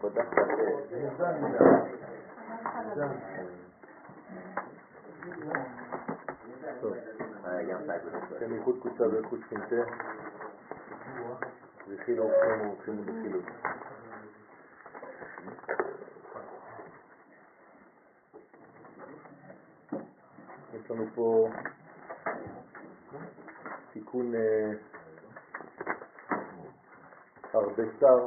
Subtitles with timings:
[0.00, 0.24] פותח
[8.20, 9.76] את השם ייחוד קוצה ואיכות שכינתה
[11.88, 13.44] וכיל אורחם ורוחם ובחילוט.
[20.74, 21.48] יש לנו פה
[23.92, 24.72] תיקון אה,
[27.58, 28.26] הרבה שר,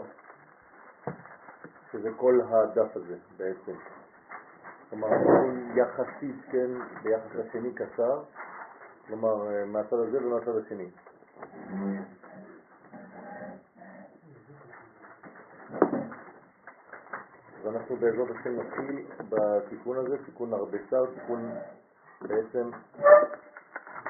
[1.92, 3.74] שזה כל הדף הזה בעצם.
[4.90, 6.70] כלומר, תיקון יחסית, כן,
[7.04, 8.24] ביחס לשני קצר,
[9.08, 10.90] כלומר, אה, מהצד הזה ומהצד השני.
[17.60, 21.52] אז אנחנו בעזרת השם נתחיל בתיקון הזה, תיקון הרבה שר, תיקון
[22.22, 22.70] בעצם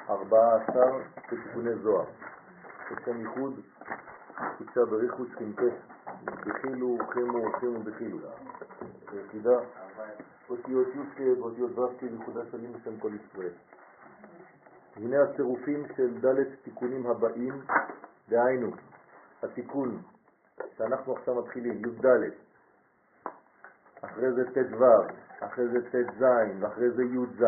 [0.09, 0.83] 14
[1.29, 2.05] תיקוני זוהר.
[2.91, 3.59] השם ייחוד,
[4.57, 5.63] קודשה בריחו שכינתה,
[6.25, 8.17] בכילו, חימו, חימו בכילו.
[9.13, 9.59] יחידה,
[10.49, 13.53] אותיות י"ק ואותיות ו"ק ייחודה שלים בשם כל ישראל.
[14.95, 17.61] הנה הצירופים של ד' תיקונים הבאים,
[18.29, 18.71] דהיינו,
[19.43, 20.01] התיקון
[20.77, 22.05] שאנחנו עכשיו מתחילים, י"ד,
[24.01, 24.85] אחרי זה ט"ו,
[25.39, 26.23] אחרי זה ט"ז
[26.59, 27.43] ואחרי זה י"ז,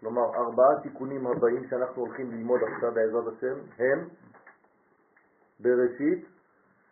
[0.00, 4.08] כלומר ארבעה תיקונים הבאים שאנחנו הולכים ללמוד עכשיו בעזרת השם הם
[5.60, 6.26] בראשית,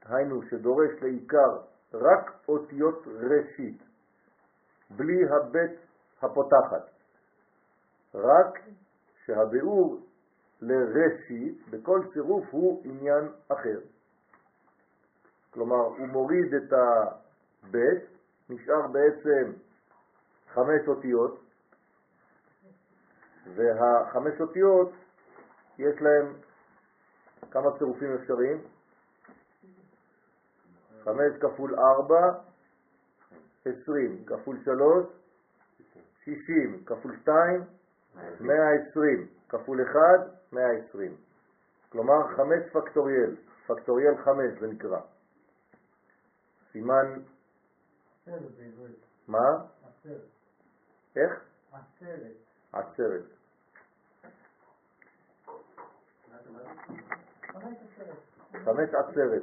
[0.04, 1.58] היינו שדורש לעיקר
[1.94, 3.82] רק אותיות ראשית,
[4.90, 5.78] בלי הבית
[6.22, 6.90] הפותחת,
[8.14, 8.58] רק
[9.24, 10.00] שהביאור
[10.60, 13.80] לראשית בכל צירוף הוא עניין אחר.
[15.50, 18.02] כלומר, הוא מוריד את הבית,
[18.50, 19.52] נשאר בעצם
[20.54, 21.40] חמש אותיות,
[23.54, 24.92] והחמש אותיות
[25.78, 26.34] יש להם
[27.50, 28.62] כמה צירופים אפשריים?
[31.04, 32.32] חמש כפול ארבע,
[33.64, 35.06] עשרים, כפול שלוש,
[36.24, 37.64] שישים, כפול שתיים,
[38.40, 40.18] מאה עשרים, כפול אחד,
[40.52, 41.16] מאה עשרים.
[41.88, 43.36] כלומר חמש פקטוריאל,
[43.66, 45.00] פקטוריאל חמש זה נקרא.
[46.72, 47.22] סימן...
[49.28, 49.64] מה?
[51.16, 51.44] איך?
[51.72, 52.36] עצרת.
[52.72, 53.24] עצרת.
[58.64, 59.42] חמש עצרת.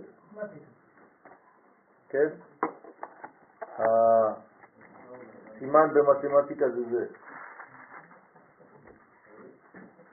[2.10, 2.28] כן?
[5.58, 7.06] הסימן במתמטיקה זה זה.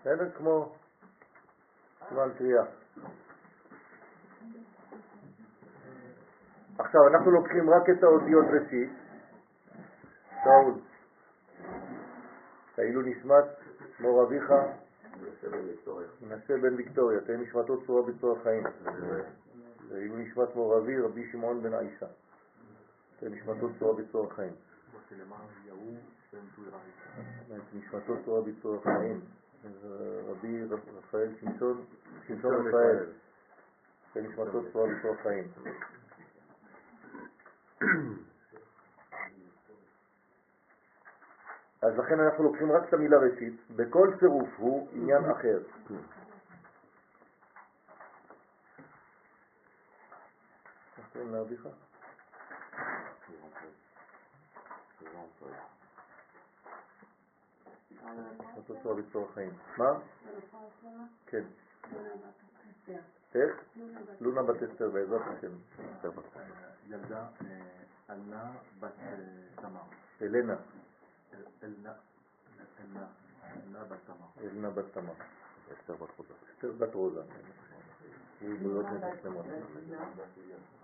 [0.01, 0.31] בסדר?
[0.31, 0.75] כמו
[2.09, 2.65] סימן קריאה.
[6.79, 8.91] עכשיו, אנחנו לוקחים רק את האותיות ראשית.
[10.45, 10.75] שאול,
[12.75, 13.45] כאילו נשמת
[14.01, 14.53] מור אביך,
[16.23, 18.65] מנסה בן ויקטוריה, תהיה נשמתו צורה בצורה חיים.
[19.89, 22.07] ואילו נשמת מור אבי, רבי שמעון בן עיסא.
[23.19, 24.53] תהיה נשמתו צורה בצורה חיים.
[27.75, 29.21] נשמתו צורה בצורה חיים.
[30.27, 30.65] רבי
[30.99, 31.85] רפאל שמשון,
[32.27, 33.07] שמשון רפאל.
[34.13, 35.49] תהיה נשמתו צורה בצורה חיים.
[41.83, 45.59] אז לכן אנחנו לוקחים רק את המילה ראשית, בכל צירוף הוא עניין אחר.
[51.13, 51.69] קוראים לאביך?
[58.57, 59.51] אותו צורה בצורה חיים.
[59.77, 59.99] מה?
[61.27, 61.45] כן.
[63.35, 63.61] איך?
[64.21, 65.53] לונה בת אסתר בעזרת השם.
[66.89, 67.27] ילדה
[68.11, 68.93] אלנה בת
[69.55, 69.81] תמר.
[70.23, 70.57] אלנה.
[71.63, 71.93] אלנה
[73.57, 74.45] אלנה בת תמר.
[74.45, 75.13] אלנה בת תמר.
[75.73, 77.21] אסתר בת רוזה.
[78.43, 79.47] יהיו בריאות ושלמות.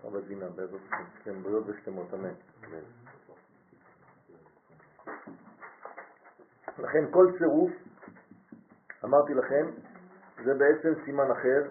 [0.07, 1.03] אבא גינה, בעזרת השם.
[1.23, 2.33] כן, בריאות ושלמות, אמן.
[6.79, 7.71] לכן כל צירוף,
[9.03, 9.65] אמרתי לכם,
[10.43, 11.69] זה בעצם סימן אחר.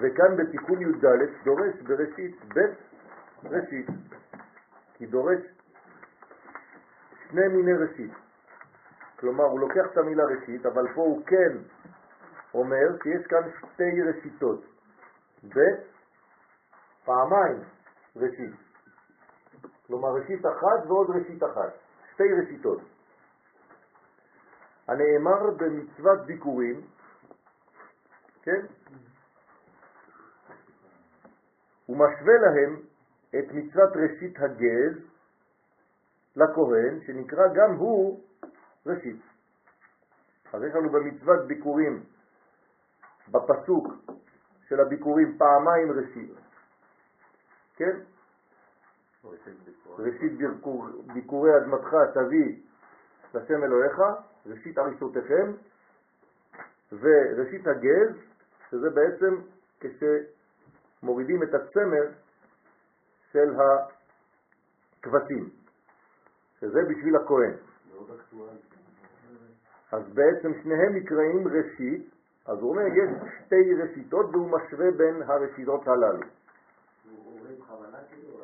[0.00, 1.04] וכאן בתיקון י"ד
[1.44, 2.87] דורש בראשית בית
[3.44, 3.86] ראשית,
[4.94, 5.40] כי דורש
[7.28, 8.12] שני מיני ראשית.
[9.20, 11.58] כלומר, הוא לוקח את המילה ראשית, אבל פה הוא כן
[12.54, 14.64] אומר שיש כאן שתי ראשיתות.
[15.42, 15.80] בית,
[17.04, 17.62] פעמיים
[18.16, 18.54] ראשית.
[19.86, 21.72] כלומר, ראשית אחת ועוד ראשית אחת.
[22.12, 22.80] שתי ראשיתות.
[24.88, 26.80] הנאמר במצוות ביקורים,
[28.42, 28.66] כן?
[31.86, 32.87] הוא משווה להם
[33.30, 34.96] את מצוות ראשית הגז
[36.36, 38.20] לכהן, שנקרא גם הוא
[38.86, 39.16] ראשית.
[40.52, 42.02] אז יש לנו במצוות ביקורים
[43.28, 43.88] בפסוק
[44.68, 46.30] של הביקורים פעמיים ראשית,
[47.76, 47.98] כן?
[49.98, 52.56] ראשית ביקור, ביקורי אדמתך תביא
[53.34, 53.98] לשם אלוהיך,
[54.46, 55.52] ראשית ערישותיכם,
[56.92, 58.16] וראשית הגז,
[58.70, 59.34] שזה בעצם
[59.80, 62.06] כשמורידים את הצמר
[63.32, 63.54] של
[65.00, 65.48] הכבשים,
[66.60, 67.54] שזה בשביל הכהן.
[69.92, 72.10] אז בעצם שניהם נקראים ראשית,
[72.46, 73.10] אז הוא אומר, יש
[73.44, 76.26] שתי ראשיתות והוא משווה בין הראשיתות הללו.
[77.58, 78.38] בכוונה כאילו.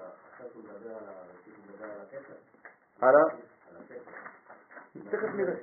[5.10, 5.54] תכף נראה.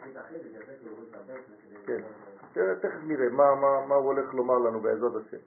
[2.54, 5.38] כן, תכף נראה מה הוא הולך לומר לנו בעזרת השם.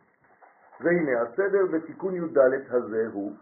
[0.81, 2.39] והנה, הסדר בתיקון י"ד
[2.71, 3.33] הזה הוא,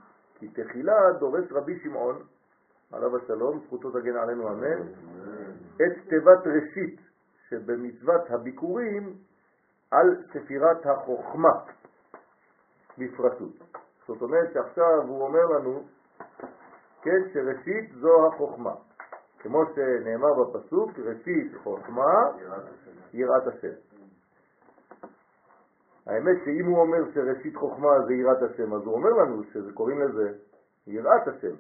[0.43, 2.23] כי תחילה דורש רבי שמעון,
[2.93, 4.83] עליו השלום, זכותו תגן עלינו אמן,
[5.77, 7.01] את תיבת ראשית
[7.49, 9.15] שבמצוות הביקורים
[9.91, 11.53] על ספירת החוכמה
[12.99, 13.53] בפרטות.
[14.07, 15.83] זאת אומרת שעכשיו הוא אומר לנו,
[17.03, 18.75] כן, שראשית זו החוכמה.
[19.39, 22.13] כמו שנאמר בפסוק, ראשית חוכמה,
[23.13, 23.92] יראת השם.
[26.07, 30.33] האמת שאם הוא אומר שראשית חוכמה זה יראת השם, אז הוא אומר לנו שקוראים לזה
[30.87, 31.55] יראת השם,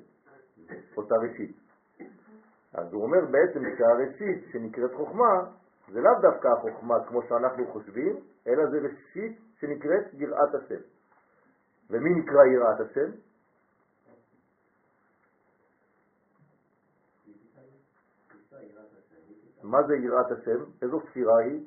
[0.96, 1.56] אותה ראשית.
[2.74, 5.44] אז הוא אומר בעצם שהראשית שנקראת חוכמה,
[5.92, 8.16] זה לאו דווקא החוכמה כמו שאנחנו חושבים,
[8.46, 10.80] אלא זה ראשית שנקראת יראת השם.
[11.90, 13.10] ומי נקרא יראת השם?
[19.62, 20.64] מה זה יראת השם?
[20.82, 21.66] איזו ספירה היא?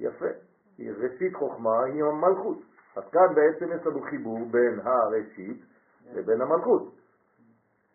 [0.00, 0.49] יפה.
[0.88, 2.58] ראשית חוכמה, היא המלכות.
[2.96, 5.64] אז כאן בעצם יש לנו חיבור בין הראשית
[6.12, 6.94] לבין המלכות.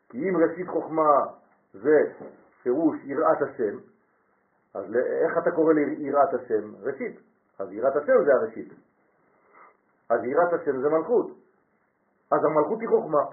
[0.10, 1.10] כי אם ראשית חוכמה
[1.74, 2.00] זה
[2.64, 3.78] פירוש יראת השם,
[4.74, 6.76] אז איך אתה קורא ליראת השם?
[6.82, 7.20] ראשית.
[7.60, 8.74] אז יראת השם זה הראשית.
[10.10, 11.28] אז יראת השם זה מלכות.
[12.32, 13.24] אז המלכות היא חוכמה.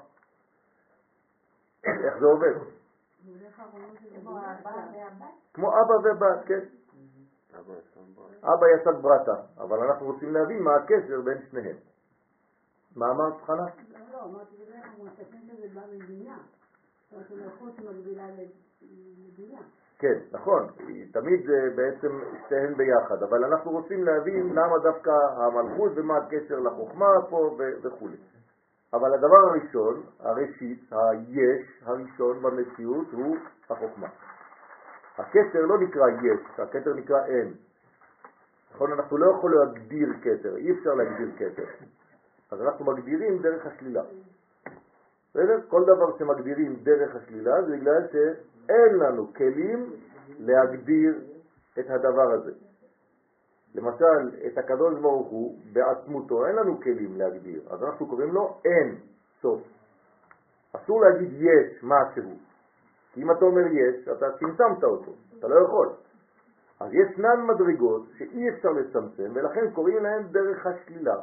[1.85, 2.55] איך זה עובד?
[5.55, 6.61] כמו אבא ובת, כן.
[8.45, 11.77] אבא יסד ברטה, אבל אנחנו רוצים להבין מה הקשר בין שניהם.
[12.97, 13.67] מה אמרת חנה?
[14.13, 16.39] לא, אמרתי בדרך כלל מסתכלים שזה בא מבינה.
[17.11, 18.25] זאת אומרת, מלכות שמקבילה
[19.29, 19.61] לבינה.
[19.99, 20.67] כן, נכון,
[21.13, 27.07] תמיד זה בעצם שתיהן ביחד, אבל אנחנו רוצים להבין למה דווקא המלכות ומה הקשר לחוכמה
[27.31, 28.09] פה וכו'.
[28.93, 33.37] אבל הדבר הראשון, הראשית, היש הראשון במציאות הוא
[33.71, 34.09] החוכמה.
[35.19, 37.55] הכתר לא נקרא יש, הכתר נקרא אין.
[38.75, 41.65] נכון, אנחנו לא יכולים להגדיר כתר, אי אפשר להגדיר כתר.
[42.51, 44.03] אז אנחנו מגדירים דרך השלילה.
[45.31, 45.61] בסדר?
[45.69, 49.93] כל דבר שמגדירים דרך השלילה זה בגלל שאין לנו כלים
[50.39, 51.15] להגדיר
[51.79, 52.53] את הדבר הזה.
[53.75, 58.97] למשל, את הקדוש ברוך הוא בעצמותו, אין לנו כלים להגדיר, אז אנחנו קוראים לו אין
[59.43, 59.63] סוף.
[60.73, 62.31] אסור להגיד יש משהו,
[63.13, 65.89] כי אם אתה אומר יש, אתה צמצמת אותו, אתה לא יכול.
[66.81, 71.17] אז ישנן מדרגות שאי אפשר לצמצם, ולכן קוראים להן דרך השלילה.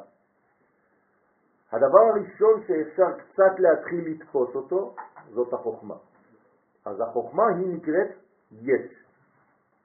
[1.72, 4.96] הדבר הראשון שאפשר קצת להתחיל לתפוס אותו,
[5.30, 5.96] זאת החוכמה.
[6.86, 8.08] אז החוכמה היא נקראת
[8.52, 9.06] יש.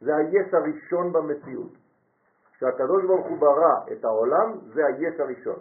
[0.00, 1.72] זה היש הראשון במציאות.
[2.52, 5.58] כשהקדוש ברוך הוא ברא את העולם, זה היש הראשון.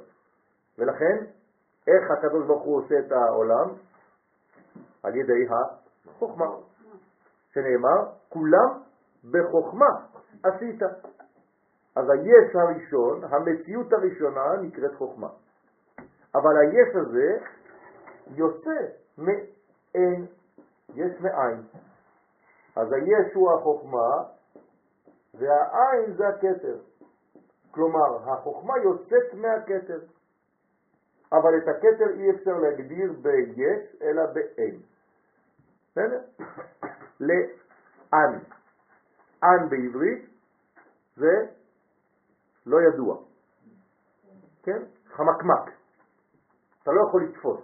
[0.77, 1.25] ולכן,
[1.87, 3.69] איך הקדוש ברוך הוא עושה את העולם?
[5.03, 5.47] על ידי
[6.09, 6.45] החוכמה.
[7.53, 8.69] שנאמר, כולם
[9.31, 9.89] בחוכמה
[10.43, 10.81] עשית.
[11.95, 15.27] אז היש הראשון, המציאות הראשונה נקראת חוכמה.
[16.35, 17.37] אבל היש הזה
[18.27, 18.79] יוצא
[19.17, 20.25] מאין,
[20.95, 21.61] יש מאין.
[22.75, 24.23] אז היש הוא החוכמה
[25.33, 26.77] והעין זה הכתר.
[27.71, 29.99] כלומר, החוכמה יוצאת מהכתר.
[31.33, 34.92] אבל את הכתר אי אפשר להגדיר ביש אלא באין.
[35.93, 36.21] בסדר?
[37.19, 38.39] לאן.
[39.43, 40.29] אן בעברית
[41.15, 41.45] זה
[42.65, 43.17] לא ידוע.
[44.63, 44.83] כן?
[45.05, 45.75] חמקמק.
[46.83, 47.61] אתה לא יכול לתפוס.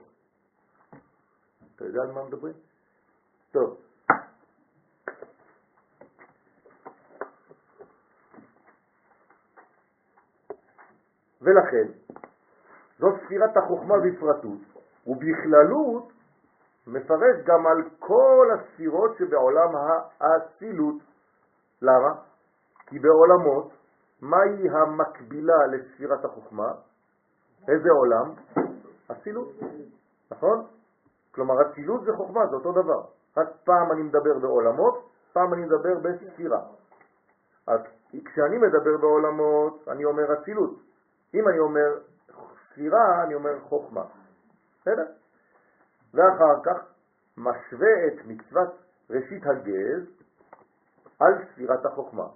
[1.75, 2.53] אתה יודע על מה מדברים?
[3.51, 3.81] טוב.
[11.41, 11.91] ולכן,
[12.99, 14.59] זאת ספירת החוכמה בפרטות,
[15.07, 16.11] ובכללות
[16.93, 19.69] מפרש גם על כל הספירות שבעולם
[20.19, 20.95] האצילות.
[21.81, 22.09] למה?
[22.85, 23.71] כי בעולמות,
[24.21, 26.71] מהי המקבילה לספירת החוכמה?
[27.67, 28.33] איזה עולם?
[29.11, 29.47] אצילות,
[30.31, 30.65] נכון?
[31.31, 33.01] כלומר, אצילות זה חוכמה, זה אותו דבר.
[33.37, 36.61] רק פעם אני מדבר בעולמות, פעם אני מדבר בספירה.
[37.67, 37.79] אז
[38.25, 40.73] כשאני מדבר בעולמות, אני אומר אצילות.
[41.33, 41.99] אם אני אומר
[42.71, 44.03] ספירה, אני אומר חוכמה.
[44.81, 45.05] בסדר?
[46.13, 46.77] ואחר כך
[47.37, 48.69] משווה את מצוות
[49.09, 50.07] ראשית הגז
[51.19, 52.27] על ספירת החוכמה.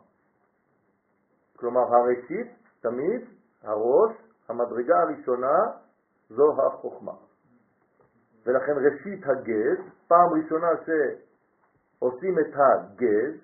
[1.56, 2.48] כלומר, הראשית,
[2.82, 3.22] תמיד,
[3.64, 4.12] הראש,
[4.50, 5.58] המדרגה הראשונה,
[6.30, 7.12] זו החוכמה.
[8.46, 9.78] ולכן ראשית הגז,
[10.08, 13.40] פעם ראשונה שעושים את הגז,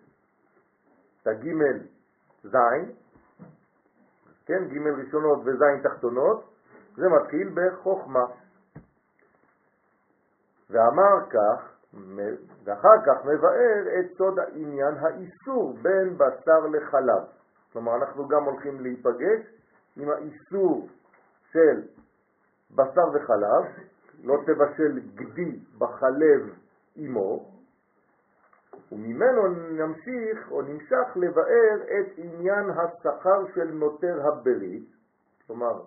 [1.22, 1.80] את הגימל
[2.44, 2.92] זין,
[4.46, 6.44] כן, גימל ראשונות וזין תחתונות,
[6.96, 8.26] זה מתחיל בחוכמה.
[10.70, 11.80] ואמר כך,
[12.64, 17.24] ואחר כך מבאר את סוד העניין האיסור בין בשר לחלב.
[17.74, 19.42] כלומר, אנחנו גם הולכים להיפגש
[19.98, 20.88] עם האיסור
[21.52, 21.82] של
[22.72, 23.66] בשר וחלב,
[24.24, 26.50] לא תבשל גדי בחלב
[26.98, 27.50] אמו,
[28.92, 34.90] וממנו נמשיך או נמשך לבאר את עניין השכר של נותר הברית,
[35.48, 35.82] כלומר,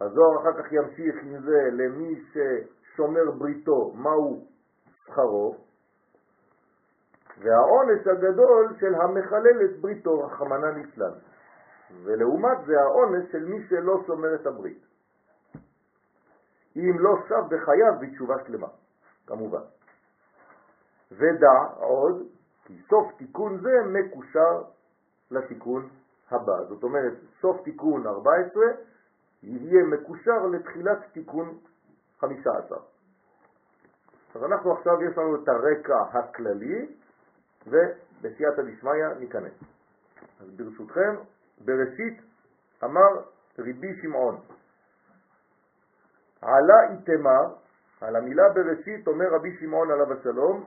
[0.00, 2.22] הזוהר אחר כך ימשיך עם זה למי
[2.92, 4.46] ששומר בריתו, מהו
[5.04, 5.56] שכרו,
[7.38, 11.12] והעונש הגדול של המחלל את בריתו, רחמנה ליצלן.
[12.04, 14.82] ולעומת זה העונש של מי שלא שומר את הברית.
[16.76, 18.68] אם לא שב בחייו בתשובה שלמה,
[19.26, 19.62] כמובן.
[21.12, 22.26] ודע עוד
[22.64, 24.62] כי סוף תיקון זה מקושר
[25.30, 25.88] לתיקון
[26.30, 26.64] הבא.
[26.68, 28.64] זאת אומרת, סוף תיקון 14
[29.42, 31.58] יהיה מקושר לתחילת תיקון
[32.22, 32.78] 15.
[34.34, 36.86] אז אנחנו עכשיו יש לנו את הרקע הכללי
[37.66, 39.52] ובסייעתא דשמיא ניכנס.
[40.40, 41.14] אז ברשותכם,
[41.64, 42.20] בראשית
[42.84, 43.08] אמר
[43.58, 44.40] רבי שמעון,
[46.42, 47.54] עלה איתמר,
[48.00, 50.64] על המילה בראשית אומר רבי שמעון עליו השלום,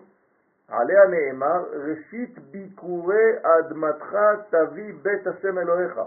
[0.67, 4.15] עליה נאמר, ראשית ביקורי אדמתך
[4.49, 5.99] תביא בית השם אלוהיך.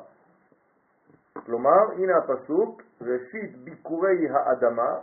[1.46, 4.98] כלומר, הנה הפסוק, ראשית ביקורי האדמה,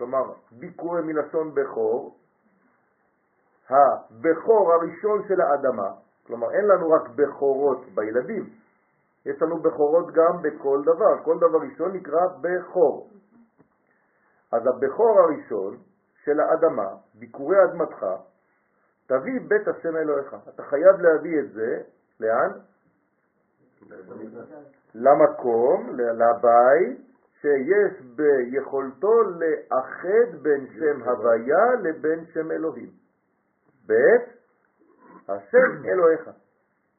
[0.00, 2.16] כלומר ביקורי מלשון בכור,
[3.68, 5.90] הבכור הראשון של האדמה,
[6.26, 8.50] כלומר אין לנו רק בכורות בילדים,
[9.26, 13.08] יש לנו בכורות גם בכל דבר, כל דבר ראשון נקרא בכור.
[14.52, 15.76] אז הבכור הראשון
[16.24, 18.06] של האדמה, ביקורי אדמתך,
[19.06, 20.36] תביא בית השם אלוהיך.
[20.54, 21.82] אתה חייב להביא את זה,
[22.20, 22.50] לאן?
[24.94, 27.09] למקום, לבית,
[27.40, 32.90] שיש ביכולתו לאחד בין שם הוויה לבין שם אלוהים.
[33.86, 34.22] בית
[35.28, 36.30] השם אלוהיך.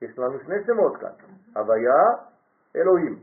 [0.02, 1.10] יש לנו שני שמות כאן,
[1.56, 2.04] הוויה,
[2.76, 3.20] אלוהים.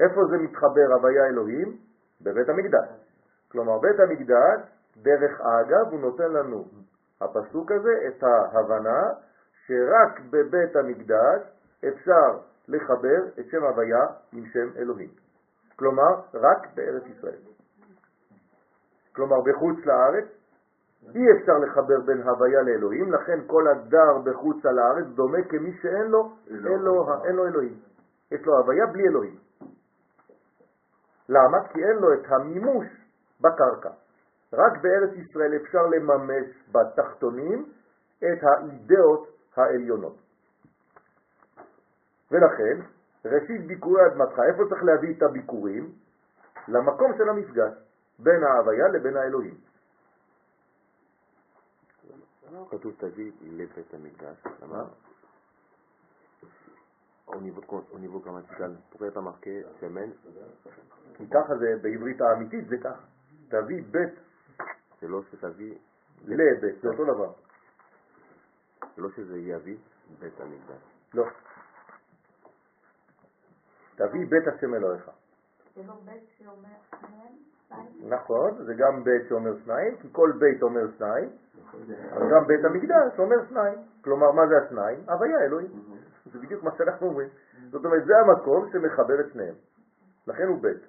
[0.00, 1.76] איפה זה מתחבר הוויה אלוהים?
[2.20, 2.88] בבית המקדש.
[3.52, 4.60] כלומר, בית המקדש,
[4.96, 6.64] דרך אגב, הוא נותן לנו
[7.20, 9.00] הפסוק הזה את ההבנה
[9.66, 11.40] שרק בבית המקדש
[11.88, 15.21] אפשר לחבר את שם הוויה עם שם אלוהים.
[15.76, 17.38] כלומר, רק בארץ ישראל.
[19.12, 20.24] כלומר, בחוץ לארץ
[21.14, 26.06] אי אפשר לחבר בין הוויה לאלוהים, לכן כל הדר בחוץ על הארץ דומה כמי שאין
[26.06, 27.78] לו, אין לו, אין לו אלוהים.
[28.30, 29.36] יש לו הוויה בלי אלוהים.
[31.28, 31.68] למה?
[31.68, 32.86] כי אין לו את המימוש
[33.40, 33.90] בקרקע.
[34.52, 37.72] רק בארץ ישראל אפשר לממש בתחתונים
[38.18, 40.16] את האידאות העליונות.
[42.30, 42.80] ולכן,
[43.24, 45.92] ראשית ביקורי אדמתך, איפה צריך להביא את הביקורים?
[46.68, 47.72] למקום של המפגש
[48.18, 49.54] בין ההוויה לבין האלוהים.
[52.70, 54.84] כתוב תביא לבית המקדש, למה
[57.32, 57.62] au niveau,
[57.94, 60.12] au niveau grammatical, pourquoi pas marqué semaine
[61.16, 63.02] כי ככה זה בעברית האמיתית זה ככה.
[63.48, 64.14] תביא בית
[65.00, 65.74] זה לא שתביא
[66.24, 67.32] לבית, זה אותו דבר.
[68.96, 69.76] זה לא שזה יביא
[70.18, 70.82] בית המקדש.
[71.14, 71.24] לא.
[73.96, 75.10] תביא בית השם אלוהיך.
[75.76, 77.52] זה לא בית שאומר שניים?
[78.08, 81.28] נכון, זה גם בית שאומר שניים, כי כל בית אומר שניים,
[82.12, 83.78] אז גם בית המקדש אומר שניים.
[84.04, 84.98] כלומר, מה זה השניים?
[85.08, 85.70] הוויה אלוהים.
[86.32, 87.28] זה בדיוק מה שאנחנו אומרים.
[87.70, 89.54] זאת אומרת, זה המקום שמחבר את שניהם.
[90.26, 90.82] לכן הוא בית.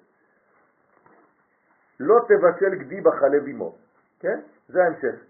[2.00, 3.74] לא תבשל גדי בחלב אמו.
[4.20, 4.40] כן?
[4.68, 5.24] זה ההמשך.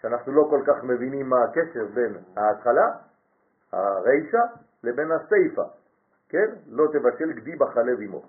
[0.00, 2.86] שאנחנו לא כל כך מבינים מה הקשר בין ההתחלה,
[3.72, 4.42] הרישה,
[4.84, 5.62] לבין הסייפה.
[6.28, 6.46] כן?
[6.66, 8.22] לא תבשל גדי בחלב אמו.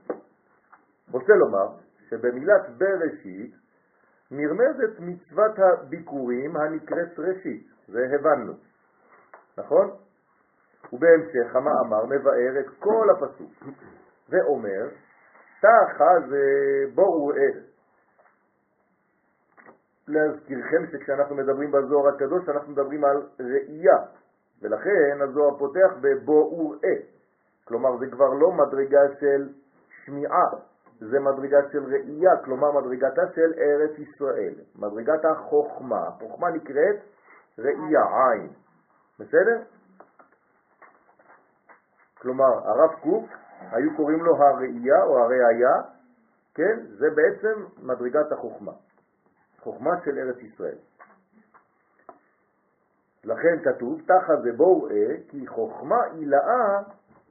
[1.12, 1.68] רוצה לומר
[2.10, 3.56] שבמילת בראשית
[4.32, 8.53] נרמזת מצוות הביקורים הנקראת ראשית, זה הבנו,
[9.58, 9.91] נכון?
[10.94, 13.51] ובהמשך המאמר מבאר את כל הפסוק
[14.29, 14.89] ואומר,
[15.62, 16.44] תחה זה
[16.96, 17.62] בואו ראה.
[20.08, 23.98] להזכירכם שכשאנחנו מדברים בזוהר הקדוש אנחנו מדברים על ראייה,
[24.62, 27.18] ולכן הזוהר פותח בבוא וראה.
[27.69, 29.49] כלומר, זה כבר לא מדרגה של
[30.05, 30.49] שמיעה,
[30.99, 36.07] זה מדרגה של ראייה, כלומר מדרגתה של ארץ ישראל, מדרגת החוכמה.
[36.07, 36.95] החוכמה נקראת
[37.59, 38.49] ראייה, עין.
[39.19, 39.61] בסדר?
[42.21, 43.29] כלומר, הרב קוק,
[43.71, 45.81] היו קוראים לו הראייה או הראייה,
[46.53, 46.79] כן?
[46.88, 48.71] זה בעצם מדרגת החוכמה.
[49.59, 50.77] חוכמה של ארץ ישראל.
[53.23, 56.81] לכן כתוב, תחת זה בואו ראה, כי חוכמה עילאה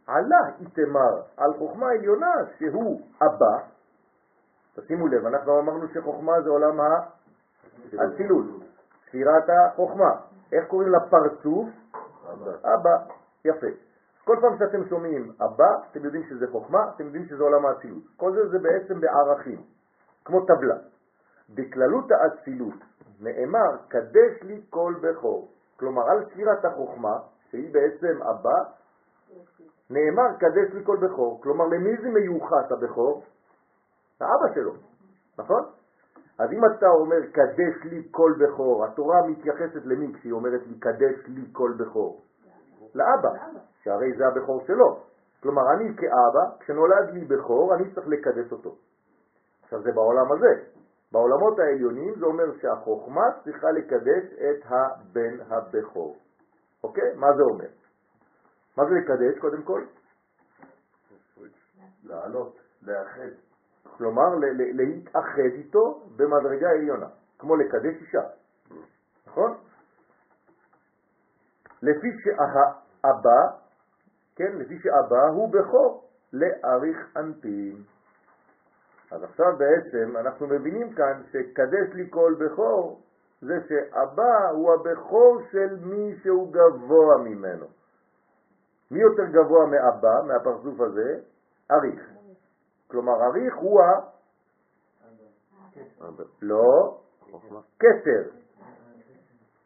[0.09, 3.65] עלה איתמר על חוכמה עליונה שהוא אבא.
[4.77, 6.81] תשימו לב, אנחנו אמרנו שחוכמה זה עולם
[7.99, 8.45] האצילות,
[9.07, 10.11] ספירת החוכמה.
[10.53, 11.69] איך קוראים לפרצוף?
[12.33, 12.51] אבא.
[12.75, 13.13] אבא.
[13.45, 13.67] יפה.
[14.25, 18.03] כל פעם שאתם שומעים אבא, אתם יודעים שזה חוכמה, אתם יודעים שזה עולם האצילות.
[18.17, 19.63] כל זה זה בעצם בערכים,
[20.25, 20.77] כמו טבלה.
[21.55, 22.75] בכללות האצילות
[23.21, 25.49] נאמר, קדש לי כל בכור.
[25.77, 27.19] כלומר, על ספירת החוכמה,
[27.51, 28.59] שהיא בעצם אבא,
[29.91, 31.43] נאמר, קדש לי כל בכור.
[31.43, 33.23] כלומר, למי זה מיוחס הבכור?
[34.21, 34.73] לאבא שלו,
[35.39, 35.63] נכון?
[36.39, 41.27] אז אם אתה אומר, קדש לי כל בכור, התורה מתייחסת למי כשהיא אומרת לי, קדש
[41.27, 42.21] לי כל בכור?
[42.95, 43.29] לאבא,
[43.83, 45.01] שהרי זה הבכור שלו.
[45.43, 48.77] כלומר, אני כאבא, כשנולד לי בכור, אני צריך לקדש אותו.
[49.63, 50.65] עכשיו, זה בעולם הזה.
[51.13, 56.17] בעולמות העליונים זה אומר שהחוכמה צריכה לקדש את הבן הבכור.
[56.85, 57.15] אוקיי?
[57.17, 57.69] מה זה אומר?
[58.79, 59.83] מה זה לקדש קודם כל?
[62.05, 63.29] לעלות, לאחד.
[63.97, 67.07] כלומר, להתאחד איתו במדרגה עליונה,
[67.39, 68.23] כמו לקדש אישה,
[69.27, 69.57] נכון?
[71.83, 73.41] לפי שהאבא,
[74.37, 77.83] כן, לפי שהאבא הוא בכור לאריך אנפין.
[79.11, 83.01] אז עכשיו בעצם אנחנו מבינים כאן שקדש לי כל בכור
[83.41, 87.67] זה שאבא הוא הבכור של מי שהוא גבוה ממנו.
[88.91, 91.21] מי יותר גבוה מאבא, מהפרצוף הזה?
[91.71, 92.11] אריך.
[92.91, 94.01] כלומר, אריך הוא ה...
[96.43, 96.99] לא,
[97.79, 98.23] כתר.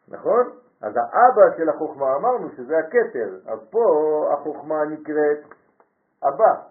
[0.07, 0.49] נכון?
[0.81, 3.83] אז האבא של החוכמה אמרנו שזה הכתר, אז פה
[4.33, 5.39] החוכמה נקראת
[6.23, 6.61] אבא.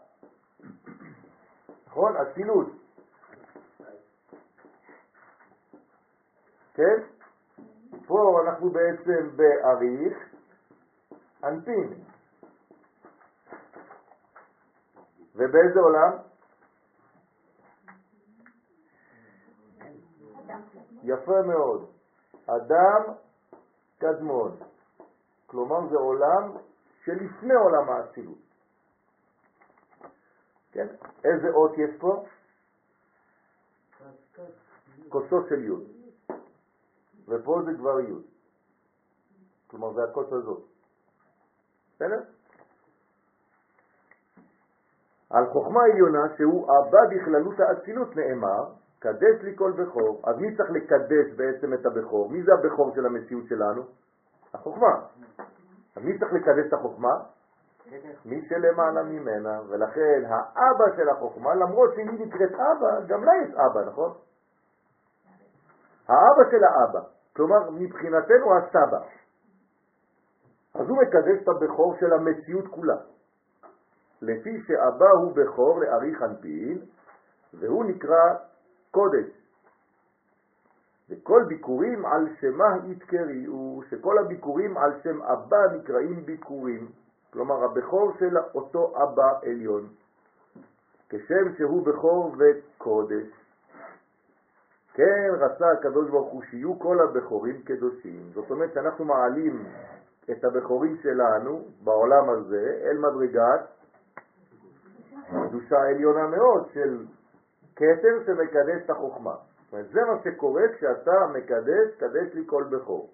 [1.86, 2.16] נכון?
[2.16, 2.66] אצילות.
[6.74, 7.00] כן?
[8.06, 10.18] פה אנחנו בעצם באריך
[11.44, 12.11] אנפין.
[15.34, 16.12] ובאיזה עולם?
[21.02, 21.90] יפה מאוד.
[22.46, 23.14] אדם
[23.98, 24.56] קדמון.
[25.46, 26.52] כלומר זה עולם
[27.04, 28.38] שלפני עולם האצילות.
[30.72, 30.86] כן?
[31.24, 32.24] איזה אות יש פה?
[35.08, 36.02] כוסו של י'
[37.28, 38.32] ופה זה כבר י'.
[39.66, 40.62] כלומר זה הכוס הזאת.
[41.94, 42.20] בסדר?
[45.32, 48.64] על חוכמה עליונה שהוא אבא בכללות האצילות נאמר,
[48.98, 50.22] קדש לי כל בכור.
[50.24, 52.30] אז מי צריך לקדש בעצם את הבכור?
[52.30, 53.82] מי זה הבכור של המציאות שלנו?
[54.54, 54.94] החוכמה.
[55.96, 57.14] אז מי צריך לקדש את החוכמה?
[58.24, 63.90] מי שלמעלה ממנה, ולכן האבא של החוכמה, למרות שהיא נקראת אבא, גם לה יש אבא,
[63.90, 64.12] נכון?
[66.08, 67.00] האבא של האבא,
[67.36, 69.00] כלומר מבחינתנו הסבא.
[70.74, 72.96] אז הוא מקדש את הבכור של המציאות כולה.
[74.22, 76.78] לפי שאבא הוא בכור לאריך אנפין,
[77.54, 78.34] והוא נקרא
[78.90, 79.26] קודש.
[81.10, 86.88] וכל ביקורים על שמה יתקריאו, שכל הביקורים על שם אבא נקראים ביקורים.
[87.32, 89.88] כלומר הבכור של אותו אבא עליון,
[91.08, 93.26] כשם שהוא בכור וקודש.
[94.94, 98.30] כן רצה הקדוש ברוך הוא שיהיו כל הבכורים קדושים.
[98.34, 99.64] זאת אומרת שאנחנו מעלים
[100.30, 103.81] את הבכורים שלנו בעולם הזה אל מדרגת
[105.48, 107.04] קדושה עליונה מאוד של
[107.76, 109.34] כתר שמקדש את החוכמה.
[109.34, 113.10] זאת אומרת, זה מה שקורה כשאתה מקדש, קדש לי כל בכור.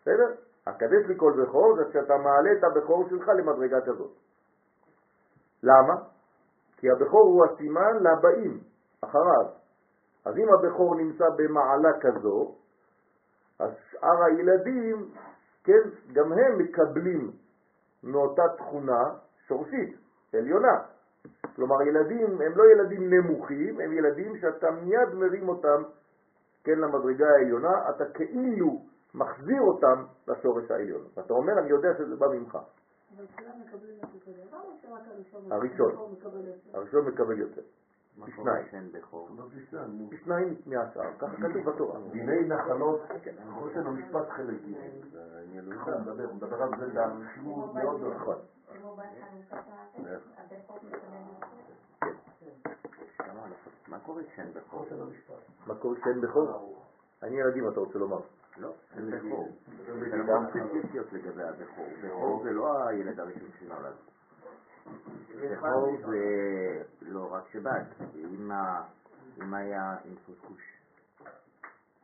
[0.00, 0.34] בסדר?
[0.66, 4.12] הקדש לי כל בכור זה כשאתה מעלה את הבכור שלך למדרגה כזאת.
[5.62, 5.94] למה?
[6.76, 8.60] כי הבכור הוא הסימן לבאים
[9.00, 9.46] אחריו.
[10.24, 12.54] אז אם הבכור נמצא במעלה כזו,
[13.58, 15.10] אז שאר הילדים,
[15.64, 17.30] כן, גם הם מקבלים
[18.02, 19.02] מאותה תכונה
[19.48, 19.96] שורשית,
[20.36, 20.78] עליונה.
[21.56, 25.82] כלומר, ילדים הם לא ילדים נמוכים, הם ילדים שאתה מיד מרים אותם,
[26.64, 28.82] כן, למדרגה העליונה, אתה כאילו
[29.14, 31.02] מחזיר אותם לשורש העליון.
[31.16, 32.58] ואתה אומר, אני יודע שזה בא ממך.
[33.16, 35.42] אבל כולם מקבלים את אותו דבר או שרק הראשון?
[36.12, 36.78] מקבל יותר?
[36.78, 37.62] הראשון מקבל יותר.
[38.18, 38.66] מה פי קורה שניים.
[38.70, 39.28] שאין בכור?
[39.36, 40.10] לא פי שניים, נו.
[40.10, 42.00] פי שניים מהשאר, ככה כתוב בתורה.
[42.10, 43.00] דיני נחלות,
[43.54, 44.74] חושן המשפט חלק ג'.
[45.36, 48.14] אני לא יודע, מדבר, הוא מדבר על זה באריכות מאוד מאוד.
[48.14, 48.36] נכון.
[53.88, 54.86] מה קורה שאין בכור?
[55.66, 56.82] מה קורה שאין בכור?
[57.22, 58.20] אני ילדים, אתה רוצה לומר.
[58.56, 59.48] לא, אין בכור.
[59.86, 61.86] זה לא ספציפיות לגבי הבכור.
[62.04, 63.94] בכור זה לא הילד הראשון שנולד.
[65.52, 66.18] בכור זה
[67.02, 67.86] לא רק שבת,
[69.40, 70.62] אם היה עם סוסקוש,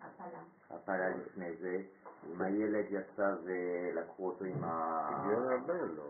[0.00, 0.38] הפלה.
[0.70, 1.82] הפלה לפני זה,
[2.30, 5.08] אם הילד יצא ולקחו אותו עם ה...
[5.08, 6.02] הגיע הבן, לא.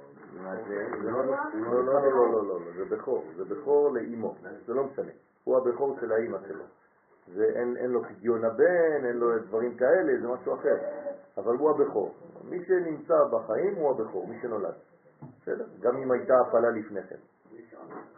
[0.53, 0.91] אוקיי.
[0.91, 1.37] לא, לא, לא.
[1.55, 4.35] לא, לא, לא, לא, זה בכור, זה בכור לאימו,
[4.67, 5.13] זה לא משנה.
[5.45, 6.65] הוא הבכור של האימא שלו.
[7.55, 10.77] אין לו פגיון הבן, אין לו דברים כאלה, זה משהו אחר.
[11.37, 12.15] אבל הוא הבכור.
[12.45, 14.75] מי שנמצא בחיים הוא הבכור, מי שנולד.
[15.43, 15.67] בסדר?
[15.81, 17.17] גם אם הייתה הפעלה לפני כן.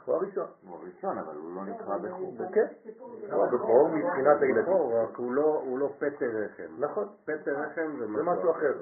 [0.05, 0.47] הוא הראשון.
[0.67, 2.35] הוא הראשון, אבל הוא לא נקרא בכור.
[2.53, 2.67] כן,
[3.33, 4.73] הוא הבכור מבחינת הילדים.
[4.73, 6.75] רק הוא לא, הוא לא פטר רחם.
[6.79, 8.75] נכון, פטר רחם זה זה משהו אחר.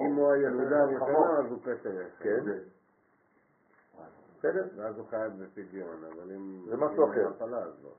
[0.00, 0.82] אם הוא הילודה.
[0.82, 2.18] הראשונה אז הוא פטר רחם.
[2.18, 2.40] כן,
[4.38, 4.64] בסדר?
[4.76, 6.62] ואז הוא חייב בפדיון, אבל אם...
[6.68, 7.28] זה משהו אחר.
[7.82, 7.90] לא.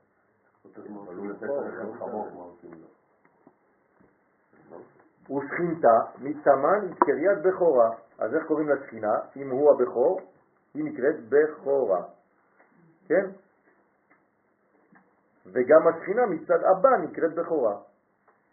[5.24, 7.90] ושכינתה מתמן היא קריית בכורה.
[8.18, 9.14] אז איך קוראים לשכינה?
[9.36, 10.20] אם הוא הבכור,
[10.74, 12.02] היא נקראת בכורה.
[13.06, 13.26] כן?
[15.46, 17.76] וגם השכינה מצד אבא נקראת בכורה.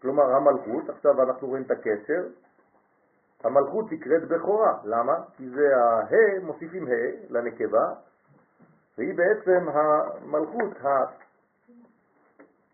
[0.01, 2.27] כלומר המלכות, עכשיו אנחנו רואים את הקשר,
[3.43, 4.77] המלכות נקראת בכורה.
[4.83, 5.13] למה?
[5.37, 6.89] כי זה הה, מוסיפים ה'
[7.29, 7.93] לנקבה,
[8.97, 10.77] והיא בעצם המלכות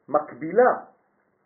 [0.09, 0.73] המקבילה,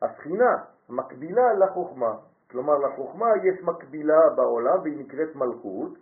[0.01, 0.57] השכינה,
[0.89, 2.13] מקבילה לחוכמה.
[2.51, 5.93] כלומר, לחוכמה יש מקבילה בעולם והיא נקראת מלכות,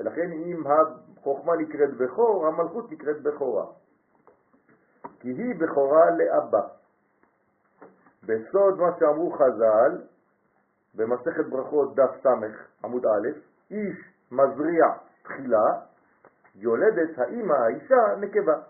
[0.00, 3.66] ולכן אם החוכמה נקראת בכור, המלכות נקראת בכורה.
[5.20, 6.68] כי היא בכורה לאבא.
[8.22, 10.02] בסוד מה שאמרו חז"ל,
[10.94, 12.26] במסכת ברכות דף ס'
[12.84, 13.28] עמוד א',
[13.70, 13.96] איש
[14.32, 14.84] מזריע
[15.22, 15.66] תחילה,
[16.54, 18.62] יולדת האימא, האישה, נקבה.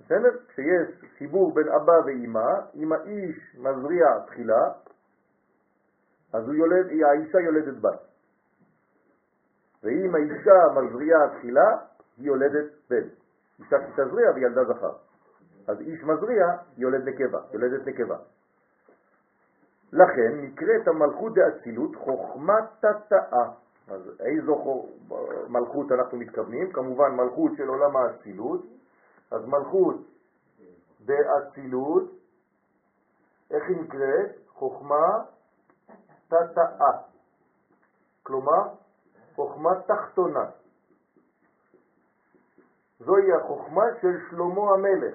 [0.00, 0.30] בסדר?
[0.48, 4.72] כשיש חיבור בין אבא ואימא, אם האיש מזריע תחילה,
[6.32, 8.11] אז הוא יולד, האישה יולדת בת.
[9.82, 11.76] ואם האישה מזריעה תחילה,
[12.16, 13.08] היא יולדת בן.
[13.58, 14.92] אישה שתזריע וילדה זכר.
[15.66, 18.16] אז איש מזריע יולד נקבה, יולדת נקבה.
[19.92, 23.50] לכן נקראת המלכות דאצילות חוכמת תתאה.
[23.88, 24.86] אז איזו
[25.48, 26.72] מלכות אנחנו מתכוונים?
[26.72, 28.60] כמובן מלכות של עולם האצילות.
[29.30, 29.96] אז מלכות
[31.00, 32.10] דאצילות,
[33.50, 34.30] איך היא נקראת?
[34.48, 35.24] חוכמה
[36.28, 36.92] תתאה.
[38.22, 38.62] כלומר,
[39.34, 40.44] חוכמה תחתונה.
[43.00, 45.14] זוהי החוכמה של שלמה המלך.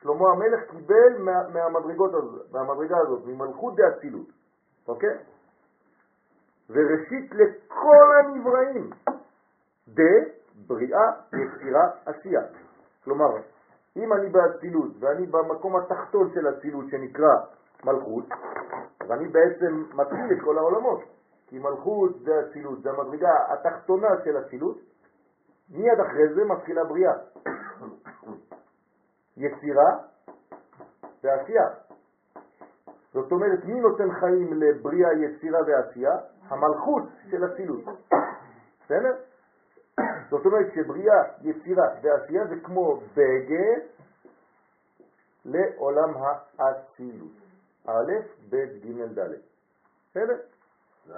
[0.00, 2.12] שלמה המלך קיבל מה, מהמדרגות
[2.52, 4.26] מהמדרגה הזאת, ממלכות דאצילות,
[4.88, 5.18] אוקיי?
[6.70, 8.90] וראשית לכל הנבראים,
[9.88, 12.40] דבריאה, יצירה, עשייה.
[13.04, 13.36] כלומר,
[13.96, 17.34] אם אני באצילות ואני במקום התחתון של אצילות שנקרא
[17.84, 18.24] מלכות,
[19.00, 21.15] אז אני בעצם מתחיל את כל העולמות.
[21.46, 24.78] כי מלכות זה אצילות, זה המדרגה התחתונה של אצילות,
[25.70, 27.12] מיד אחרי זה מתחילה בריאה.
[29.36, 29.90] יצירה
[31.24, 31.68] ועשייה.
[33.12, 36.16] זאת אומרת, מי נותן חיים לבריאה, יצירה ועשייה?
[36.48, 37.84] המלכות של אצילות.
[38.84, 39.14] בסדר?
[40.30, 43.80] זאת אומרת שבריאה, יצירה ועשייה זה כמו בגד
[45.44, 46.14] לעולם
[46.58, 47.32] האצילות.
[47.86, 48.12] א',
[48.50, 49.32] ב', ג', ד'.
[50.10, 50.36] בסדר?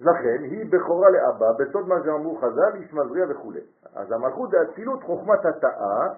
[0.00, 3.52] לכן היא בכורה לאבא, בסוד מה שאמרו חז"ל, איש מזריע וכו'.
[3.94, 6.08] אז המלכות זה אצילות חוכמת התאה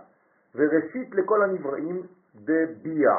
[0.55, 2.03] וראשית לכל הנבראים
[2.35, 3.11] דביע.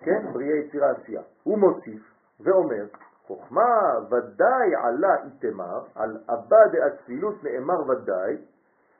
[0.00, 0.32] כן?
[0.32, 1.22] בריאה יצירה עשייה.
[1.42, 2.02] הוא מוסיף
[2.40, 2.86] ואומר,
[3.26, 8.36] חוכמה ודאי עלה איתמר, על אבא דאצילות נאמר ודאי,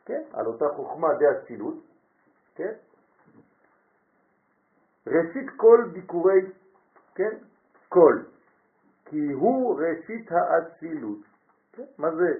[0.05, 0.23] כן?
[0.33, 1.75] על אותה חוכמה דאצילות,
[2.55, 2.73] כן?
[5.11, 6.40] ראשית כל ביקורי,
[7.14, 7.37] כן?
[7.88, 8.18] כל.
[9.05, 11.18] כי הוא ראשית האצילות.
[11.73, 11.85] כן?
[11.99, 12.33] מה זה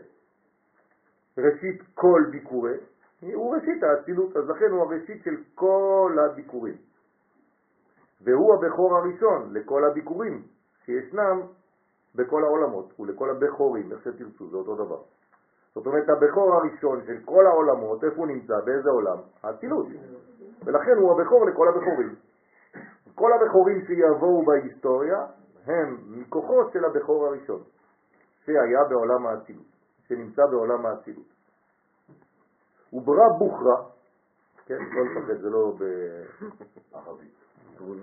[1.39, 2.77] ראשית כל ביקורי?
[3.35, 6.77] הוא ראשית האצילות, אז לכן הוא הראשית של כל הביקורים.
[8.25, 10.43] והוא הבכור הראשון לכל הביקורים
[10.85, 11.41] שישנם
[12.15, 15.03] בכל העולמות ולכל הבכורים, איך שתרצו, זה אותו דבר.
[15.75, 18.55] זאת אומרת, הבכור הראשון של כל העולמות, איפה הוא נמצא?
[18.65, 19.19] באיזה עולם?
[19.43, 19.87] האצילות.
[20.65, 22.15] ולכן הוא הבכור לכל הבכורים.
[23.41, 25.27] כל הבכורים שיבואו בהיסטוריה
[25.67, 27.63] הם מכוחו של הבכור הראשון.
[28.45, 29.67] שהיה בעולם האצילות,
[30.09, 31.27] שנמצא בעולם האצילות.
[32.93, 33.83] וברא בוכרה,
[34.67, 35.73] כן, לא לפחד, זה לא
[36.93, 37.35] בערבית,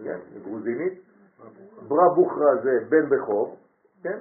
[0.03, 1.01] כן, גרוזינית,
[1.87, 3.57] ברא בוכרה זה בן בכור,
[4.03, 4.19] כן,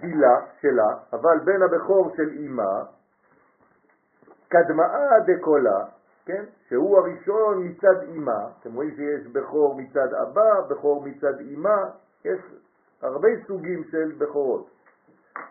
[0.00, 2.84] גילה שלה, אבל בן הבכור של אימה,
[4.48, 5.84] קדמאה דקולה,
[6.24, 6.44] כן?
[6.68, 11.76] שהוא הראשון מצד אימה, אתם רואים שיש בכור מצד אבא, בכור מצד אימה,
[12.24, 12.40] יש
[13.02, 14.70] הרבה סוגים של בכורות.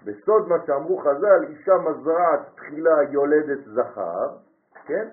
[0.06, 4.38] בסוד מה שאמרו חז"ל, אישה מזרעת תחילה יולדת זכר,
[4.86, 5.10] כן?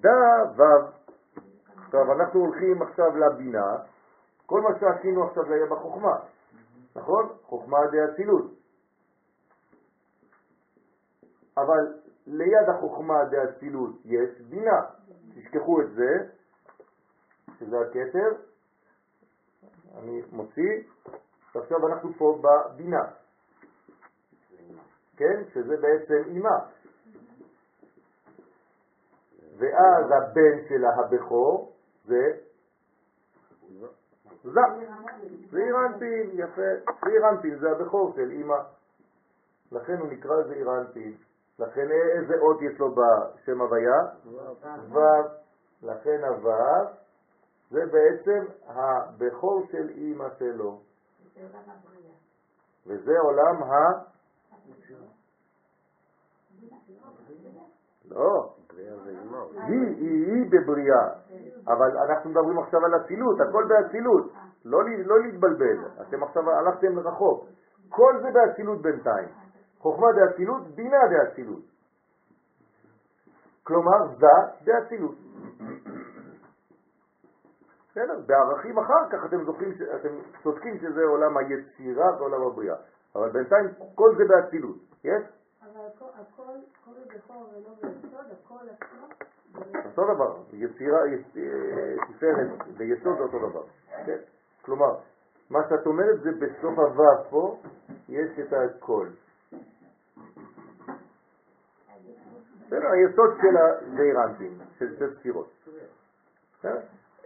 [0.00, 0.96] דה וו.
[1.86, 3.76] עכשיו אנחנו הולכים עכשיו לבינה,
[4.46, 6.16] כל מה שעשינו עכשיו היה בחוכמה,
[6.96, 7.28] נכון?
[7.42, 8.50] חוכמה דאצילות.
[11.56, 11.94] אבל
[12.26, 14.80] ליד החוכמה דאצילות יש בינה.
[15.34, 16.28] תשכחו את זה,
[17.58, 18.28] שזה הכתר,
[19.98, 20.82] אני מוציא,
[21.54, 23.04] ועכשיו אנחנו פה בבינה,
[25.16, 25.42] כן?
[25.54, 26.58] שזה בעצם אימה.
[29.58, 31.72] ואז הבן שלה הבכור
[32.04, 32.32] זה
[34.42, 34.60] זה.
[35.50, 36.92] זעיר אנפין, יפה.
[37.04, 38.58] זעיר אנפין זה הבכור של אימא.
[39.72, 41.16] לכן הוא נקרא זעיר אנפין.
[41.58, 44.00] לכן איזה אות יש לו בשם הוויה?
[44.90, 44.98] ו'.
[45.82, 46.50] לכן הו'
[47.70, 50.80] זה בעצם הבכור של אימא שלו.
[52.86, 53.76] וזה עולם ה...
[58.10, 58.54] לא,
[59.52, 61.08] היא, היא, היא בבריאה,
[61.66, 64.32] אבל אנחנו מדברים עכשיו על אצילות, הכל באצילות,
[64.64, 67.46] לא, לא להתבלבל, אתם עכשיו הלכתם רחוק,
[67.88, 69.28] כל זה באצילות בינתיים.
[69.86, 71.64] חוכמה דאצילות, בינה דאצילות.
[73.62, 74.26] כלומר, זה
[74.64, 75.14] דאצילות.
[77.90, 80.08] בסדר, בערכים אחר כך אתם זוכרים, אתם
[80.42, 82.76] צודקים שזה עולם היצירה ועולם הבריאה,
[83.14, 85.22] אבל בינתיים כל זה באצילות, יש?
[85.62, 86.42] אבל הכל,
[86.84, 89.06] כל בכור ולא ביסוד, הכל עצמו.
[89.84, 90.98] אותו דבר, יצירה,
[92.08, 93.62] תפארת ויסוד זה אותו דבר,
[94.06, 94.18] כן?
[94.62, 94.96] כלומר,
[95.50, 97.58] מה שאת אומרת זה בסוף הוו פה,
[98.08, 99.06] יש את הכל.
[102.66, 105.50] בסדר, היסוד של הזעירנטים, של שתי ספירות.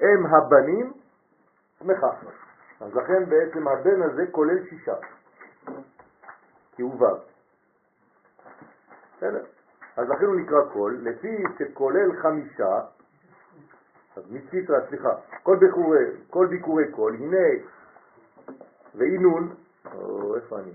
[0.00, 0.92] הם הבנים,
[1.78, 2.10] שמחה.
[2.80, 4.94] אז לכן בעצם הבן הזה כולל שישה,
[6.72, 7.04] כי הוא ו'.
[9.16, 9.44] בסדר?
[9.96, 12.80] אז לכן הוא נקרא קול, לפי שכולל חמישה,
[14.16, 15.10] אז מציטרה, סליחה,
[15.42, 17.64] כל ביקורי, כל ביקורי קול, הנה
[18.94, 19.54] ואינון,
[19.94, 20.72] או איפה אני?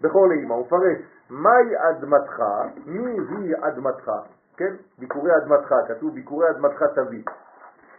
[0.00, 2.42] בכור לאמא, הוא מפרש, מהי אדמתך,
[2.86, 4.10] מי היא אדמתך,
[4.56, 4.74] כן?
[4.98, 7.24] ביקורי אדמתך, כתוב ביקורי אדמתך תביא.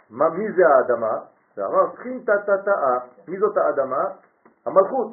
[0.09, 1.19] מה, מי זה האדמה?
[1.55, 4.03] זה אמר שכינתא תתאה, מי זאת האדמה?
[4.65, 5.11] המלכות,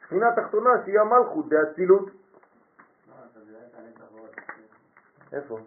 [0.00, 2.10] שכינה תחתונה שהיא המלכות באצילות.
[5.32, 5.58] איפה?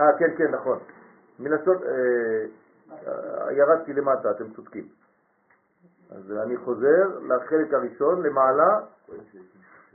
[0.00, 0.78] אה, כן, כן, נכון.
[1.38, 2.44] מלשון, אה,
[2.92, 4.88] אה, ירדתי למטה, אתם צודקים.
[6.10, 8.80] אז אני חוזר לחלק הראשון, למעלה,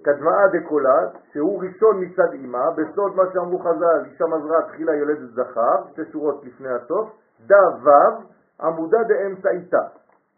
[0.04, 5.76] קדמאה דקולה, שהוא ראשון מצד אימה, בסוד מה שאמרו חז"ל, אישה מזרה תחילה יולדת זכר,
[5.92, 7.10] שתי שורות לפני הסוף,
[7.46, 8.24] דה ו'
[8.62, 9.82] עמודה דאמצעיתה,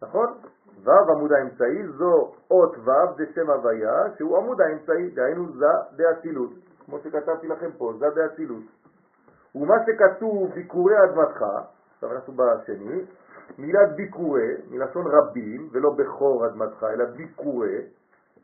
[0.02, 0.28] נכון?
[0.84, 6.52] ו' עמוד האמצעי, זו אות ו' זה שם הוויה, שהוא עמוד האמצעי, דהיינו זה דאצילות,
[6.86, 8.64] כמו שכתבתי לכם פה, זה דאצילות.
[9.56, 11.46] ומה שכתוב ביקורי אדמתך,
[11.94, 13.02] עכשיו אנחנו בשני,
[13.58, 17.82] מילת ביקורי, מלשון רבים, ולא בכור אדמתך, אלא ביקורי,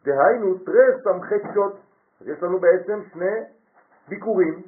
[0.06, 1.74] דהיינו תרס סמכי שוט.
[2.22, 3.36] אז יש לנו בעצם שני
[4.08, 4.62] ביקורים,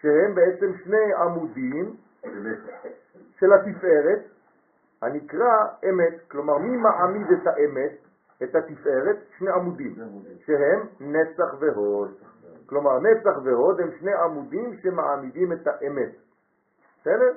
[0.00, 1.96] שהם בעצם שני עמודים
[3.38, 4.20] של התפארת,
[5.02, 5.54] הנקרא
[5.90, 7.92] אמת, כלומר מי מעמיד את האמת,
[8.42, 9.16] את התפארת?
[9.38, 9.94] שני עמודים,
[10.46, 12.10] שהם נצח והוד.
[12.66, 16.10] כלומר נצח והוד הם שני עמודים שמעמידים את האמת.
[17.00, 17.32] בסדר?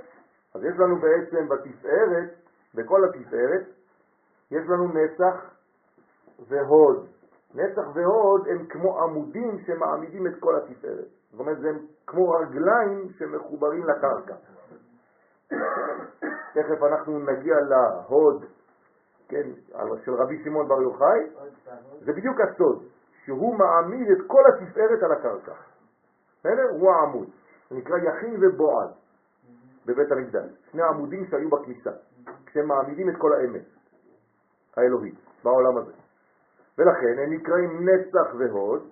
[0.55, 2.29] אז יש לנו בעצם בתפארת,
[2.75, 3.63] בכל התפארת,
[4.51, 5.57] יש לנו נצח
[6.47, 7.08] והוד.
[7.56, 11.08] נצח והוד הם כמו עמודים שמעמידים את כל התפארת.
[11.32, 11.69] זאת אומרת, זה
[12.08, 14.36] כמו רגליים שמחוברים לקרקע.
[16.54, 18.45] תכף אנחנו נגיע להוד,
[19.28, 19.50] כן,
[20.06, 21.30] של רבי שמעון בר יוחאי,
[22.00, 22.84] זה בדיוק הסוד,
[23.26, 25.54] שהוא מעמיד את כל התפארת על הקרקע.
[26.39, 26.69] בסדר?
[26.69, 27.30] הוא העמוד.
[27.69, 28.89] זה נקרא יכין ובועז
[29.86, 30.50] בבית המקדש.
[30.71, 31.91] שני עמודים שהיו בכניסה,
[32.45, 33.65] כשהם מעמידים את כל האמת
[34.78, 36.07] האלוהית בעולם הזה.
[36.77, 38.89] ולכן הם נקראים נצח והוד,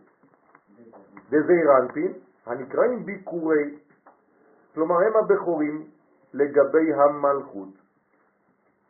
[1.29, 2.13] דזיירנטין,
[2.45, 3.77] הנקראים ביקורי,
[4.73, 5.87] כלומר הם הבכורים
[6.33, 7.69] לגבי המלכות,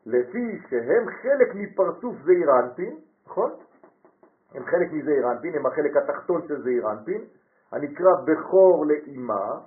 [0.06, 3.52] לפי שהם חלק מפרצוף זיירנטין, נכון?
[4.56, 7.26] הם חלק מזעיר אנפין, הם החלק התחתון של זעיר אנפין,
[7.72, 9.60] הנקרא בכור לאימה,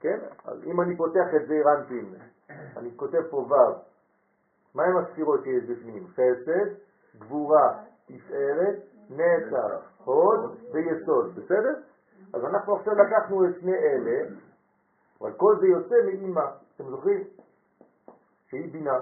[0.00, 0.18] כן?
[0.44, 2.14] אז אם אני פותח את זעיר אנפין,
[2.76, 3.54] אני כותב פה ו',
[4.74, 6.06] מה הם הספירות שיש בפנים?
[6.08, 6.74] חסד,
[7.18, 7.78] גבורה,
[8.08, 8.76] תפארת,
[9.10, 11.74] נצח, הוד ויסוד, בסדר?
[12.34, 14.28] אז אנחנו עכשיו לקחנו את שני אלה,
[15.20, 16.44] אבל כל זה יוצא מאימא,
[16.74, 17.24] אתם זוכרים?
[18.50, 18.98] שהיא בינה,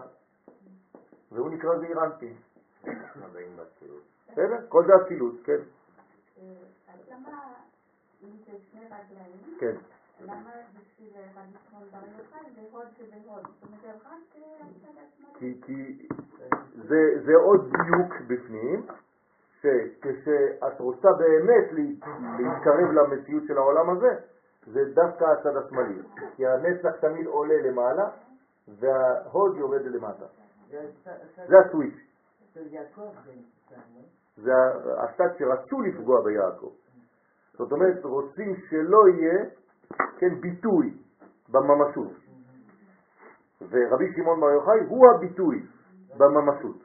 [1.32, 2.34] והוא נקרא זעיר אנפין.
[4.28, 4.66] בסדר?
[4.68, 5.60] כל זה אצילות, כן,
[6.88, 7.54] אז למה
[8.22, 9.95] אם זה שני רגליים, כן.
[10.20, 13.42] למה בשביל רבי שמעון בר יוחאי זה הוד שבהוד?
[13.46, 15.38] זאת אומרת, זה רק אה.
[15.38, 16.08] כי, כי
[16.74, 18.86] זה, זה עוד דיוק בפנים,
[19.60, 24.14] שכשאת רוצה באמת לה- להתקרב למציאות של העולם הזה,
[24.66, 26.02] זה דווקא הצד השמאלי.
[26.36, 28.08] כי הנצח תמיד עולה למעלה,
[28.68, 30.26] וההוד יורד למטה.
[31.48, 31.94] זה הסוויץ'.
[34.36, 36.70] זה ה- הצד שרצו לפגוע ביעקב.
[37.58, 39.44] זאת אומרת, רוצים שלא יהיה,
[40.18, 40.94] כן, ביטוי
[41.48, 42.12] בממשות.
[43.60, 45.66] ורבי שמעון בר יוחאי הוא הביטוי
[46.16, 46.76] בממשות.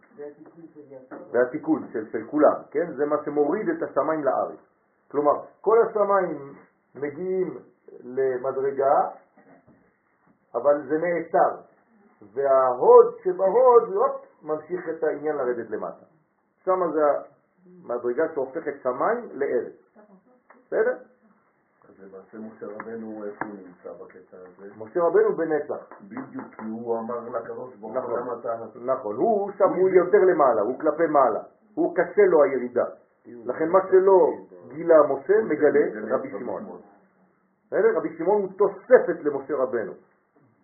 [1.32, 2.94] והתיקון של, של כולם, כן?
[2.96, 4.60] זה מה שמוריד את השמיים לארץ.
[5.12, 6.54] כלומר, כל השמיים
[6.96, 7.58] מגיעים
[8.04, 9.10] למדרגה,
[10.56, 11.62] אבל זה נעצר.
[12.34, 16.06] וההוד שבהוד, הופ, ממשיך את העניין לרדת למטה.
[16.64, 17.02] שם זה
[17.84, 19.74] המדרגה שהופכת שמיים לארץ.
[20.68, 20.98] בסדר?
[22.02, 24.70] למעשה משה רבנו, איפה הוא נמצא בקטע הזה?
[24.78, 25.90] משה רבנו בנצח.
[26.02, 28.20] בדיוק, כי הוא אמר לקדוש ברוך הוא, נכון.
[28.20, 28.56] למה אתה...
[28.86, 31.40] נכון, הוא שם הוא יותר למעלה, הוא כלפי מעלה.
[31.74, 32.86] הוא קשה לו הירידה.
[33.26, 34.34] לכן מה שלא
[34.68, 36.64] גילה משה מגלה רבי שמעון.
[37.68, 37.98] בסדר?
[37.98, 39.94] רבי שמעון הוא תוספת למשה רבנו.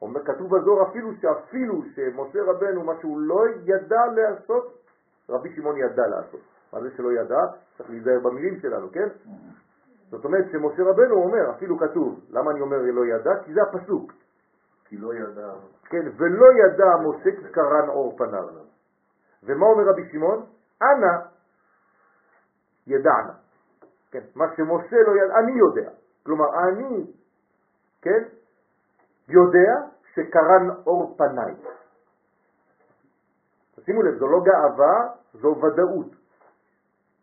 [0.02, 4.78] אומר, כתוב בזוהר אפילו שאפילו שמשה רבנו, מה שהוא לא ידע לעשות,
[5.30, 6.40] רבי שמעון ידע לעשות.
[6.74, 7.40] מה זה שלא ידע?
[7.78, 9.08] צריך להיזהר במילים שלנו, כן?
[10.10, 13.32] זאת אומרת שמשה רבנו אומר, אפילו כתוב, למה אני אומר לא ידע?
[13.46, 14.14] כי זה הפסוק.
[14.86, 15.54] כי לא ידע.
[15.84, 18.48] כן, ולא ידע משה כי קרן אור פניו.
[19.44, 20.46] ומה אומר רבי שמעון?
[20.82, 21.14] אנא
[22.88, 23.34] ידענה.
[24.12, 25.90] כן, מה שמשה לא ידע, אני יודע.
[26.24, 27.12] כלומר, אני,
[28.02, 28.24] כן,
[29.30, 29.72] יודע
[30.14, 31.56] שקרן אור פניי.
[33.86, 36.16] שימו לב, זו לא גאווה, זו ודאות.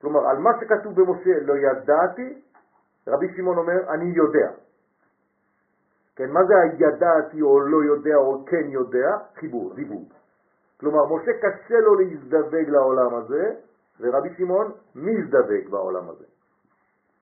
[0.00, 2.40] כלומר, על מה שכתוב במשה לא ידעתי,
[3.08, 4.50] רבי שמעון אומר, אני יודע.
[6.16, 9.08] כן, מה זה הידעתי או לא יודע או כן יודע?
[9.34, 10.08] חיבור, דיבור.
[10.80, 13.54] כלומר, משה קשה לו להזדווג לעולם הזה,
[14.00, 16.24] ורבי שמעון מזדווג בעולם הזה.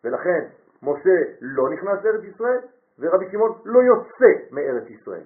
[0.05, 0.47] ולכן,
[0.83, 2.61] משה לא נכנס לארץ ישראל,
[2.99, 5.25] ורבי שמעון לא יוצא מארץ ישראל.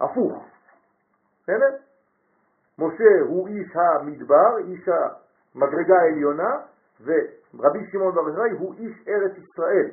[0.00, 0.44] הפוך.
[1.42, 1.76] בסדר?
[2.78, 6.60] משה הוא איש המדבר, איש המדרגה העליונה,
[7.54, 9.90] ורבי שמעון בר יוחאי הוא איש ארץ ישראל.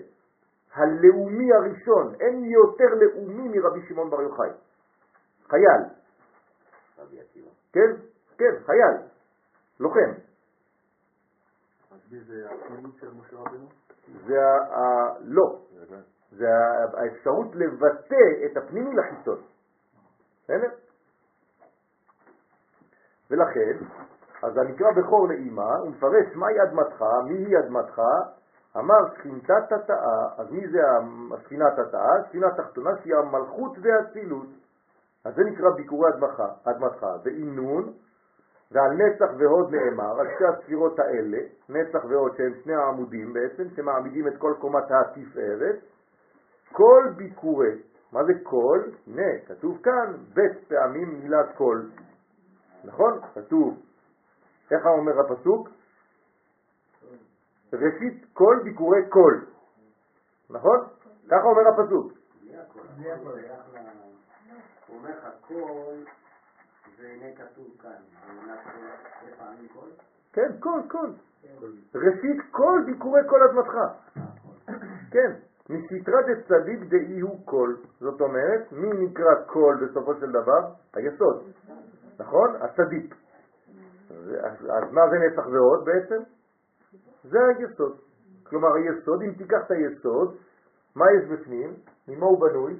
[0.74, 4.50] הלאומי הראשון, אין יותר לאומי מרבי שמעון בר יוחאי.
[5.48, 5.82] חייל.
[7.74, 7.92] כן?
[8.38, 9.08] כן, חייל.
[9.80, 10.12] לוחם.
[11.92, 13.68] אז מי זה הפעילות של משה רבנו?
[14.28, 14.80] זה ה...
[15.22, 15.62] לא.
[16.32, 16.48] זה
[16.94, 19.42] האפשרות לבטא את הפנימי לחיצון.
[20.44, 20.70] בסדר?
[23.30, 23.78] ולכן,
[24.46, 28.02] אז הנקרא בכור לאימא, הוא מפרש מהי אדמתך, מי היא אדמתך,
[28.78, 30.80] אמר שכינתה תתאה, אז מי זה
[31.34, 32.24] הספינה תתאה?
[32.30, 34.48] ספינה תחתונה שהיא המלכות והצילות.
[35.26, 37.94] אז זה נקרא ביקורי אדמתך, אדמתך, ועם נון,
[38.72, 41.38] ועל נצח והוד נאמר, על שתי הספירות האלה,
[41.70, 45.76] נצח והוד שהם שני העמודים בעצם, שמעמידים את כל קומת התפארת,
[46.72, 47.82] כל ביקורי,
[48.14, 48.82] מה זה כל?
[49.08, 51.82] הנה, כתוב כאן בית פעמים מילת כל,
[52.84, 53.20] נכון?
[53.36, 53.78] כתוב,
[54.72, 55.70] איך אומר הפסוק?
[57.74, 59.34] ראשית כל ביקורי כל,
[60.50, 60.80] נכון?
[61.30, 62.12] ככה אומר הפסוק.
[64.88, 65.96] הוא אומר לך כל,
[67.36, 67.92] כתוב כאן,
[68.24, 68.70] המילה כל,
[69.74, 69.88] כל?
[70.34, 71.10] כן, כל, כל.
[71.96, 73.76] ראשית כל ביקורי כל אדמתך.
[75.12, 75.32] כן,
[75.70, 77.76] מסתרא דצדיק דאי הוא כל.
[78.00, 80.72] זאת אומרת, מי נקרא כל בסופו של דבר?
[80.94, 81.44] היסוד.
[82.20, 82.56] נכון?
[82.62, 83.16] הצדיק.
[84.42, 86.22] אז, אז מה זה נצח ועוד בעצם?
[87.24, 87.98] זה היסוד.
[88.44, 90.36] כלומר היסוד, אם תיקח את היסוד,
[90.96, 91.74] מה יש בפנים?
[92.08, 92.74] ממה הוא בנוי?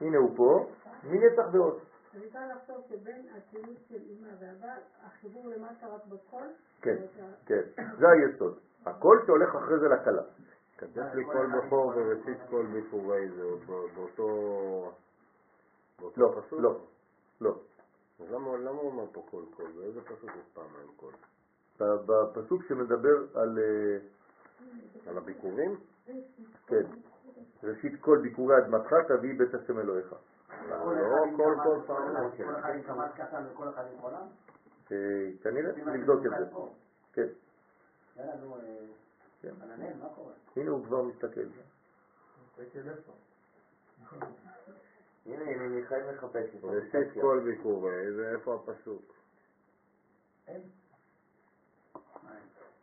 [0.00, 0.66] הנה הוא פה,
[1.04, 1.78] מנצח ועוד.
[2.54, 4.72] לחשוב שבין הצילות של אמא ואבא,
[5.06, 6.46] החיבור למטה רק בקול,
[6.82, 6.96] כן,
[7.46, 7.60] כן,
[7.98, 8.58] זה היסוד.
[8.86, 10.22] הכל שהולך אחרי זה לקלה.
[10.78, 14.92] כתוב לי כל בכור וראשית כל ביקורי זה בא- באותו...
[16.16, 16.32] לא?
[16.58, 16.80] לא,
[17.40, 17.54] לא.
[18.20, 19.70] אז למה למה הוא אומר פה כל כל?
[19.78, 21.12] באיזה פסוק יש פעמיים כל?
[21.78, 23.98] בפסוק שמדבר על, אה,
[25.10, 25.76] על הביקורים?
[26.66, 26.82] כן,
[27.62, 30.14] ראשית כל ביקורי אדמתך תביא בית השם אלוהיך.
[30.68, 30.76] לא
[31.36, 32.36] כל כל פעם.
[32.36, 34.26] כל אחד עם קמ"ט קטן וכל אחד עם חולם?
[34.92, 36.46] אה, כנראה, לבדוק את זה.
[37.12, 37.26] כן,
[38.16, 38.60] יאללה, נו, אה,
[39.42, 39.54] כן.
[40.56, 41.40] הנה הוא כבר מסתכל.
[45.26, 46.66] הנה, הנה, מיכאל מחפש את זה.
[46.66, 49.14] ראשית כל ביקורי, ואיפה הפסוק?
[50.46, 50.60] אין.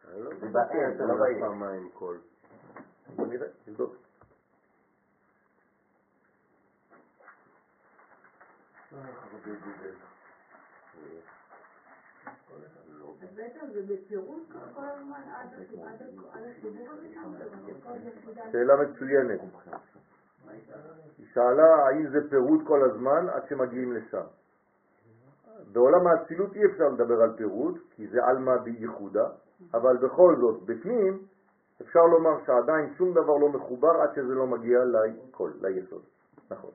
[0.08, 0.60] אני לא זה יודע
[0.98, 1.16] זה לא.
[1.39, 2.18] פעמיים כל.
[3.16, 3.96] בוא נראה, נבדוק.
[13.34, 13.48] זה
[18.52, 19.39] שאלה מצוינת.
[21.18, 24.26] היא שאלה האם זה פירוט כל הזמן עד שמגיעים לשם.
[25.74, 29.28] בעולם האצילות אי אפשר לדבר על פירוט, כי זה עלמא בייחודה,
[29.74, 31.20] אבל בכל זאת, בפנים
[31.82, 36.01] אפשר לומר שעדיין שום דבר לא מחובר עד שזה לא מגיע לכל, ליסוד.
[36.51, 36.72] נכון.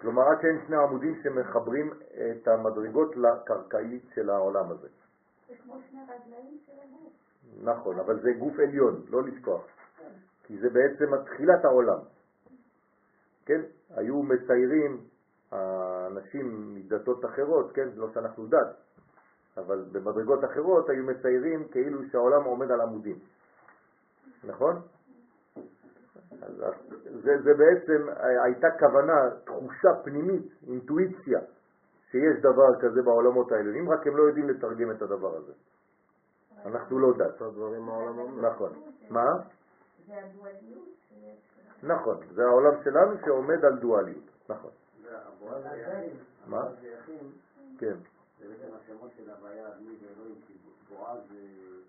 [0.00, 4.88] כלומר, עד שאין שני עמודים שמחברים את המדרגות לקרקעית של העולם הזה.
[5.48, 7.12] זה כמו שני רגליים של הגוף.
[7.62, 9.66] נכון, אבל זה גוף עליון, לא לשכוח.
[10.48, 11.98] כי זה בעצם תחילת העולם.
[13.46, 13.60] כן?
[13.90, 15.00] היו מציירים
[15.52, 17.88] האנשים מדתות אחרות, כן?
[17.96, 18.76] לא שאנחנו דת,
[19.56, 23.18] אבל במדרגות אחרות היו מציירים כאילו שהעולם עומד על עמודים.
[24.44, 24.76] נכון?
[26.42, 26.64] אז
[27.04, 28.06] זה, זה בעצם
[28.44, 31.40] הייתה כוונה, תחושה פנימית, אינטואיציה,
[32.10, 35.52] שיש דבר כזה בעולמות העליונים, רק הם לא יודעים לתרגם את הדבר הזה.
[36.64, 37.42] אנחנו לא דת.
[38.40, 38.72] נכון.
[39.10, 39.26] מה?
[40.08, 41.58] זה הדואליות שיש.
[41.82, 44.70] נכון, זה העולם שלנו שעומד על דואליות, נכון.
[46.46, 46.68] מה?
[47.78, 47.96] כן,
[48.38, 50.54] זה בעצם השמות של הוויה, מי ואלוהים, כי
[50.88, 51.38] בועז זה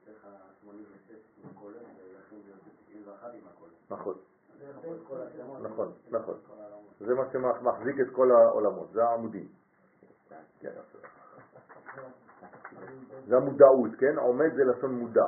[0.05, 0.27] צריך
[0.61, 1.11] 86
[1.43, 2.51] עם הכולל, ויחים זה
[2.85, 3.71] 91 עם הכולל.
[3.89, 4.17] נכון.
[5.61, 6.37] נכון, נכון.
[6.99, 9.47] זה מה שמחזיק את כל העולמות, זה העמודים.
[10.59, 10.71] כן.
[13.27, 14.17] זה המודעות, כן?
[14.17, 15.27] עומד זה לשון מודע.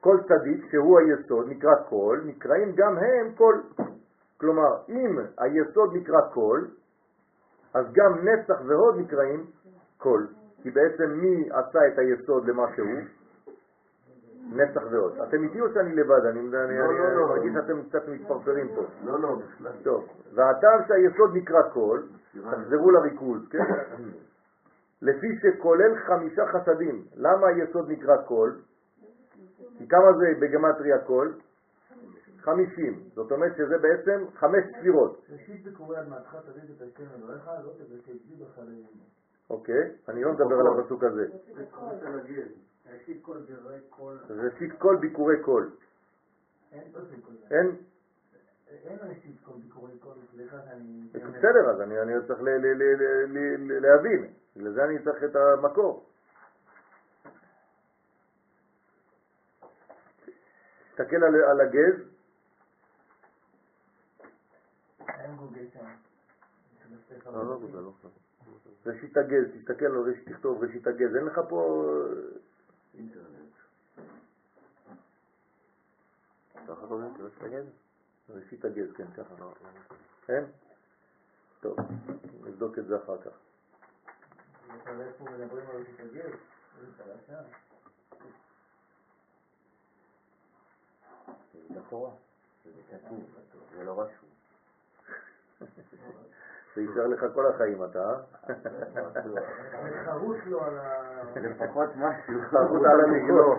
[0.00, 3.54] כל צדיק שהוא היסוד נקרא כל, נקראים גם הם כל.
[4.40, 6.64] כלומר, אם היסוד נקרא כל,
[7.74, 9.46] אז גם נצח והוד נקראים
[9.98, 10.24] כל.
[10.62, 13.00] כי בעצם מי עשה את היסוד למה שהוא?
[14.52, 15.12] נצח והוד.
[15.28, 16.24] אתם איתי או שאני לבד?
[16.26, 17.28] אני אני- לא, אני לא, לא.
[17.28, 18.82] מרגיש שאתם קצת מתפרפרים פה.
[19.04, 19.72] לא, לא, בכלל.
[19.82, 22.00] טוב, והטעם שהיסוד נקרא כל,
[22.32, 23.58] תחזרו לריכוז, כן?
[25.02, 27.04] לפי שכולל חמישה חסדים.
[27.16, 28.50] למה היסוד נקרא כל?
[29.80, 31.32] כי כמה זה בגמטריה כל?
[32.40, 33.02] חמישים.
[33.14, 35.20] זאת אומרת שזה בעצם חמש ספירות.
[35.32, 38.60] ראשית בקורי אדמתך תביא את השם אלוהיך, לא כדי שהגדיל לך.
[39.50, 39.90] אוקיי?
[40.08, 41.26] אני לא מדבר על הפסוק הזה.
[44.28, 44.42] זה.
[44.42, 45.66] ראשית כל ביקורי כל.
[47.50, 47.76] אין.
[48.70, 48.98] אין?
[49.02, 51.08] ראשית כל ביקורי כל, סליחה שאני...
[51.12, 52.40] בסדר, אז אני צריך
[53.80, 54.26] להבין.
[54.56, 56.09] לזה אני צריך את המקור.
[61.00, 61.94] תסתכל על, על הגז.
[67.26, 67.92] לא, לא, זה לא.
[68.86, 71.86] ראשית הגז, תסתכל על ראשית, תכתוב ראשית הגז, אין לך פה...
[76.68, 77.14] ככה קוראים?
[77.38, 77.64] תגיד.
[78.30, 79.34] ראשית הגז, כן, ככה.
[80.28, 80.44] אין?
[81.60, 81.76] טוב,
[82.44, 83.30] נבדוק את זה אחר כך.
[84.84, 86.30] אבל איפה מדברים על ראשית הגז?
[86.80, 87.42] זה חדשה.
[91.52, 92.10] זה בתורה.
[92.64, 93.20] זה כתוב,
[93.76, 94.28] זה לא רשום.
[96.74, 98.54] זה יישאר לך כל החיים אתה, אה?
[100.04, 101.12] חרוט לו על ה...
[101.36, 102.40] לפחות משהו.
[102.50, 103.54] חרוט על המגלו.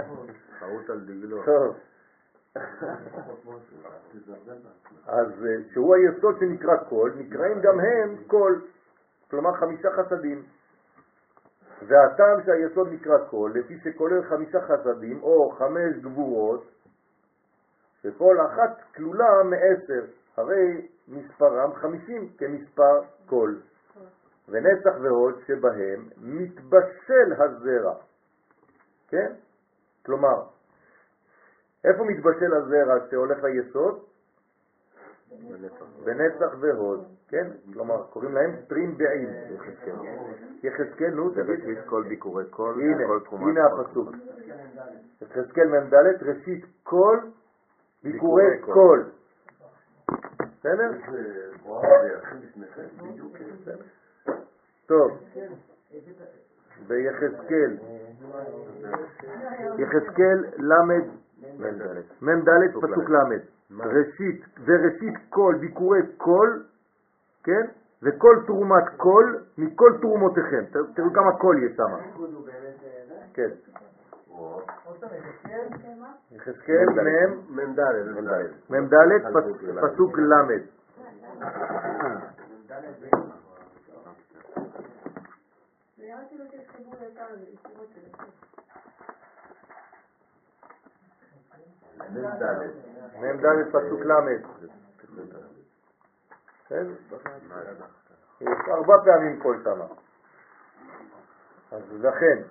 [0.60, 1.44] חרוט על דגלו.
[1.44, 1.76] טוב,
[5.06, 8.62] אז אה, שהוא היסוד שנקרא כל, נקראים גם הם כל,
[9.30, 10.42] כלומר חמישה חסדים.
[11.86, 16.71] והטעם שהיסוד נקרא כל, לפי שכולל חמישה חסדים או חמש גבורות,
[18.02, 20.04] שכל אחת כלולה מעשר,
[20.36, 23.60] הרי מספרם חמישים כמספר כל.
[24.48, 27.94] ונצח והוד שבהם מתבשל הזרע.
[29.08, 29.32] כן?
[30.06, 30.42] כלומר,
[31.84, 34.04] איפה מתבשל הזרע שהולך ליסוד?
[36.04, 37.50] בנצח והוד, כן?
[37.72, 39.28] כלומר, קוראים להם טרינבעים.
[40.62, 41.78] יחזקאל, נו, תגיד.
[41.86, 43.80] כל ביקורי כל, כל תרומת הנה כל.
[43.80, 44.08] הפסוק.
[45.22, 47.18] יחזקאל מ"ד, ראשית כל
[48.02, 48.72] ביקורי כל.
[48.72, 49.02] כל.
[50.58, 50.90] בסדר?
[54.86, 55.18] טוב,
[56.88, 57.76] ביחזקאל,
[59.78, 61.04] יחזקאל למד
[62.22, 63.38] מ"ד פסוק ל',
[63.80, 66.60] ראשית וראשית כל ביקורי כל,
[67.44, 67.66] כן?
[68.02, 70.64] וכל תרומת כל מכל תרומותיכם.
[70.94, 72.22] תראו כמה כל יש שם.
[73.34, 73.48] כן.
[76.30, 76.86] יחזקאל
[77.48, 77.80] מ"ד
[78.70, 78.94] מ"ד
[79.32, 80.42] פסוק ל'.
[93.20, 94.12] מ"ד פסוק ל'.
[96.68, 96.86] כן?
[98.68, 99.84] ארבע פעמים כל שמה.
[101.72, 102.42] אז לכן,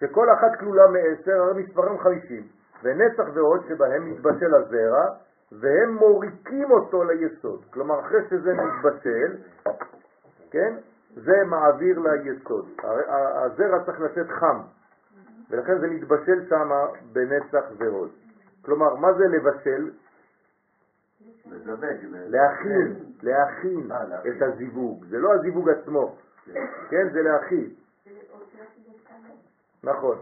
[0.00, 2.48] שכל אחת כלולה מעשר, הרי מספרם חמישים,
[2.82, 5.06] ונצח ועוד שבהם מתבשל הזרע,
[5.52, 7.64] והם מוריקים אותו ליסוד.
[7.70, 9.36] כלומר, אחרי שזה מתבשל,
[10.50, 10.74] כן,
[11.14, 12.68] זה מעביר ליסוד.
[13.08, 14.60] הזרע צריך לצאת חם,
[15.50, 16.70] ולכן זה מתבשל שם
[17.12, 18.10] בנצח ועוד.
[18.64, 19.90] כלומר, מה זה לבשל?
[22.28, 23.90] להכין, להכין
[24.28, 25.04] את הזיווג.
[25.08, 26.16] זה לא הזיווג עצמו,
[26.90, 27.08] כן?
[27.12, 27.70] זה להכין.
[29.84, 30.18] נכון,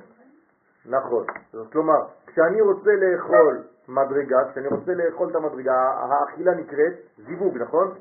[0.87, 1.27] נכון.
[1.73, 6.93] כלומר, כשאני רוצה לאכול מדרגה, כשאני רוצה לאכול את המדרגה, האכילה נקראת
[7.27, 7.95] זיווג, נכון?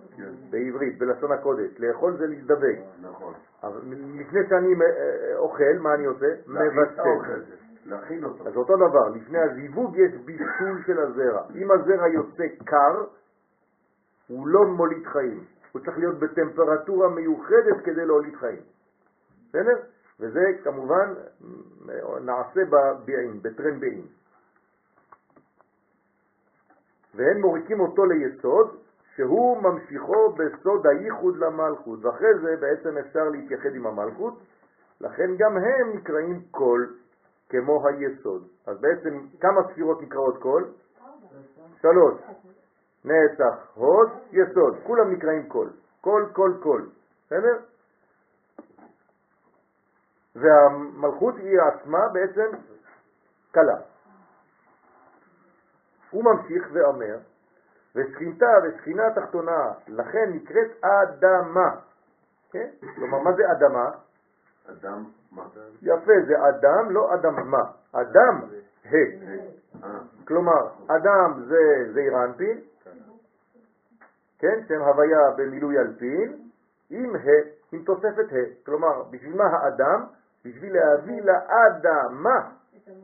[0.49, 1.79] בעברית, בלשון הקודש.
[1.79, 2.77] לאכול זה להזדבק.
[3.01, 3.33] נכון.
[3.63, 3.79] אבל
[4.13, 6.27] לפני שאני אה, אוכל, מה אני עושה?
[6.47, 7.43] מבשל.
[7.85, 8.47] להכין אותו.
[8.47, 11.41] אז אותו דבר, לפני הזיווג יש בישול של הזרע.
[11.55, 13.03] אם הזרע יוצא קר,
[14.27, 15.43] הוא לא מוליד חיים.
[15.71, 18.61] הוא צריך להיות בטמפרטורה מיוחדת כדי להוליד חיים.
[19.49, 19.77] בסדר?
[20.19, 21.13] וזה כמובן
[22.21, 24.05] נעשה בביעים, בטרן ביעים.
[27.15, 28.77] והם מוריקים אותו ליסוד,
[29.15, 34.33] שהוא ממשיכו בסוד הייחוד למלכות, ואחרי זה בעצם אפשר להתייחד עם המלכות,
[35.01, 36.95] לכן גם הם נקראים קול,
[37.49, 38.47] כמו היסוד.
[38.67, 40.65] אז בעצם כמה ספירות נקראות קול?
[41.81, 42.21] שלוש.
[43.05, 45.69] נצח, הוד, יסוד, כולם נקראים כל.
[46.01, 46.89] כל, כל, כל.
[47.25, 47.57] בסדר?
[50.35, 52.57] והמלכות היא עצמה בעצם
[53.51, 53.77] כלה.
[56.11, 57.17] הוא ממשיך ואומר,
[57.95, 61.75] ושכינתה ושכינה תחתונה, לכן נקראת אדמה.
[62.51, 62.69] כן?
[62.95, 63.89] כלומר, מה זה אדמה?
[64.69, 65.43] אדם, מה?
[65.81, 67.63] יפה, זה אדם, לא אדמה.
[67.91, 68.41] אדם,
[68.85, 68.95] ה.
[69.83, 72.61] אה, כלומר, אדם זה זעיר אנפין,
[74.41, 76.49] כן, שם הוויה במילוי אלפין,
[76.89, 77.19] עם ה,
[77.71, 78.65] עם תוספת ה.
[78.65, 80.05] כלומר, בשביל מה האדם?
[80.45, 82.51] בשביל להביא לאדמה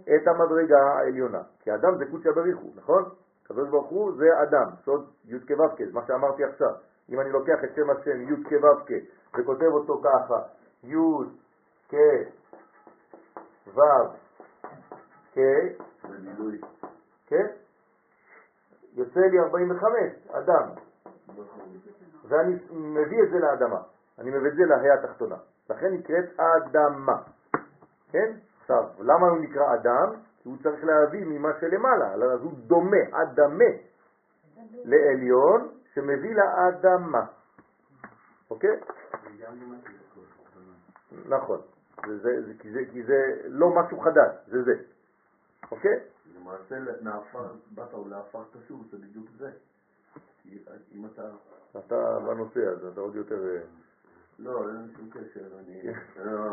[0.04, 1.42] את המדרגה העליונה.
[1.60, 3.04] כי אדם זה קודשא בריחו, נכון?
[3.46, 6.74] הקדוש ברוך הוא זה אדם, סוד י' כו' מה שאמרתי עכשיו.
[7.10, 8.96] אם אני לוקח את שם השם י' כו'
[9.38, 10.42] וכותב אותו ככה,
[10.84, 10.96] י'
[11.90, 11.96] כ'
[13.76, 13.82] ו'
[15.34, 15.40] כ',
[16.04, 16.62] במילוי.
[17.28, 17.46] כן?
[18.94, 19.92] יוצא לי 45,
[20.32, 20.87] אדם.
[22.28, 23.82] ואני מביא את זה לאדמה.
[24.20, 25.36] אני מביא את זה להא התחתונה.
[25.70, 27.22] לכן נקראת אדמה.
[28.12, 28.34] כן?
[28.62, 30.14] עכשיו, למה הוא נקרא אדם?
[30.44, 33.66] כי הוא צריך להביא ממה שלמעלה, אז הוא דומה, אדמה,
[34.84, 37.26] לעליון שמביא לאדמה.
[38.50, 38.80] אוקיי?
[41.26, 41.62] נכון.
[42.92, 44.74] כי, זה, לא משהו חדש, זה זה.
[45.72, 46.00] אוקיי?
[46.36, 49.52] למעשה, לעפר, באת לעפר קשור, זה בדיוק זה.
[50.96, 51.30] אם אתה...
[51.78, 53.46] אתה בנושא הזה, אתה עוד יותר...
[53.46, 53.60] אה,
[54.40, 55.82] לא, אין שום קשר, אני...
[55.84, 56.24] כן.
[56.24, 56.52] לא,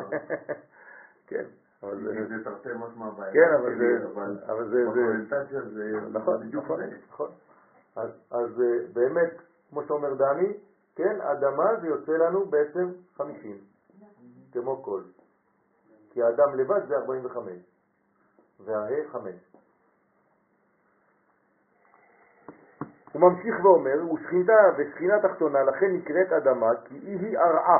[1.28, 1.44] כן,
[1.82, 2.26] אבל זה...
[2.28, 3.32] זה תרתי משמע בעיה.
[3.32, 4.06] כן, אבל זה...
[4.46, 4.84] אבל זה...
[4.90, 6.80] בקורנטציה זה נכון, בדיוק נכון.
[7.08, 7.30] נכון.
[7.96, 9.32] אז, אז אה, באמת,
[9.70, 10.52] כמו שאומר דני,
[10.94, 13.58] כן, אדמה זה יוצא לנו בעצם 50,
[14.52, 15.02] כמו כל.
[16.10, 17.52] כי האדם לבד זה 45,
[18.64, 19.53] והה 5.
[23.14, 27.78] הוא ממשיך ואומר, ושכינתה ושכינה תחתונה, לכן נקראת אדמה, כי היא היא ארעה.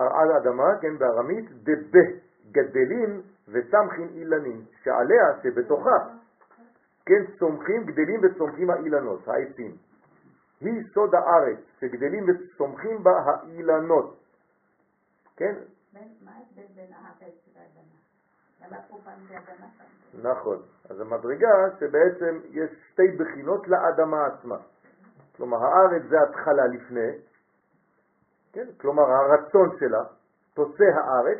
[0.00, 2.04] ארעה לאדמה, כן, בארמית, דבה,
[2.50, 5.98] גדלים וצמחים אילנים, שעליה, שבתוכה,
[7.06, 9.76] כן, צומחים, גדלים וצומחים האילנות, העצים.
[10.60, 14.16] היא סוד הארץ, שגדלים וצומחים בה האילנות.
[15.36, 15.54] כן?
[15.92, 17.96] מה ההבדל בין הארץ לאדמה?
[18.66, 20.30] למה פה פעם זה אדמה פעם?
[20.30, 20.62] נכון.
[20.90, 24.56] אז המדרגה שבעצם יש שתי בחינות לאדמה עצמה.
[25.36, 27.10] כלומר, הארץ זה התחלה לפני,
[28.52, 28.66] כן?
[28.80, 30.04] כלומר, הרצון שלה,
[30.54, 31.38] תוצא הארץ,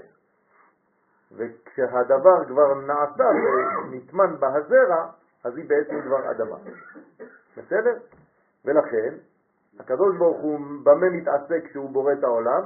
[1.33, 5.11] וכשהדבר כבר נעשה ונטמן בהזרע,
[5.45, 6.57] אז היא בעצם כבר אדמה.
[7.57, 7.99] בסדר?
[8.65, 9.15] ולכן,
[9.79, 12.63] הקדוש ברוך הוא במה מתעסק כשהוא בורא את העולם?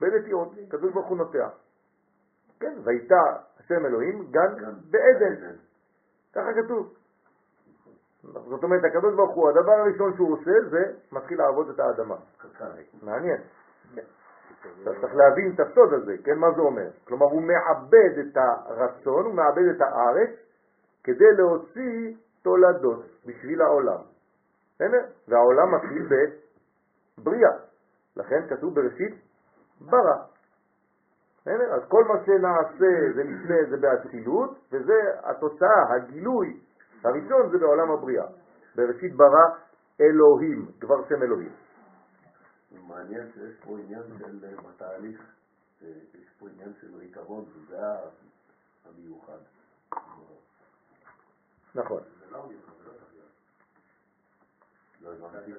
[0.00, 1.48] בנטיעות, הקדוש ברוך הוא נוטע.
[2.60, 3.22] כן, והייתה
[3.60, 4.54] השם אלוהים גן
[4.90, 5.56] בעדן,
[6.34, 6.94] ככה כתוב.
[8.22, 12.16] זאת אומרת, הקדוש ברוך הוא, הדבר הראשון שהוא עושה זה מתחיל לעבוד את האדמה.
[13.02, 13.40] מעניין.
[14.82, 16.88] אתה צריך להבין את הסוד הזה, כן, מה זה אומר?
[17.04, 20.30] כלומר, הוא מעבד את הרצון, הוא מעבד את הארץ,
[21.04, 24.00] כדי להוציא תולדות בשביל העולם.
[24.74, 25.04] בסדר?
[25.28, 26.08] והעולם מתחיל
[27.18, 27.52] בבריאה.
[28.16, 29.14] לכן כתוב בראשית
[29.80, 30.16] ברא.
[31.40, 31.74] בסדר?
[31.74, 36.60] אז כל מה שנעשה זה לפני זה באצילות, וזה התוצאה, הגילוי
[37.04, 38.26] הראשון זה בעולם הבריאה.
[38.76, 39.56] בראשית ברא
[40.00, 41.52] אלוהים, כבר שם אלוהים.
[42.88, 45.20] מעניין שיש פה עניין של אה, בתהליך,
[45.82, 47.76] אה, יש פה עניין של ריקבון, וזה
[48.84, 49.38] המיוחד.
[51.74, 52.02] נכון.
[55.00, 55.52] לא הבנתי.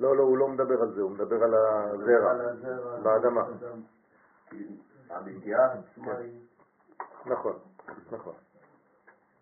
[0.00, 2.32] לא, לא, הוא לא מדבר על זה, הוא מדבר על הזרע
[3.02, 3.42] באדמה.
[4.50, 4.66] היא...
[7.26, 7.58] נכון,
[8.12, 8.34] נכון.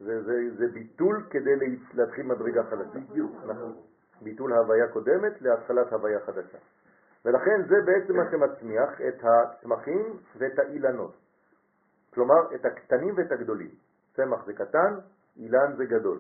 [0.01, 1.51] זה, זה, זה ביטול כדי
[1.95, 2.99] להתחיל מדרגה חדשה.
[2.99, 3.33] בדיוק.
[3.47, 3.75] נכון.
[4.23, 6.59] ביטול הוויה קודמת להתחלת הוויה חדשה.
[7.25, 11.17] ולכן זה בעצם מה שמצמיח את הצמחים ואת האילנות.
[12.15, 13.71] כלומר, את הקטנים ואת הגדולים.
[14.17, 14.95] צמח זה קטן,
[15.37, 16.19] אילן זה גדול.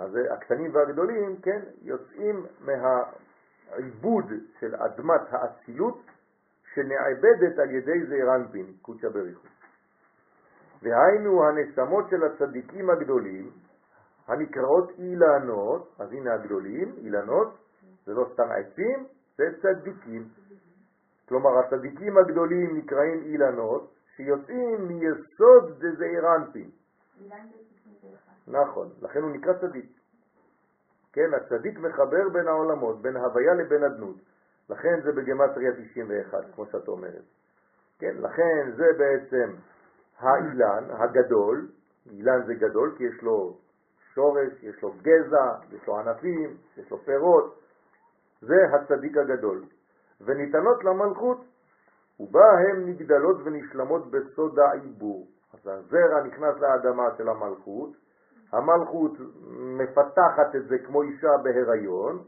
[0.00, 4.24] אז הקטנים והגדולים, כן, יוצאים מהעיבוד
[4.60, 6.02] של אדמת האצילות
[6.74, 9.48] שנעבדת על ידי זעיר אנפין, קודשא בריחו.
[10.82, 13.50] והיינו הנשמות של הצדיקים הגדולים,
[14.26, 17.58] הנקראות אילנות, אז הנה הגדולים, אילנות,
[18.06, 20.28] זה לא סתם עצים, זה צדיקים.
[21.28, 26.70] כלומר, הצדיקים הגדולים נקראים אילנות, שיוצאים מיסוד דזעיר אנפין.
[28.50, 29.86] נכון, לכן הוא נקרא צדיק.
[31.12, 34.16] כן, הצדיק מחבר בין העולמות, בין הוויה לבין אדנות.
[34.70, 37.24] לכן זה בגמטריה 91, כמו שאת אומרת.
[37.98, 39.54] כן, לכן זה בעצם
[40.18, 41.68] האילן הגדול,
[42.10, 43.58] אילן זה גדול כי יש לו
[44.14, 47.60] שורש, יש לו גזע, יש לו ענפים, יש לו פירות,
[48.40, 49.64] זה הצדיק הגדול.
[50.20, 51.44] וניתנות למלכות,
[52.20, 55.26] ובה הן נגדלות ונשלמות בסוד העיבור.
[55.54, 57.90] אז הזרע נכנס לאדמה של המלכות,
[58.52, 59.12] המלכות
[59.50, 62.22] מפתחת את זה כמו אישה בהיריון,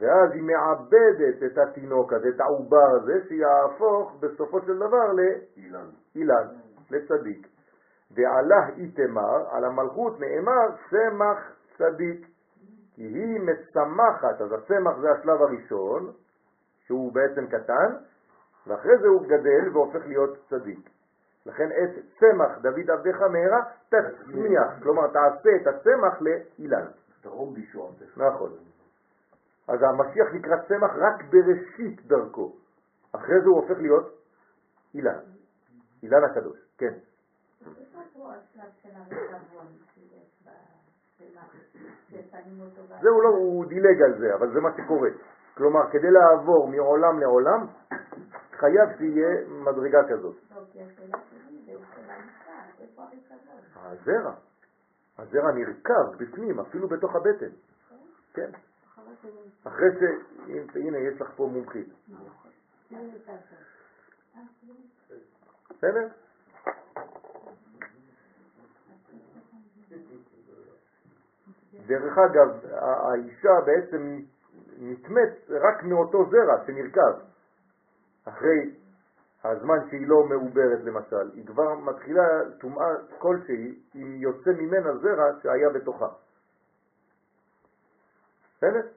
[0.00, 6.46] ואז היא מעבדת את התינוק הזה, את העובר הזה, שיהפוך בסופו של דבר לאילן,
[6.90, 7.48] לצדיק.
[8.10, 11.38] ועלה איתמר, על המלכות נאמר צמח
[11.78, 12.26] צדיק,
[12.94, 16.12] כי היא מצמחת, אז הצמח זה השלב הראשון,
[16.86, 17.94] שהוא בעצם קטן,
[18.66, 20.90] ואחרי זה הוא גדל והופך להיות צדיק.
[21.46, 26.86] לכן את צמח דוד עבדך מהרה תצמיח, כלומר תעשה את הצמח לאילן.
[27.20, 28.18] תרום בישועתך.
[28.18, 28.52] נכון.
[29.68, 32.52] אז המשיח נקרא צמח רק בראשית דרכו.
[33.12, 34.18] אחרי זה הוא הופך להיות
[34.94, 35.18] אילן,
[36.02, 36.94] אילן הקדוש, כן.
[43.00, 45.10] זהו לא, הוא דילג על זה, אבל זה מה שקורה.
[45.54, 47.66] כלומר, כדי לעבור מעולם לעולם,
[48.58, 50.36] חייב שיהיה מדרגה כזאת.
[53.76, 54.34] הזרע,
[55.18, 57.50] הזרע נרכב בפנים, אפילו בתוך הבטן.
[58.34, 58.50] כן.
[59.64, 60.02] אחרי ש...
[60.74, 61.88] הנה, יש לך פה מומחית.
[65.70, 66.08] בסדר?
[71.86, 74.20] דרך אגב, האישה בעצם
[74.78, 77.20] נטמאת רק מאותו זרע שנרכב.
[78.28, 78.74] אחרי
[79.44, 82.22] הזמן שהיא לא מעוברת למשל, היא כבר מתחילה
[82.60, 86.08] טומאה כלשהי אם יוצא ממנה זרע שהיה בתוכה.
[88.56, 88.88] בסדר?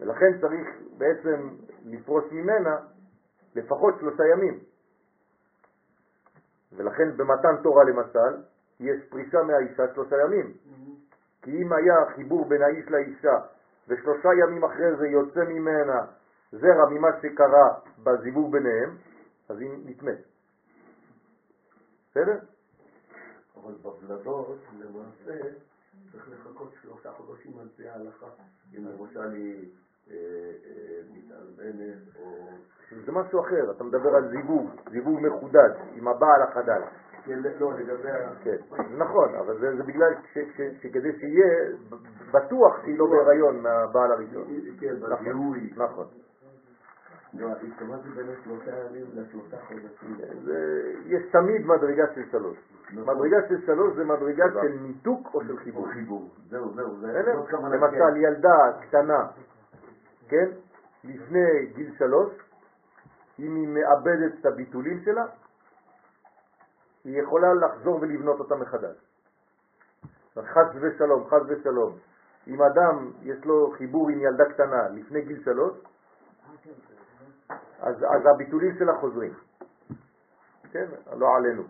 [0.00, 0.68] ולכן צריך
[0.98, 1.48] בעצם
[1.84, 2.76] לפרוש ממנה
[3.54, 4.58] לפחות שלושה ימים.
[6.76, 8.42] ולכן במתן תורה למשל,
[8.80, 10.52] יש פרישה מהאישה שלושה ימים.
[11.42, 13.38] כי אם היה חיבור בין האיש לאישה
[13.88, 16.06] ושלושה ימים אחרי זה יוצא ממנה
[16.52, 17.68] זרע ממה שקרה
[18.04, 18.96] בזיווג ביניהם,
[19.48, 20.18] אז היא נטמאת.
[22.10, 22.38] בסדר?
[23.56, 25.48] אבל בבלדות, למעשה,
[26.12, 28.26] צריך לחכות שלושה חודשים על פי ההלכה.
[28.76, 29.68] אם למשל היא
[30.10, 32.48] אה, אה, מתאלמנת או...
[33.06, 36.82] זה משהו אחר, אתה מדבר על זיווג, זיווג מחודד, עם הבעל החדש.
[37.24, 38.34] כן, לא, לגבי ה...
[38.44, 38.56] כן,
[38.96, 40.14] נכון, אבל זה, זה בגלל
[40.80, 41.76] שכדי שיהיה
[42.32, 44.44] בטוח שהיא לא בהיריון מהבעל הראשון.
[44.80, 45.70] כן, בזיהוי.
[45.76, 46.06] נכון.
[47.34, 50.16] לא, התכוונתי בין השלושה ימים לשלושה חודשים.
[51.06, 52.56] יש תמיד מדרגה של שלוש.
[52.92, 56.28] מדרגה של שלוש זה מדרגה של ניתוק או של חיבור.
[56.48, 56.96] זהו, זהו,
[57.52, 59.26] למשל, ילדה קטנה,
[60.28, 60.48] כן,
[61.04, 62.32] לפני גיל שלוש,
[63.38, 65.24] אם היא מאבדת את הביטולים שלה,
[67.04, 68.96] היא יכולה לחזור ולבנות אותה מחדש.
[70.38, 71.92] חס ושלום, חס ושלום.
[72.46, 75.72] אם אדם יש לו חיבור עם ילדה קטנה לפני גיל שלוש,
[77.80, 79.32] אז, אז הביטולים שלה חוזרים.
[80.72, 81.62] כן, לא עלינו.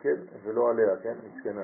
[0.00, 1.62] כן, ולא עליה, כן, מסכנה.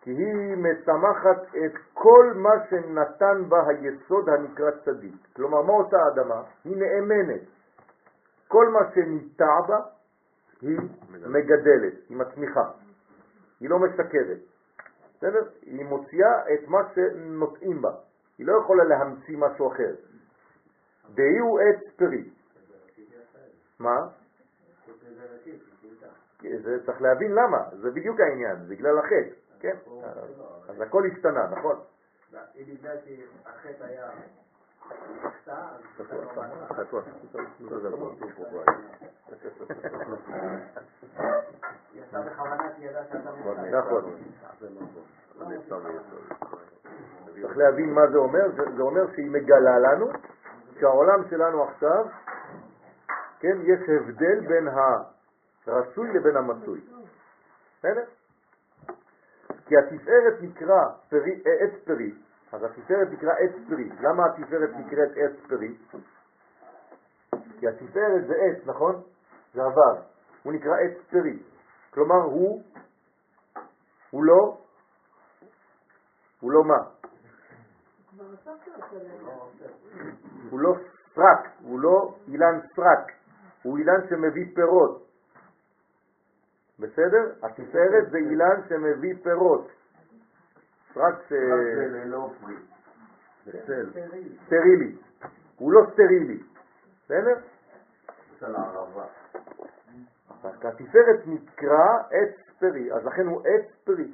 [0.00, 5.14] כי היא משמחת את כל מה שנתן בה היסוד הנקרא צדיק.
[5.36, 6.42] כלומר, מה עושה האדמה?
[6.64, 7.40] היא נאמנת.
[8.48, 9.80] כל מה שניטע בה,
[10.60, 10.78] היא
[11.10, 12.70] מגדלת, היא מצמיחה.
[13.60, 14.38] היא לא משקרת.
[15.16, 15.42] בסדר?
[15.62, 17.90] היא מוציאה את מה שנוטעים בה.
[18.38, 19.94] היא לא יכולה להמציא משהו אחר.
[21.14, 22.30] דהי הוא עץ פרי.
[23.78, 24.08] מה?
[26.62, 29.76] זה צריך להבין למה, זה בדיוק העניין, בגלל החטא, כן?
[30.68, 31.80] אז הכל השתנה, נכון?
[32.54, 34.10] היא בגלל שהחטא היה
[43.70, 44.04] נכון.
[47.40, 50.10] צריך להבין מה זה אומר, זה אומר שהיא מגלה לנו
[50.80, 52.04] שהעולם שלנו עכשיו,
[53.40, 54.68] כן, יש הבדל בין
[55.66, 56.80] הרצוי לבין המצוי.
[57.78, 58.04] בסדר?
[59.66, 62.12] כי התפארת נקרא פרי, עץ פרי,
[62.52, 63.90] אז התפארת נקרא עץ פרי.
[64.00, 65.76] למה התפארת נקראת עץ פרי?
[67.58, 69.02] כי התפארת זה עץ, נכון?
[69.54, 70.02] זה עבר.
[70.42, 71.42] הוא נקרא עץ פרי.
[71.90, 72.62] כלומר, הוא,
[74.10, 74.58] הוא לא,
[76.40, 76.78] הוא לא מה?
[76.78, 78.07] כבר הוספת אותו להם.
[80.50, 80.74] הוא לא
[81.14, 83.12] סרק, הוא לא אילן סרק,
[83.62, 85.06] הוא אילן שמביא פירות.
[86.78, 87.32] בסדר?
[87.42, 89.68] התפארת זה אילן שמביא פירות.
[90.94, 91.14] סרק.
[91.28, 91.36] זה
[91.90, 92.54] ללא פרי.
[94.46, 94.96] סטרילי.
[95.56, 96.42] הוא לא סטרילי.
[97.04, 97.34] בסדר?
[100.42, 104.12] התפארת נקרא עץ פרי, אז לכן הוא עץ פרי.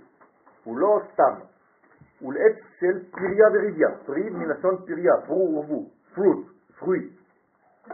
[0.64, 1.53] הוא לא סתם.
[2.24, 3.88] הוא עץ של פריה וריביה.
[4.06, 5.90] פרי מלשון פריה, פרו ורבו.
[6.14, 6.46] פרוט,
[6.78, 7.10] פרוי.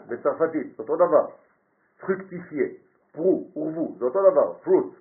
[0.08, 1.26] בצרפתית, אותו דבר.
[2.00, 2.66] פרוקטיפיה,
[3.12, 4.94] פרו, ורבו, זה אותו דבר, פרוט.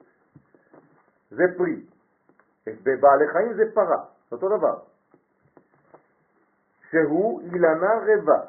[1.31, 1.81] זה פרי.
[2.67, 4.79] בבעלי חיים זה פרה, זה אותו דבר.
[6.89, 8.41] שהוא אילנה רבה,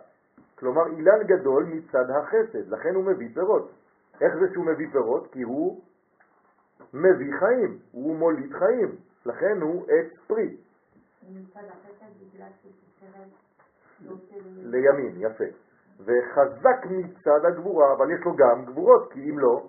[0.59, 3.71] כלומר אילן גדול מצד החסד, לכן הוא מביא פירות.
[4.21, 5.33] איך זה שהוא מביא פירות?
[5.33, 5.83] כי הוא
[6.95, 10.57] מביא חיים, הוא מוליד חיים, לכן הוא עץ פרי.
[11.35, 13.29] נמצא בחסד בגלל שתפארת
[14.01, 15.45] נושא לימין, יפה.
[16.01, 19.69] וחזק מצד הגבורה, אבל יש לו גם גבורות, כי אם לא,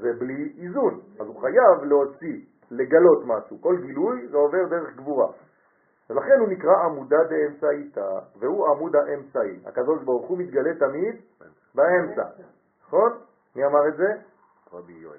[0.00, 1.00] זה בלי איזון.
[1.20, 3.60] אז הוא חייב להוציא, לגלות משהו.
[3.60, 5.32] כל גילוי זה עובר דרך גבורה.
[6.10, 9.60] ולכן הוא נקרא עמודה דאמצעיתא, והוא עמוד האמצעי.
[9.66, 11.20] הקדוש ברוך הוא מתגלה תמיד
[11.74, 12.22] באמצע.
[12.86, 13.12] נכון?
[13.56, 14.06] מי אמר את זה?
[14.72, 15.18] רבי יואל.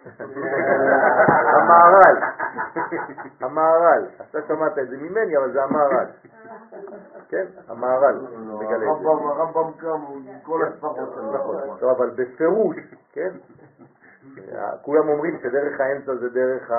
[1.56, 2.16] המהר"ל.
[3.40, 4.06] המהר"ל.
[4.30, 6.06] אתה שמעת את זה ממני, אבל זה המהר"ל.
[7.28, 8.14] כן, המהר"ל.
[8.36, 8.86] מגלה את זה.
[8.86, 10.04] הרמב"ם הרמב"ם קם
[10.42, 11.32] כל הספרות שלו.
[11.32, 12.76] נכון, טוב, אבל בפירוש,
[13.12, 13.30] כן?
[14.82, 16.70] כולם אומרים שדרך האמצע זה דרך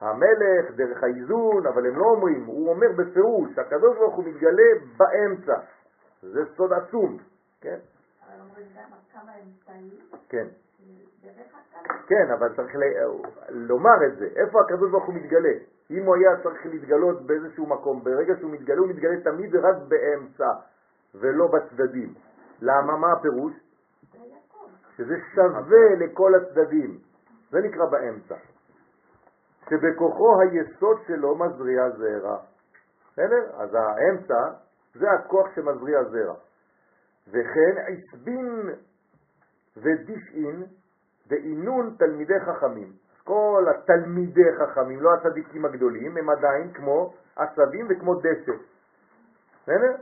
[0.00, 5.60] המלך, דרך האיזון, אבל הם לא אומרים, הוא אומר בפירוש, הקדוש ברוך הוא מתגלה באמצע.
[6.22, 7.18] זה סוד עצום,
[7.60, 7.78] כן?
[8.26, 10.46] אבל אומרים גם כמה אמצעים, כן.
[12.06, 13.06] כן, אבל צריך ל-
[13.48, 14.28] לומר את זה.
[14.36, 15.52] איפה הקדוש ברוך הוא מתגלה?
[15.90, 20.48] אם הוא היה צריך להתגלות באיזשהו מקום, ברגע שהוא מתגלה, הוא מתגלה תמיד רק באמצע,
[21.14, 22.14] ולא בצדדים.
[22.62, 22.96] למה?
[22.96, 23.52] מה הפירוש?
[24.96, 26.98] שזה שווה לכל הצדדים.
[27.50, 28.34] זה נקרא באמצע.
[29.70, 32.38] שבכוחו היסוד שלו מזריע זרע.
[33.12, 33.50] בסדר?
[33.54, 34.50] אז האמצע
[34.94, 36.34] זה הכוח שמזריע זרע.
[37.28, 38.70] וכן עשבין
[39.76, 40.62] ודישאין
[41.28, 42.92] דאינון תלמידי חכמים.
[43.24, 48.52] כל התלמידי חכמים, לא הצדיקים הגדולים, הם עדיין כמו עשבים וכמו דשא.
[49.62, 49.94] בסדר?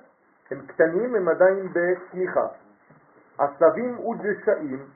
[0.51, 2.47] הם קטנים, הם עדיין בצמיחה.
[3.39, 4.87] עשבים ודשאים,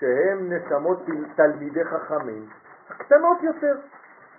[0.00, 0.98] שהם נשמות
[1.36, 2.48] תלמידי חכמים,
[2.98, 3.74] קטנות יותר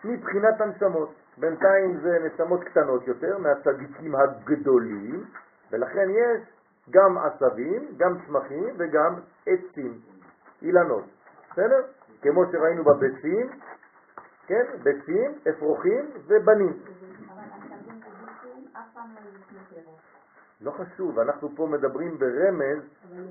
[0.03, 1.13] מבחינת הנשמות.
[1.37, 5.23] בינתיים זה נשמות קטנות יותר מהצדיקים הגדולים,
[5.71, 6.41] ולכן יש
[6.89, 9.15] גם עשבים, גם צמחים וגם
[9.47, 9.99] עצים,
[10.61, 11.03] אילנות.
[11.59, 11.81] בסדר?
[12.21, 13.49] כמו שראינו בביצים,
[14.47, 14.65] כן?
[14.83, 16.83] ביצים, אפרוחים ובנים.
[20.61, 22.79] לא חשוב, אנחנו פה מדברים ברמז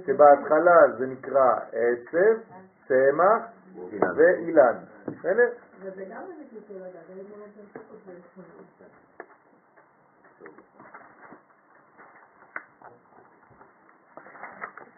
[0.07, 2.41] שבהתחלה זה נקרא עצב,
[2.89, 3.43] צמח
[4.17, 4.77] ואילן.
[5.07, 5.49] בסדר?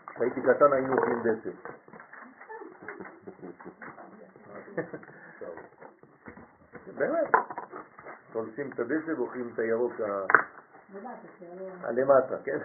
[0.07, 1.51] כשהייתי קטן היינו אוכלים דשא.
[6.97, 7.31] באמת.
[8.33, 9.93] תולשים את הדשא ואוכלים את הירוק
[11.83, 12.59] הלמטה, כן?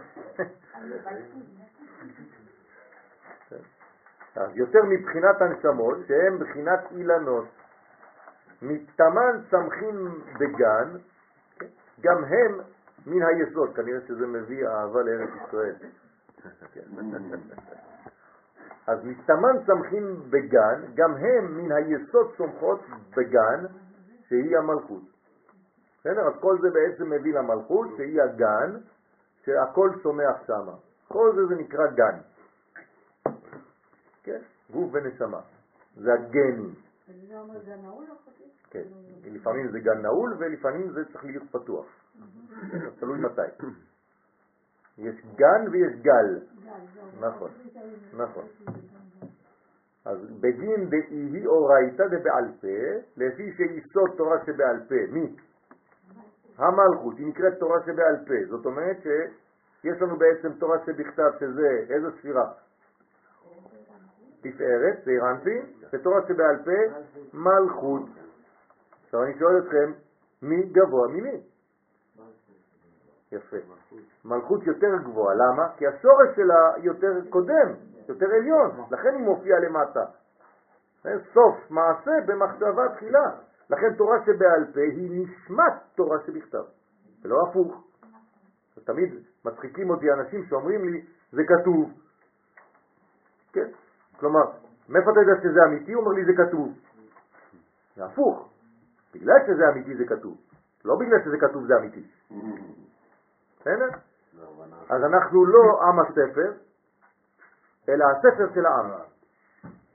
[4.36, 7.46] אז יותר מבחינת הנשמות, שהן בחינת אילנות,
[8.62, 10.98] מתמן צמחים בגן,
[11.60, 11.66] כן?
[12.02, 12.60] גם הם
[13.06, 15.76] מן היסוד, כנראה שזה מביא אהבה לארץ ישראל.
[18.88, 22.80] אז מתמן צמחים בגן, גם הם מן היסוד צומחות
[23.18, 23.66] בגן,
[24.28, 25.04] שהיא המלכות.
[26.00, 26.28] בסדר?
[26.28, 28.80] אז כל זה בעצם מביא למלכות, שהיא הגן,
[29.46, 30.76] שהכל צומח שמה.
[31.08, 32.18] כל זה זה נקרא גן.
[34.24, 34.40] כן?
[34.72, 35.42] גוף ונשמה.
[35.96, 36.74] זה הגנים.
[37.10, 38.44] וזה אומר זה נעול או חצי?
[38.70, 38.84] כן.
[39.24, 41.86] לפעמים זה גן נעול ולפעמים זה צריך להיות פתוח.
[43.00, 43.66] תלוי מתי.
[44.98, 46.40] יש גן ויש גל.
[47.20, 47.52] נכון,
[48.14, 48.46] נכון.
[50.06, 52.68] אז בדין דאי אורייתא דבעל פה,
[53.18, 55.36] לפי שיסוד תורה שבעל פה, מי?
[56.58, 58.34] המלכות, היא נקראת תורה שבעל פה.
[58.50, 62.52] זאת אומרת שיש לנו בעצם תורה שבכתב, שזה איזו ספירה?
[64.42, 67.00] תפארת, זעירנפין, ותורה שבעל פה,
[67.34, 68.10] מלכות.
[69.06, 69.92] עכשיו אני שואל אתכם,
[70.42, 71.42] מי גבוה ממי?
[73.36, 73.58] יפה.
[74.26, 75.70] מלכות יותר גבוהה, למה?
[75.78, 77.74] כי השורש שלה יותר קודם,
[78.08, 80.06] יותר עליון, לכן היא מופיעה למטה.
[81.34, 83.32] סוף מעשה במחשבה תחילה.
[83.70, 86.64] לכן תורה שבעל פה היא נשמת תורה שבכתב,
[87.24, 87.84] ולא הפוך.
[88.84, 89.14] תמיד
[89.46, 91.92] מצחיקים אותי אנשים שאומרים לי, זה כתוב.
[93.54, 93.68] כן?
[94.20, 94.42] כלומר,
[94.90, 95.94] מאיפה אתה יודע שזה אמיתי?
[95.94, 96.74] הוא אומר לי, זה כתוב.
[97.96, 98.50] זה הפוך.
[99.14, 100.38] בגלל שזה אמיתי זה כתוב.
[100.86, 102.04] לא בגלל שזה כתוב זה אמיתי.
[103.66, 103.90] בסדר?
[104.90, 106.54] אז אנחנו לא עם הספר,
[107.90, 108.92] אלא הספר של העם.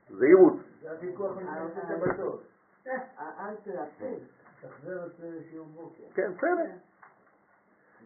[0.09, 0.57] זהירות.
[0.81, 1.37] זה הוויכוח.
[6.15, 6.71] כן, בסדר.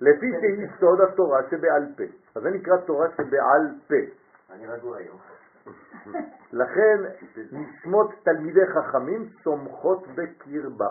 [0.00, 2.04] לפי שהיא סוד התורה שבעל פה.
[2.34, 3.94] אז זה נקרא תורה שבעל פה.
[4.50, 5.18] אני רגוע היום.
[6.52, 6.98] לכן
[7.52, 10.88] נשמות תלמידי חכמים צומחות בקרבה.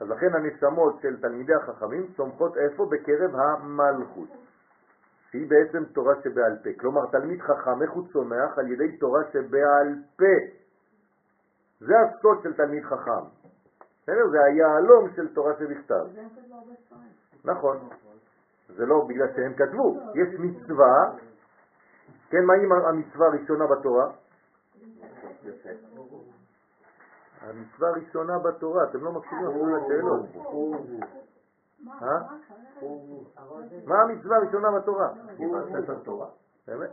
[0.00, 2.86] אז לכן הנשמות של תלמידי החכמים צומחות איפה?
[2.90, 4.28] בקרב המלכות,
[5.30, 6.70] שהיא בעצם תורה שבעל פה.
[6.80, 8.58] כלומר, תלמיד חכם, איך הוא צומח?
[8.58, 10.36] על ידי תורה שבעל פה.
[11.80, 13.24] זה הסוד של תלמיד חכם.
[14.02, 14.28] בסדר?
[14.30, 16.06] זה היהלום של תורה שבכתב.
[17.44, 17.88] נכון.
[18.76, 20.00] זה לא בגלל שהם כתבו.
[20.14, 21.12] יש מצווה,
[22.30, 24.10] כן, מה היא המצווה הראשונה בתורה?
[27.40, 30.20] המצווה הראשונה בתורה, אתם לא מקשיבים אפילו לשאלות.
[32.02, 32.18] אה?
[33.86, 35.12] מה המצווה הראשונה בתורה?
[35.72, 36.28] ספר תורה.
[36.66, 36.90] באמת?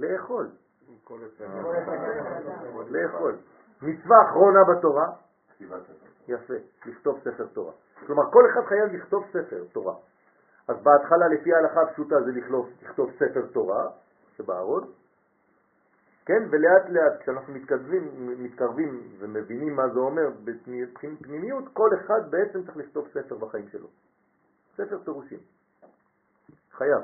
[0.00, 0.50] לאכול.
[1.04, 1.18] כל
[2.90, 3.36] לאכול.
[3.82, 5.12] מצווה אחרונה בתורה,
[5.54, 5.92] כתיבת ספר
[6.26, 6.38] תורה.
[6.38, 6.54] יפה,
[6.86, 7.72] לכתוב ספר תורה.
[8.06, 9.94] כלומר, כל אחד חייב לכתוב ספר תורה.
[10.68, 13.90] אז בהתחלה, לפי ההלכה הפשוטה, זה לכתוב, לכתוב ספר תורה
[14.36, 14.92] שבארון,
[16.26, 22.76] כן, ולאט לאט, כשאנחנו מתקרבים, מתקרבים ומבינים מה זה אומר בפנימיות, כל אחד בעצם צריך
[22.76, 23.88] לכתוב ספר בחיים שלו.
[24.76, 25.38] ספר פירושים.
[26.72, 27.02] חייב.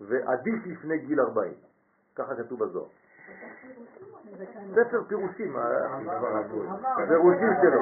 [0.00, 1.52] ועדיף לפני גיל 40.
[2.14, 2.88] ככה כתוב בזוהר.
[4.74, 5.56] ספר פירושים,
[6.96, 7.80] הפירושים שלו.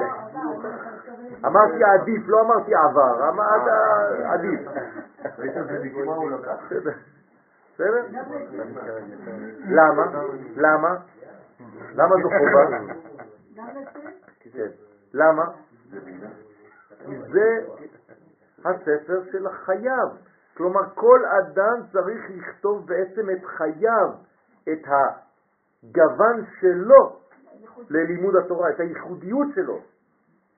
[1.45, 3.61] אמרתי עדיף, לא אמרתי עבר, אמרת
[4.25, 4.61] עדיף.
[7.73, 8.05] בסדר?
[9.65, 10.05] למה?
[10.55, 10.95] למה?
[11.93, 12.77] למה זו חובה?
[14.39, 14.67] כן.
[15.13, 15.45] למה?
[17.05, 17.65] כי זה
[18.65, 20.09] הספר של החייב.
[20.57, 24.09] כלומר, כל אדם צריך לכתוב בעצם את חייו,
[24.73, 24.87] את
[25.83, 27.19] הגוון שלו
[27.89, 29.79] ללימוד התורה, את הייחודיות שלו.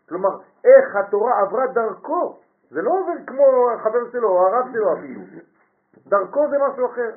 [0.09, 0.30] כלומר,
[0.65, 2.39] איך התורה עברה דרכו.
[2.69, 5.21] זה לא עובר כמו החבר שלו או הרב שלו אפילו.
[6.07, 7.11] דרכו זה משהו אחר.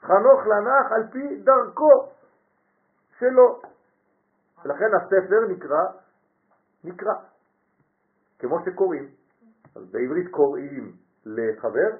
[0.00, 2.08] חנוך לנח על פי דרכו
[3.18, 3.60] שלו.
[4.64, 5.84] ולכן הספר נקרא,
[6.84, 7.14] נקרא,
[8.38, 9.08] כמו שקוראים.
[9.76, 10.92] אז בעברית קוראים
[11.26, 11.90] לחבר,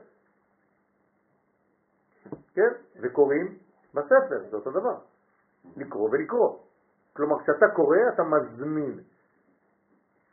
[2.55, 3.59] כן, וקוראים
[3.95, 4.99] בספר, זה אותו דבר.
[5.77, 6.59] לקרוא ולקרוא.
[7.13, 9.01] כלומר, כשאתה קורא, אתה מזמין.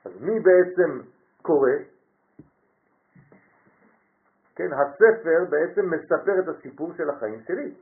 [0.05, 1.01] אז מי בעצם
[1.41, 1.71] קורא?
[4.55, 7.75] כן, הספר בעצם מספר את הסיפור של החיים שלי.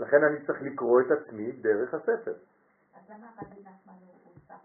[0.00, 2.32] לכן אני צריך לקרוא את עצמי דרך הספר.
[2.94, 3.92] אז למה רבי נחמן
[4.24, 4.58] הוא שרף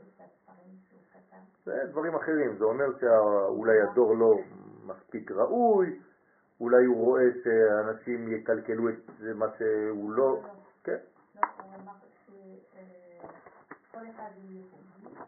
[0.00, 1.36] את הספרים שהוא כתב?
[1.64, 4.34] זה דברים אחרים, זה אומר שאולי הדור לא
[4.86, 6.00] מספיק ראוי,
[6.60, 8.94] אולי הוא רואה שאנשים יקלקלו את
[9.34, 10.40] מה שהוא לא,
[10.84, 10.96] כן,
[11.34, 11.92] הוא אמר
[12.26, 15.20] שכל אחד הוא יהודי,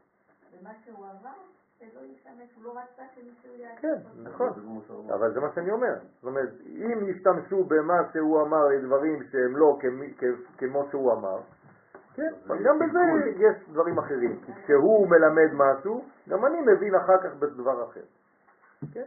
[0.52, 1.30] ומה שהוא עבר,
[1.78, 3.98] שלא ישתמש, הוא רצה שמישהו יעשה כן.
[4.22, 4.48] נכון,
[5.14, 5.94] אבל זה מה שאני אומר.
[6.14, 9.78] זאת אומרת, אם ישתמשו במה שהוא אמר דברים שהם לא
[10.58, 11.40] כמו שהוא אמר,
[12.14, 12.98] כן, אבל גם בזה
[13.36, 14.40] יש דברים אחרים.
[14.46, 18.04] כי כשהוא מלמד משהו, גם אני מבין אחר כך בדבר אחר.
[18.92, 19.04] כן.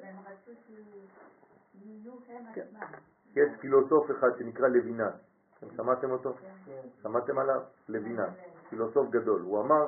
[2.52, 3.00] עצמם.
[3.36, 5.12] יש פילוסוף אחד שנקרא לוינן,
[5.58, 6.36] אתם שמעתם אותו?
[7.02, 7.62] שמעתם עליו?
[7.90, 8.30] לוינן,
[8.70, 9.42] פילוסוף גדול.
[9.42, 9.88] הוא אמר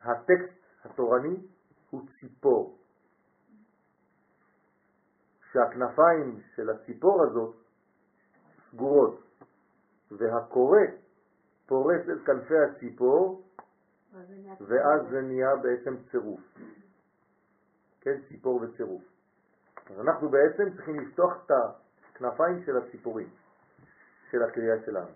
[0.00, 1.36] שהטקסט התורני
[1.90, 2.78] הוא ציפור,
[5.52, 7.54] שהכנפיים של הציפור הזאת
[8.70, 9.20] סגורות,
[10.10, 10.80] והקורא
[11.66, 13.42] פורס את כנפי הציפור,
[14.60, 16.40] ואז זה נהיה בעצם צירוף.
[18.00, 19.11] כן, ציפור וצירוף.
[19.90, 23.28] אז אנחנו בעצם צריכים לפתוח את הכנפיים של הציפורים,
[24.30, 25.10] של הקריאה שלנו.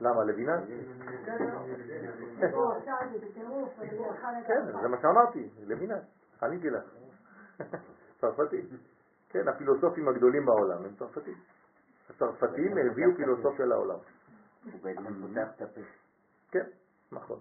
[0.00, 0.60] למה, לבינה?
[4.46, 5.98] כן, זה מה שאמרתי, לבינה,
[6.42, 6.84] עניתי לך.
[8.20, 8.62] צרפתי.
[9.28, 11.38] כן, הפילוסופים הגדולים בעולם הם צרפתים.
[12.10, 13.98] הצרפתים הביאו פילוסופיה לעולם.
[14.64, 15.80] הוא בעצם פותח את הפה.
[16.50, 16.64] כן,
[17.12, 17.40] נכון.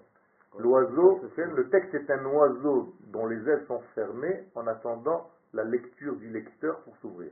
[0.59, 5.63] L'oiseau, c'est le texte est un oiseau dont les ailes sont fermées en attendant la
[5.63, 7.31] lecture du lecteur pour s'ouvrir.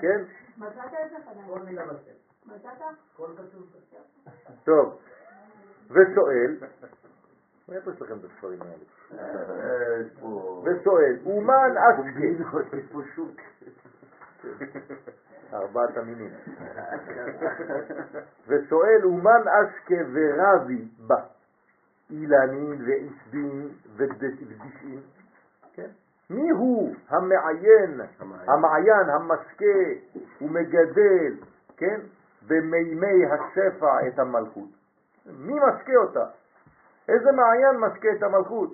[0.00, 0.24] כן?
[0.58, 1.64] מצאת את זה כל חדש?
[1.64, 2.10] מילה בספר.
[2.46, 2.82] מצאת?
[3.16, 4.30] כל כתוב בספר.
[4.64, 4.98] טוב,
[5.90, 6.56] ושואל,
[7.68, 8.84] מאיפה יש לכם את הספרים האלה?
[9.12, 10.62] אה, יש פה...
[10.64, 12.26] ושואל, אומן אשקה,
[12.76, 13.40] יש פה שוק.
[15.54, 16.30] ארבעת המינים,
[18.48, 21.22] ושואל, אומן אשקה ורבי בה,
[22.10, 25.00] אילנין ועשבין ודשאים,
[25.74, 25.88] כן?
[26.30, 28.00] מי הוא המעיין,
[28.46, 29.74] המעיין, המשקה
[30.40, 31.34] ומגדל,
[31.76, 32.00] כן?
[32.48, 34.68] במימי השפע את המלכות?
[35.26, 36.24] מי משקה אותה?
[37.08, 38.72] איזה מעיין משקה את המלכות?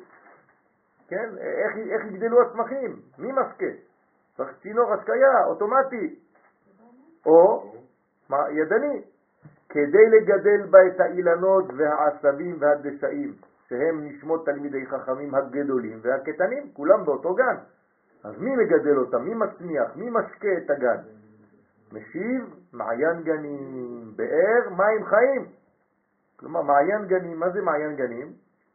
[1.09, 1.31] כן?
[1.39, 3.01] איך, איך יגדלו הצמחים?
[3.18, 3.66] מי משקה?
[4.37, 6.14] צריך צינור השקיה, אוטומטי.
[7.27, 7.72] או
[8.51, 9.03] ידני,
[9.68, 13.35] כדי לגדל בה את האילנות והעשבים והדשאים,
[13.68, 17.57] שהם נשמות תלמידי חכמים הגדולים והקטנים, כולם באותו גן.
[18.24, 19.22] אז מי מגדל אותם?
[19.22, 19.97] מי מצמיח?
[19.97, 21.01] מי משקה את הגן?
[21.93, 25.47] משיב, מעיין גנים, באר, מים חיים.
[26.37, 28.33] כלומר, מעיין גנים, מה זה מעיין גנים?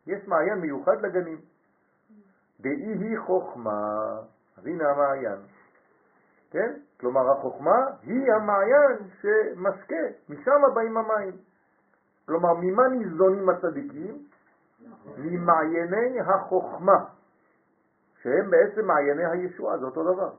[0.07, 1.37] יש מעיין מיוחד לגנים.
[2.59, 4.19] דאי היא חוכמה,
[4.57, 5.39] אז הנה המעיין.
[6.51, 6.73] כן?
[6.99, 11.33] כלומר, החוכמה היא המעיין שמשקה, משם באים המים.
[12.25, 14.17] כלומר, ממה ניזונים הצדיקים?
[15.17, 17.05] ממעייני החוכמה,
[18.21, 20.29] שהם בעצם מעייני הישועה, זה אותו דבר.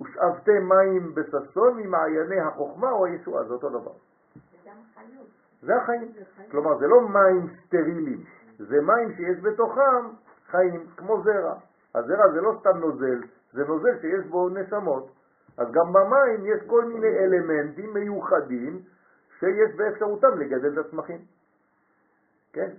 [0.00, 3.92] ושאבתם מים בששון ממעייני החוכמה או הישועה, זה אותו דבר.
[5.62, 6.12] זה החיים.
[6.50, 8.24] כלומר, זה לא מים סטרילים,
[8.58, 10.08] זה מים שיש בתוכם
[10.46, 11.54] חיים, כמו זרע.
[11.94, 13.20] הזרע זה לא סתם נוזל,
[13.52, 15.17] זה נוזל שיש בו נשמות.
[15.58, 18.82] אז גם במים יש כל מיני אלמנטים מיוחדים
[19.38, 21.18] שיש באפשרותם לגדל את הצמחים.
[22.52, 22.70] כן?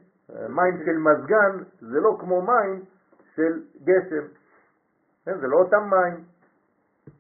[0.49, 2.85] מים של מזגן זה לא כמו מים
[3.35, 4.27] של גשם.
[5.25, 5.39] כן?
[5.39, 6.23] זה לא אותם מים.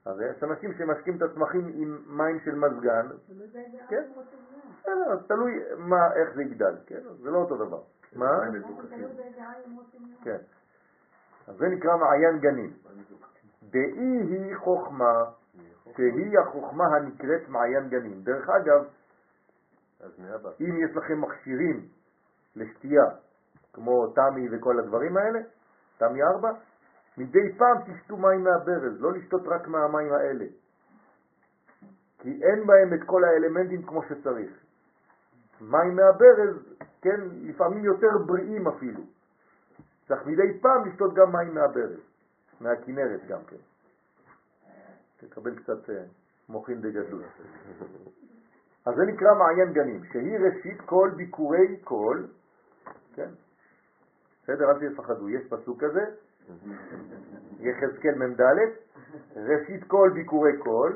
[0.05, 3.07] אז יש אנשים שמשקים את הצמחים עם מים של מזגן,
[3.89, 4.03] כן?
[4.79, 7.01] בסדר, אז תלוי מה, איך זה יגדל, כן?
[7.21, 7.81] זה לא אותו דבר.
[8.15, 8.39] מה?
[10.23, 10.37] כן.
[11.47, 12.73] אז זה נקרא מעיין גנים.
[13.63, 15.23] דאי היא חוכמה,
[15.95, 18.21] שהיא החוכמה הנקראת מעיין גנים.
[18.21, 18.85] דרך אגב,
[20.61, 21.85] אם יש לכם מכשירים
[22.55, 23.05] לשתייה,
[23.73, 25.39] כמו תמי וכל הדברים האלה,
[25.97, 26.49] תמי ארבע,
[27.17, 30.45] מדי פעם תשתו מים מהברז, לא לשתות רק מהמים האלה.
[32.19, 34.51] כי אין בהם את כל האלמנטים כמו שצריך.
[35.61, 39.01] מים מהברז, כן, לפעמים יותר בריאים אפילו.
[40.07, 41.99] צריך מדי פעם לשתות גם מים מהברז,
[42.61, 43.55] מהכינרת גם כן.
[45.17, 46.03] תקבל קצת אה,
[46.49, 47.23] מוחין דגדול.
[48.85, 52.23] אז זה נקרא מעיין גנים, שהיא ראשית כל ביקורי כל,
[53.15, 53.29] כן?
[54.43, 56.05] בסדר, אל תפחדו, יש פסוק כזה,
[57.59, 58.41] יחזקאל מ"ד,
[59.35, 60.93] ראשית כל ביקורי כל,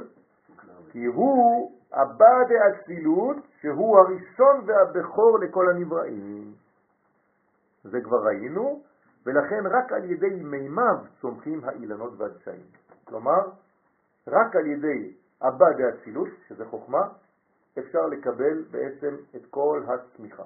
[0.91, 6.53] כי הוא הבא דאצילות, שהוא הראשון והבכור לכל הנבראים.
[7.83, 8.83] זה כבר ראינו,
[9.25, 12.65] ולכן רק על ידי מימיו צומחים האילנות והדשאים.
[13.03, 13.39] כלומר,
[14.27, 17.07] רק על ידי הבא דאצילות, שזה חוכמה,
[17.79, 20.43] אפשר לקבל בעצם את כל הצמיחה.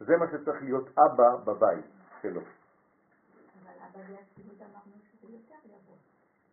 [0.00, 1.84] זה מה שצריך להיות אבא בבית
[2.22, 2.40] שלו.
[2.40, 5.96] אבל אבא והצילות אמרנו שזה יותר יבוא.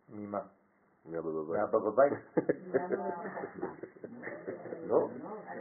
[0.08, 0.40] ממה?
[1.06, 1.60] מאבא בבית.
[1.60, 2.12] מאבא בבית?
[4.88, 5.08] לא,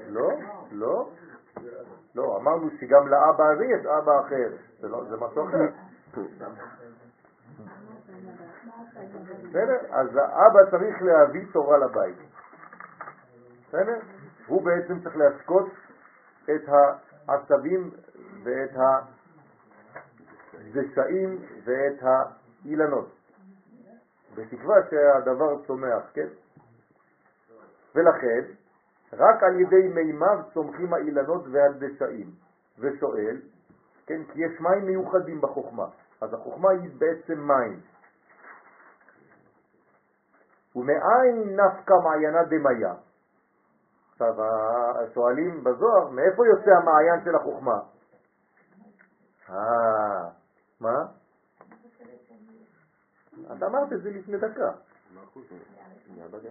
[0.09, 0.29] לא,
[0.71, 1.09] לא.
[2.15, 4.49] לא, אמרנו שגם לאבא הזה יש אבא אחר,
[4.79, 5.65] זה לא- זה משהו אחר.
[9.49, 9.77] בסדר?
[9.91, 12.17] אז האבא צריך להביא תורה לבית.
[13.67, 13.99] בסדר?
[14.47, 15.69] הוא בעצם צריך להשקות
[16.55, 16.69] את
[17.27, 17.91] העשבים
[18.43, 18.71] ואת
[20.53, 23.09] הדשאים ואת האילנות.
[24.35, 26.27] בתקווה שהדבר צומח, כן?
[27.95, 28.41] ולכן,
[29.18, 32.32] רק על ידי מימיו צומחים האילנות והדשאים.
[32.80, 33.41] ושואל,
[34.05, 35.86] כן, כי יש מים מיוחדים בחוכמה,
[36.22, 37.80] אז החוכמה היא בעצם מים.
[40.76, 42.93] ומאין נפקא מעיינה דמיה?
[44.11, 44.34] עכשיו,
[45.14, 47.80] שואלים בזוהר, מאיפה יוצא המעיין של החוכמה?
[49.49, 50.30] אה,
[50.80, 51.05] מה?
[53.57, 54.72] את אמרת את זה לפני דקה.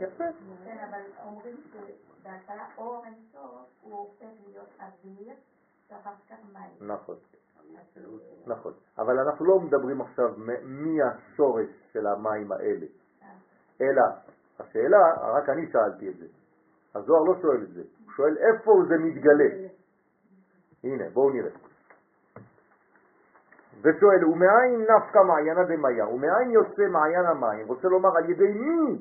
[0.01, 0.25] יפה.
[0.65, 5.35] כן, אבל אומרים שבהתחלה אור אינסוף הוא הופך להיות אוויר,
[5.91, 6.91] ואחר כך מים.
[6.91, 7.17] נכון,
[8.47, 8.73] נכון.
[8.99, 12.87] אבל אנחנו לא מדברים עכשיו מי השורש של המים האלה,
[13.81, 14.03] אלא
[14.59, 16.27] השאלה, רק אני שאלתי את זה.
[16.95, 19.69] הזוהר לא שואל את זה, הוא שואל איפה זה מתגלה.
[20.85, 21.51] הנה, בואו נראה.
[23.83, 26.09] ושואל, ומאין נפקא מעיינה דמיה?
[26.09, 27.67] ומאין יוצא מעיין המים?
[27.67, 28.99] רוצה לומר, על ידי מי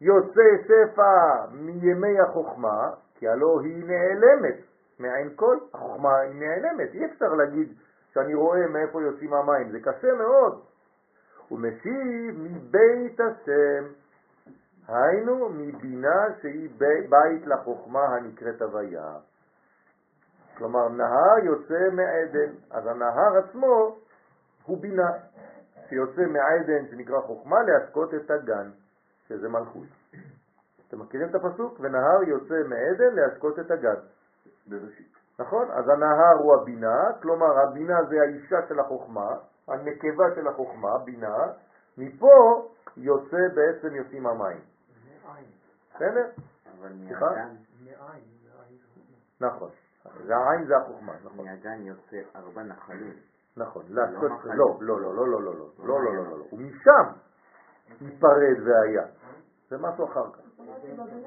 [0.00, 2.90] יוצא שפע מימי החוכמה?
[3.14, 4.56] כי הלא היא נעלמת
[4.98, 5.56] מעין כל.
[5.74, 7.68] החוכמה היא נעלמת, אי אפשר להגיד
[8.12, 10.60] שאני רואה מאיפה יוצאים המים, זה קשה מאוד.
[11.48, 13.84] הוא משיב מבית השם,
[14.88, 16.68] היינו מבינה שהיא
[17.08, 19.16] בית לחוכמה הנקראת הוויה.
[20.58, 23.96] כלומר, נהר יוצא מעדן, אז הנהר עצמו
[24.66, 25.10] הוא בינה,
[25.88, 28.70] שיוצא מעדן שנקרא חוכמה להשקות את הגן,
[29.28, 29.88] שזה מלכות.
[30.88, 31.80] אתם מכירים את הפסוק?
[31.80, 34.00] ונהר יוצא מעדן להשקות את הגן.
[34.66, 35.14] בראשית.
[35.38, 35.70] נכון?
[35.70, 39.36] אז הנהר הוא הבינה, כלומר הבינה זה האישה של החוכמה,
[39.68, 41.36] הנקבה של החוכמה, בינה,
[41.98, 44.60] מפה יוצא בעצם יוצאים המים.
[45.94, 46.26] בסדר?
[46.78, 47.26] אבל סליחה?
[49.40, 49.68] נכון.
[50.26, 51.46] זה העין זה החוכמה, נכון.
[51.46, 53.14] מהגן יוצא ארבע נחלים.
[53.56, 53.82] נכון.
[53.88, 54.56] להשקות, מחלים.
[54.56, 56.44] לא, לא, לא, לא, לא, לא, לא, לא, לא, לא, לא, לא.
[56.52, 57.06] ומשם
[58.00, 59.06] ייפרד והיה.
[59.70, 60.38] זה משהו אחר כך.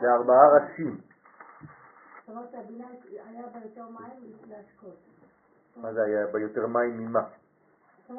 [0.01, 0.97] זה ארבעה ראשים.
[5.77, 7.23] מה זה היה ביותר מים ממה?
[8.09, 8.15] לא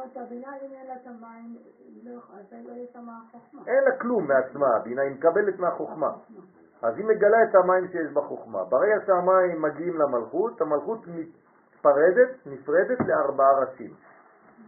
[3.55, 3.63] לא.
[3.67, 6.11] אין לה כלום מעצמה, הבינה היא מקבלת מהחוכמה.
[6.83, 8.65] אז היא מגלה את המים שיש בחוכמה.
[8.65, 11.07] ברגע שהמים מגיעים למלכות, המלכות
[11.79, 13.95] מתפרדת, נפרדת לארבעה ראשים.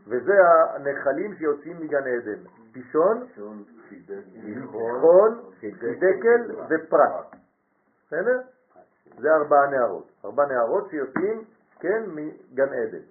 [0.07, 0.33] וזה
[0.75, 2.43] הנחלים שיוצאים מגן עדן.
[2.73, 3.27] פישון,
[4.33, 7.37] גיחון, חידקל ופרט.
[8.07, 8.41] בסדר?
[9.19, 10.11] זה ארבעה נערות.
[10.25, 11.45] ארבע נערות שיוצאים,
[11.81, 13.05] כן, מגן עדן.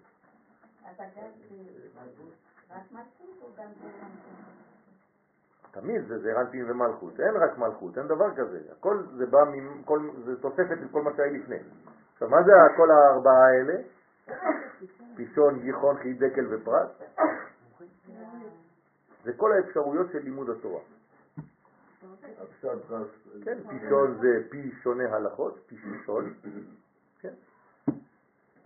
[5.71, 8.59] תמיד זה זה רנטין ומלכות, אין רק מלכות, אין דבר כזה.
[8.71, 11.57] הכל זה בא, מכל, זה תוספת מכל מה שהיה לפני.
[12.19, 13.73] עכשיו, מה זה כל הארבעה האלה?
[15.15, 16.89] פישון, גיחון, חידקל ופרט?
[19.23, 20.81] זה כל האפשרויות של לימוד התורה.
[23.43, 26.33] כן, פישון זה פי שונה הלכות, פי שישון.
[27.19, 27.33] כן.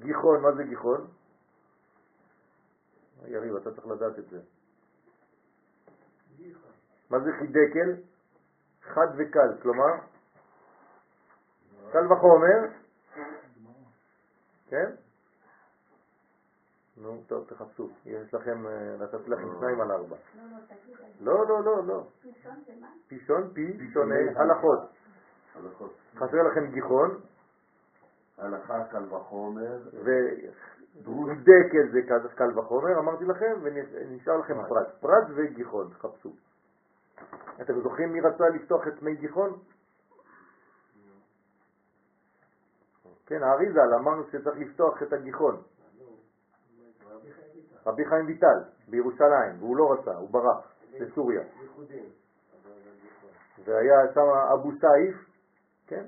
[0.01, 1.07] גיחון, מה זה גיחון?
[3.25, 4.39] יריב, אתה צריך לדעת את זה.
[7.09, 7.95] מה זה חידקל?
[8.81, 9.93] חד וקל, כלומר,
[11.91, 12.82] קל וחומר,
[14.73, 14.89] כן?
[16.97, 20.15] נו, טוב, תחפשו, יש לכם, אה, נתתי לכם שניים על ארבע.
[21.21, 22.03] לא, לא, לא, לא, לא, לא.
[22.21, 22.87] פישון זה מה?
[23.07, 24.79] פישון, פי, שונה, הלכות.
[25.55, 25.93] הלכות.
[26.15, 27.19] חסר לכם גיחון,
[28.37, 29.77] הלכה קל וחומר,
[31.03, 32.01] ודקל זה
[32.35, 34.87] קל וחומר, אמרתי לכם, ונשאר לכם פרט.
[34.99, 36.33] פרט וגיחון, חפשו.
[37.61, 39.59] אתם זוכרים מי רצה לפתוח את מי גיחון?
[43.25, 45.61] כן, האריזל, אמרנו שצריך לפתוח את הגיחון.
[47.85, 51.43] רבי חיים ויטל, בירושלים, והוא לא רצה, הוא ברח לסוריה.
[53.65, 55.15] והיה שם אבו סייף,
[55.87, 56.05] כן?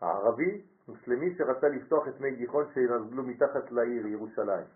[0.00, 4.66] הערבי, מוסלמי, שרצה לפתוח את מי גיחון שנזלו מתחת לעיר ירושלים.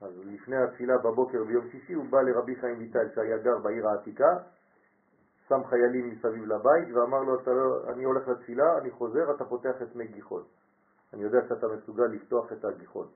[0.00, 4.36] אז לפני התפילה בבוקר ביום שישי הוא בא לרבי חיים ויטל שהיה גר בעיר העתיקה,
[5.48, 9.82] שם חיילים מסביב לבית ואמר לו, אתה לא, אני הולך לתפילה, אני חוזר, אתה פותח
[9.82, 10.42] את מי גיחון.
[11.12, 13.06] אני יודע שאתה מסוגל לפתוח את הגיחון,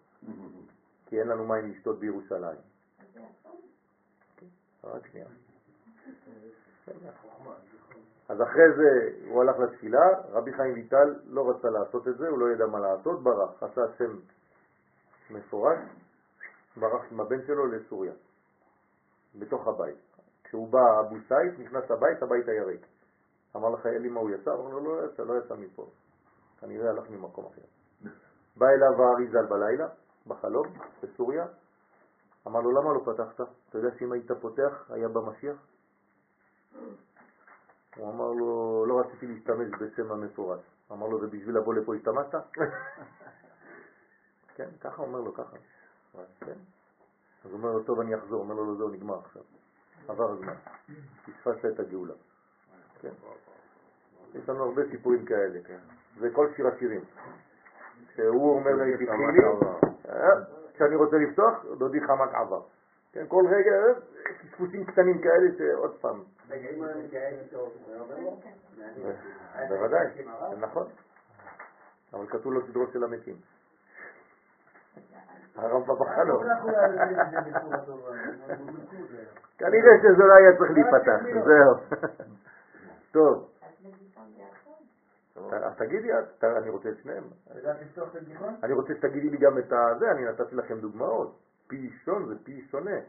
[1.07, 2.59] כי אין לנו מים לשתות בירושלים.
[4.85, 5.27] רק שנייה.
[8.29, 12.39] אז אחרי זה הוא הלך לתפילה, רבי חיים ויטל לא רצה לעשות את זה, הוא
[12.39, 14.17] לא ידע מה לעשות, ברח, עשה שם
[15.31, 15.79] מפורש,
[16.77, 18.13] ברח עם הבן שלו לסוריה,
[19.39, 20.12] בתוך הבית.
[20.53, 22.87] כשהוא בא אבו סייף, נכנס לבית, הבית היה ריק.
[23.57, 24.51] אמר לחיילים מה הוא יצא?
[24.51, 25.91] אמר לו לא יצא, לא יצא מפה,
[26.61, 27.63] כנראה הלך ממקום אחר.
[28.57, 29.89] בא אליו האריזל בלילה,
[30.27, 30.67] בחלום,
[31.03, 31.47] בסוריה,
[32.47, 33.41] אמר לו למה לא פתחת?
[33.69, 35.57] אתה יודע שאם היית פותח היה במשיח?
[37.97, 40.61] הוא אמר לו, לא רציתי להשתמש בשם המפורש.
[40.93, 42.57] אמר לו, זה בשביל לבוא לפה השתמשת?
[44.57, 45.57] כן, ככה אומר לו, ככה.
[46.41, 46.59] כן.
[47.45, 48.41] אז הוא אומר לו, טוב, אני אחזור.
[48.41, 49.43] אומר לו, לא, זהו, נגמר עכשיו.
[50.09, 50.55] עבר הזמן.
[51.25, 52.15] פספסת את הגאולה.
[53.01, 53.09] כן.
[54.35, 55.59] יש לנו הרבה סיפורים כאלה.
[56.19, 57.01] זה כל שיר השירים.
[58.09, 59.43] כשהוא אומר לי, תתחילי,
[60.09, 60.29] אה,
[60.75, 62.63] כשאני רוצה לפתוח, דודי חמק עבר.
[63.13, 63.95] כן, כל רגע, אה,
[64.51, 66.23] פספוסים קטנים כאלה שעוד פעם.
[66.51, 68.41] רגע, אם הוא היה איתו, לו?
[69.69, 70.07] בוודאי,
[70.61, 70.87] נכון.
[72.13, 73.37] אבל כתוב לו סדרו של המתים.
[75.57, 76.45] הרמב"ם בחלום.
[79.59, 81.99] כנראה שזה לא היה צריך להיפתח, זהו.
[83.13, 83.49] טוב.
[85.53, 87.25] אז תגידי את, אני רוצה את שניהם.
[88.63, 91.39] אני רוצה שתגידי לי גם את הזה, אני נתתי לכם דוגמאות.
[91.67, 93.01] פי שון זה פי שונה.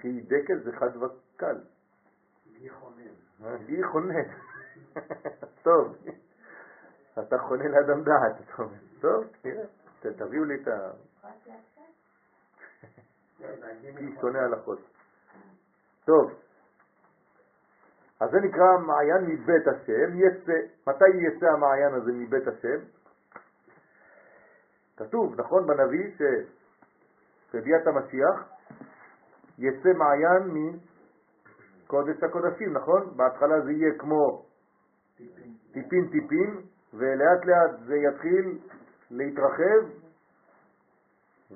[0.00, 1.56] חי דקל זה חד וקל.
[3.68, 4.22] היא חונן.
[5.64, 5.96] טוב.
[7.18, 8.74] אתה חונן לאדם דעת, אתה אומר.
[9.00, 9.64] טוב, תראה,
[10.00, 10.90] תביאו לי את ה...
[13.96, 14.78] פי שונה הלכות.
[16.04, 16.32] טוב.
[18.20, 20.52] אז זה נקרא מעיין מבית השם, יצא,
[20.86, 22.78] מתי יצא המעיין הזה מבית השם?
[24.96, 26.10] כתוב, נכון, בנביא,
[27.50, 28.48] שבביאת המשיח
[29.58, 30.42] יצא מעיין
[31.84, 33.16] מקודש הקודשים, נכון?
[33.16, 34.44] בהתחלה זה יהיה כמו
[35.72, 36.60] טיפין טיפין,
[36.94, 38.58] ולאט לאט זה יתחיל
[39.10, 40.01] להתרחב,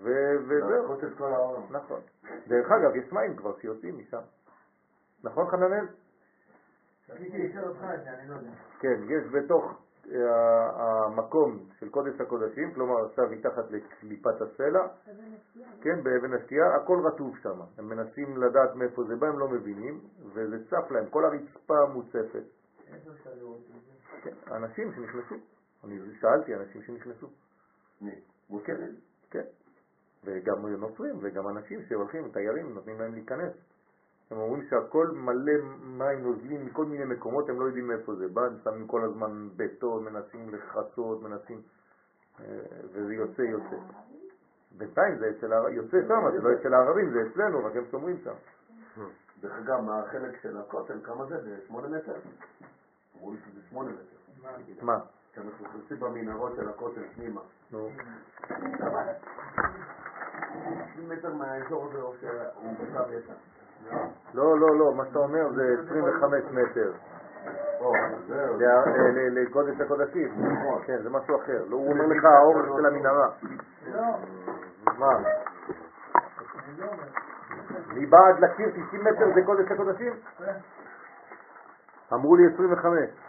[0.03, 0.83] וזהו.
[0.83, 1.63] לעשות את כל העולם.
[1.71, 2.01] נכון.
[2.47, 4.23] דרך אגב, יש מים כבר שיוצאים משם.
[5.25, 5.87] נכון, חננאל?
[7.11, 8.51] רציתי לשאול אותך את זה, אני לא יודע.
[8.81, 9.65] כן, יש בתוך
[10.13, 14.87] אה, המקום של קודש הקודשים, כלומר עכשיו מתחת לקליפת הסלע,
[15.81, 17.61] כן, באבן השתייה, הכל רטוב שם.
[17.79, 20.01] הם מנסים לדעת מאיפה זה בא, הם לא מבינים,
[20.35, 22.43] וזה צף להם, כל הרצפה מוצפת.
[22.95, 24.21] איפה אפשר לראות את זה?
[24.23, 25.35] כן, אנשים שנכנסו.
[25.85, 27.27] אני שאלתי אנשים שנכנסו.
[28.01, 28.21] מי?
[28.51, 28.95] מוסלמים?
[29.31, 29.45] כן.
[30.25, 33.53] וגם נוצרים וגם אנשים שהולכים, תיירים, נותנים להם להיכנס.
[34.31, 38.43] הם אומרים שהכל מלא מים נוזלים מכל מיני מקומות, הם לא יודעים מאיפה זה בא,
[38.43, 41.63] הם שמים כל הזמן בטון, מנסים לחצות, מנסים,
[42.41, 42.45] אה,
[42.93, 43.77] וזה יוצא יוצא.
[44.79, 48.17] בינתיים זה אצל הערבים, יוצא שם, זה לא אצל הערבים, זה אצלנו, רק הם שומרים
[48.25, 48.35] שם.
[49.41, 51.43] דרך אגב, מה החלק של הכותל, כמה זה?
[51.43, 52.15] זה שמונה מטר?
[53.17, 54.85] אמרו לי שזה שמונה מטר.
[54.85, 54.99] מה?
[55.33, 57.41] כשאנחנו נכנסים במנהרות של הכותל פנימה.
[57.73, 57.91] נו?
[60.93, 62.31] 20 מטר מהאזור הזה, או שהוא
[62.73, 63.33] בקו יצא.
[64.35, 66.93] לא, לא, לא, מה שאתה אומר זה 25 מטר.
[69.31, 70.29] לקודש הקודשים.
[70.87, 71.65] כן, זה משהו אחר.
[71.69, 73.29] לא, הוא אומר לך האורך של המנהרה.
[73.93, 74.03] לא,
[74.99, 75.19] מה?
[77.95, 80.13] מבעד לקיר 90 מטר זה קודש הקודשים?
[82.13, 83.26] אמרו לי 25.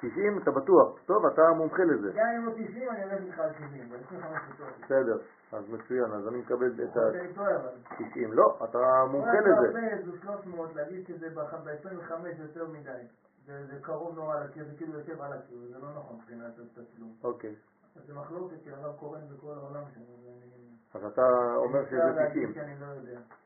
[0.00, 0.98] 90, אתה בטוח.
[1.06, 2.12] טוב, אתה המומחה לזה.
[2.14, 4.14] גם אם לא 90, אני הולך איתך על 70, ב-25
[4.54, 4.68] בטוח.
[4.84, 5.18] בסדר,
[5.52, 7.68] אז מצוין, אז אני מקבל את שאני טועה, אבל...
[7.90, 8.28] ה-90.
[8.32, 8.78] לא, אתה
[9.10, 9.78] מומחה אולי לזה.
[9.78, 13.02] הרבה זה 300, להגיד שזה ב-25 זה יותר מדי.
[13.46, 17.12] זה קרוב נורא לקיר, זה כאילו יושב על הקיר, זה לא נכון מבחינת התצלום.
[17.24, 17.54] אוקיי.
[17.96, 20.02] אז זה מחלוקת של הרב קורן בכל העולם שלו.
[20.04, 20.50] ואני-
[20.94, 21.22] אז אתה
[21.56, 22.42] אומר אני שזה רוצה 90.
[22.42, 22.86] להגיד שאני לא.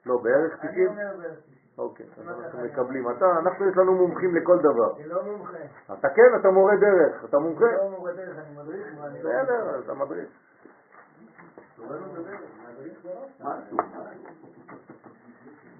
[0.06, 0.88] לא, בערך אני 90?
[0.88, 1.63] אומר בערך 90.
[1.78, 3.10] אוקיי, אז אנחנו מקבלים.
[3.10, 4.96] אתה, אנחנו יש לנו מומחים לכל דבר.
[4.96, 5.58] אני לא מומחה.
[5.98, 7.24] אתה כן, אתה מורה דרך.
[7.24, 7.64] אתה מומחה?
[7.64, 9.08] אני לא מורה דרך, אני מדריך, לא.
[9.08, 10.28] בסדר, אתה מדריך.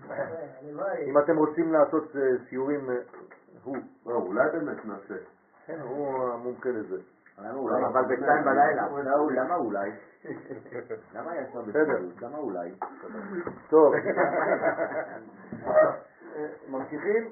[0.09, 1.11] הלוואי.
[1.11, 2.97] אם אתם רוצים לעשות אה, סיורים, אה,
[3.65, 3.77] הוא,
[4.07, 5.15] לא, אולי באמת נעשה.
[5.67, 6.97] כן, הוא המומחה לזה.
[7.39, 8.87] אבל בשתיים בלילה.
[9.31, 9.91] למה אולי?
[11.15, 12.23] למה ישר בצניעות?
[12.23, 12.75] למה אולי?
[13.69, 13.95] טוב.
[16.69, 17.31] ממשיכים?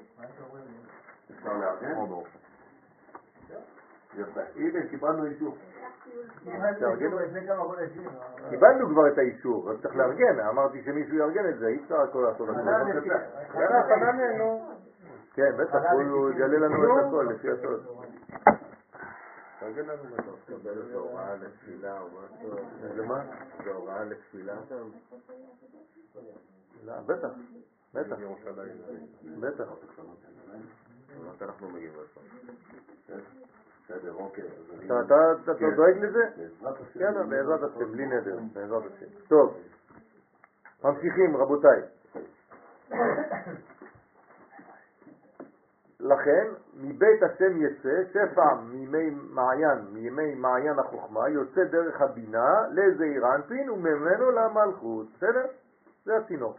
[1.31, 1.93] אפשר לארגן?
[4.17, 4.41] יפה.
[4.55, 5.57] הנה, קיבלנו אישור.
[8.85, 12.49] כבר את האישור, אז צריך לארגן, אמרתי שמישהו יארגן את זה, אי אפשר הכל לעשות
[14.37, 14.69] נו.
[15.33, 18.02] כן, בטח, הוא יגלה לנו את הכל לפי הסוד.
[19.63, 22.55] תארגן לנו בסוף, תקבל איזה הוראה לתפילה או משהו.
[22.95, 23.23] למה?
[23.59, 24.55] איזה הוראה לתפילה.
[26.85, 27.27] לא, בטח,
[27.93, 28.15] בטח.
[29.39, 29.67] בטח.
[31.27, 32.23] מתי אנחנו מגיעים בסוף?
[33.85, 34.43] בסדר, אוקיי.
[34.43, 35.75] אז אתה- אתה אתה כן.
[35.75, 36.47] דואג לזה?
[36.95, 39.05] יאללה, בעזרת השם, בלי נדר, בעזרת השם.
[39.27, 39.57] טוב,
[40.83, 41.81] ממשיכים רבותיי.
[46.03, 53.69] לכן, מבית השם יצא, שפע מימי מעיין, מימי מעיין החוכמה, יוצא דרך הבינה לזעיר אנפין
[53.69, 55.07] וממנו למלכות.
[55.15, 55.45] בסדר?
[56.05, 56.55] זה הצינור.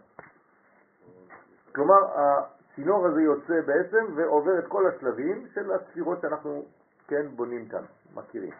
[1.75, 6.65] כלומר, הצינור הזה יוצא בעצם ועובר את כל השלבים של הספירות שאנחנו,
[7.09, 7.83] כן, בונים כאן,
[8.15, 8.53] מכירים.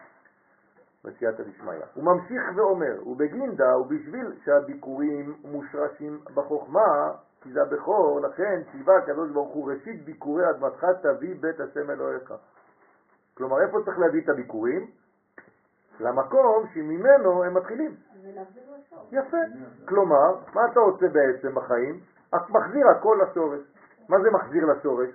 [1.03, 1.85] בסייעתא דשמיא.
[1.93, 7.11] הוא ממשיך ואומר, ובגינדה ובשביל שהביקורים מושרשים בחוכמה,
[7.45, 12.33] כי זה הבכור, לכן ציווה הקדוש ברוך הוא ראשית ביקורי אדמתך תביא בית השם אלוהיך.
[13.33, 14.91] כלומר, איפה צריך להביא את הביקורים?
[15.99, 17.95] למקום שממנו הם מתחילים.
[19.11, 19.37] יפה.
[19.87, 21.99] כלומר, מה אתה עושה בעצם בחיים?
[22.35, 23.59] את מחזיר הכל לשורש.
[24.09, 25.09] מה זה מחזיר לשורש?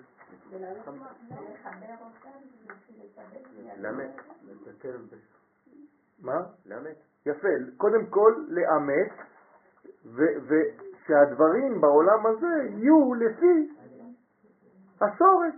[6.22, 6.42] מה?
[6.66, 6.96] לאמת.
[7.26, 7.48] יפה.
[7.76, 9.12] קודם כל לאמץ,
[11.04, 13.68] ושהדברים בעולם הזה יהיו לפי
[15.00, 15.54] השורש.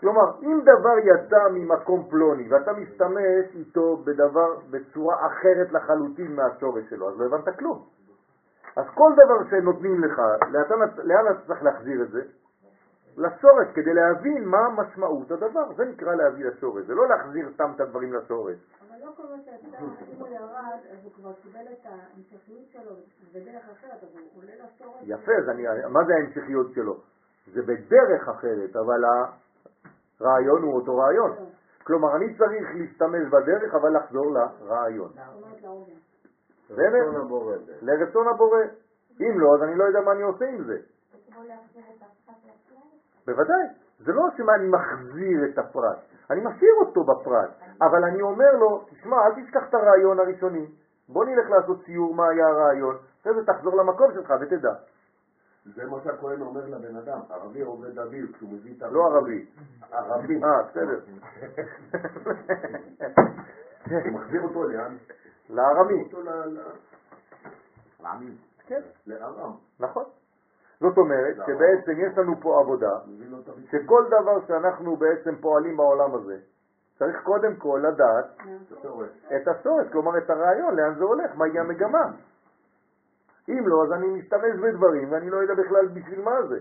[0.00, 7.08] כלומר, אם דבר יצא ממקום פלוני ואתה משתמש איתו בדבר בצורה אחרת לחלוטין מהשורש שלו,
[7.08, 7.82] אז לא הבנת כלום.
[8.76, 10.22] אז כל דבר שנותנים לך,
[11.04, 12.22] לאן אתה צריך להחזיר את זה?
[13.16, 15.72] לשורש, כדי להבין מה משמעות הדבר.
[15.76, 18.56] זה נקרא להביא לשורש, זה לא להחזיר סתם את הדברים לשורש.
[19.30, 19.78] מה שאתה,
[20.12, 22.92] אם הוא ירד, אז הוא כבר קיבל את ההמשכיות שלו
[23.32, 25.02] בדרך אחרת, אז הוא עולה לשורש.
[25.02, 27.00] יפה, אז אני, מה זה ההמשכיות שלו?
[27.52, 29.04] זה בדרך אחרת, אבל
[30.20, 31.32] הרעיון הוא אותו רעיון.
[31.84, 35.12] כלומר, אני צריך להשתמש בדרך, אבל לחזור לרעיון.
[35.64, 35.86] אומרת.
[36.70, 37.20] בסדר?
[37.20, 37.56] הבורא.
[37.82, 38.58] לרצון הבורא.
[39.20, 40.76] אם לא, אז אני לא יודע מה אני עושה עם זה.
[40.76, 42.78] זה כמו להחזיר את הפחת לכלל.
[43.26, 43.66] בוודאי.
[43.98, 45.98] זה לא שמה אני מחזיר את הפרט,
[46.30, 47.50] אני משאיר אותו בפרט,
[47.80, 50.66] אבל אני אומר לו, תשמע, אל תשכח את הרעיון הראשוני,
[51.08, 54.72] בוא נלך לעשות ציור מה היה הרעיון, אחרי זה תחזור למקום שלך ותדע.
[55.74, 59.46] זה מה שהכהן אומר לבן אדם, ערבי עובד אביב, כשהוא מביא את לא ערבי.
[59.92, 60.34] ערבי.
[60.44, 61.00] אה, בסדר.
[64.04, 64.96] הוא מחזיר אותו לאן?
[65.50, 66.02] לארמי.
[66.02, 66.60] אותו ל- ל-
[68.02, 68.36] לעמים.
[68.66, 69.52] כן, לארם.
[69.80, 70.04] נכון.
[70.80, 72.90] זאת אומרת שבעצם יש לנו פה עבודה,
[73.48, 73.66] הריצוי.
[73.70, 76.38] שכל דבר שאנחנו בעצם פועלים בעולם הזה,
[76.98, 78.26] צריך קודם כל לדעת.
[79.36, 82.04] את השורש, כלומר את הרעיון, לאן זה הולך, מהי המגמה.
[83.48, 86.58] אם לא, אז אני משתמש בדברים ואני לא יודע בכלל בשביל מה זה.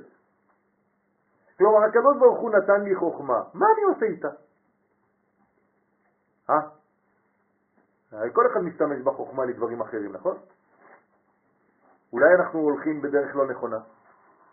[1.58, 4.30] כלומר, הקדוש ברוך הוא נתן לי חוכמה, מה אני עושה איתה?
[6.50, 6.60] אה?
[8.12, 10.38] הרי כל אחד משתמש בחוכמה לדברים אחרים, נכון?
[12.14, 13.78] אולי אנחנו הולכים בדרך לא נכונה.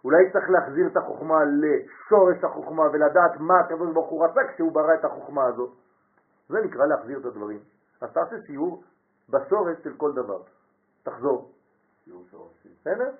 [0.04, 4.94] אולי צריך להחזיר את החוכמה לשורש החוכמה ולדעת מה הקדוש ברוך הוא רצה כשהוא ברא
[4.94, 5.70] את החוכמה הזאת.
[6.48, 7.58] זה נקרא להחזיר את הדברים.
[8.00, 8.82] אז תעשה סיור
[9.30, 10.42] בשורש של כל דבר.
[11.02, 11.50] תחזור.
[12.80, 13.10] בסדר?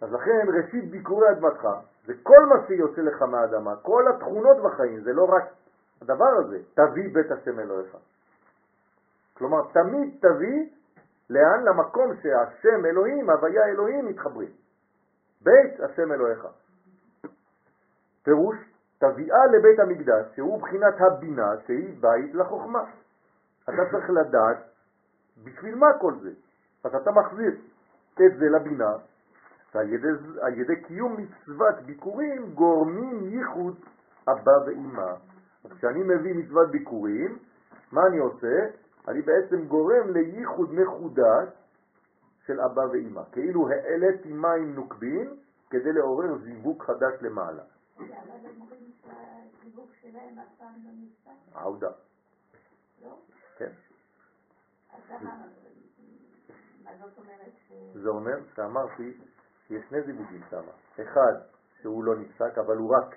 [0.00, 1.68] אז לכן ראשית ביקורי אדמתך
[2.06, 5.44] זה כל מה שיוצא לך מהאדמה, כל התכונות בחיים, זה לא רק
[6.02, 7.96] הדבר הזה, תביא בית השם אלוהיך.
[9.34, 10.70] כלומר, תמיד תביא
[11.30, 11.64] לאן?
[11.64, 14.50] למקום שהשם אלוהים, הוויה אלוהים מתחברים.
[15.40, 16.46] בית השם אלוהיך.
[18.22, 18.56] פירוש,
[18.98, 22.84] תביאה לבית המקדש, שהוא בחינת הבינה, שהיא בית לחוכמה.
[23.64, 24.58] אתה צריך לדעת
[25.44, 26.30] בשביל מה כל זה.
[26.84, 27.56] אז אתה מחזיר
[28.14, 28.92] את זה לבינה,
[29.74, 30.08] ועל ידי,
[30.56, 33.76] ידי קיום מצוות ביקורים גורמים ייחוד
[34.28, 35.12] אבא ואמא.
[35.64, 37.38] אז כשאני מביא מצוות ביקורים,
[37.92, 38.66] מה אני עושה?
[39.08, 41.48] אני בעצם גורם לייחוד מחודש
[42.46, 43.22] של אבא ואמא.
[43.32, 45.40] כאילו העליתי מים נוקבים
[45.70, 47.62] כדי לעורר זיווג חדש למעלה.
[50.58, 50.74] פעם
[51.82, 51.88] לא?
[53.56, 53.70] כן.
[57.94, 59.16] זה אומר שאמרתי
[59.66, 60.62] שיש שני זיווגים שם.
[61.02, 61.40] אחד
[61.80, 63.16] שהוא לא נפסק, אבל הוא רק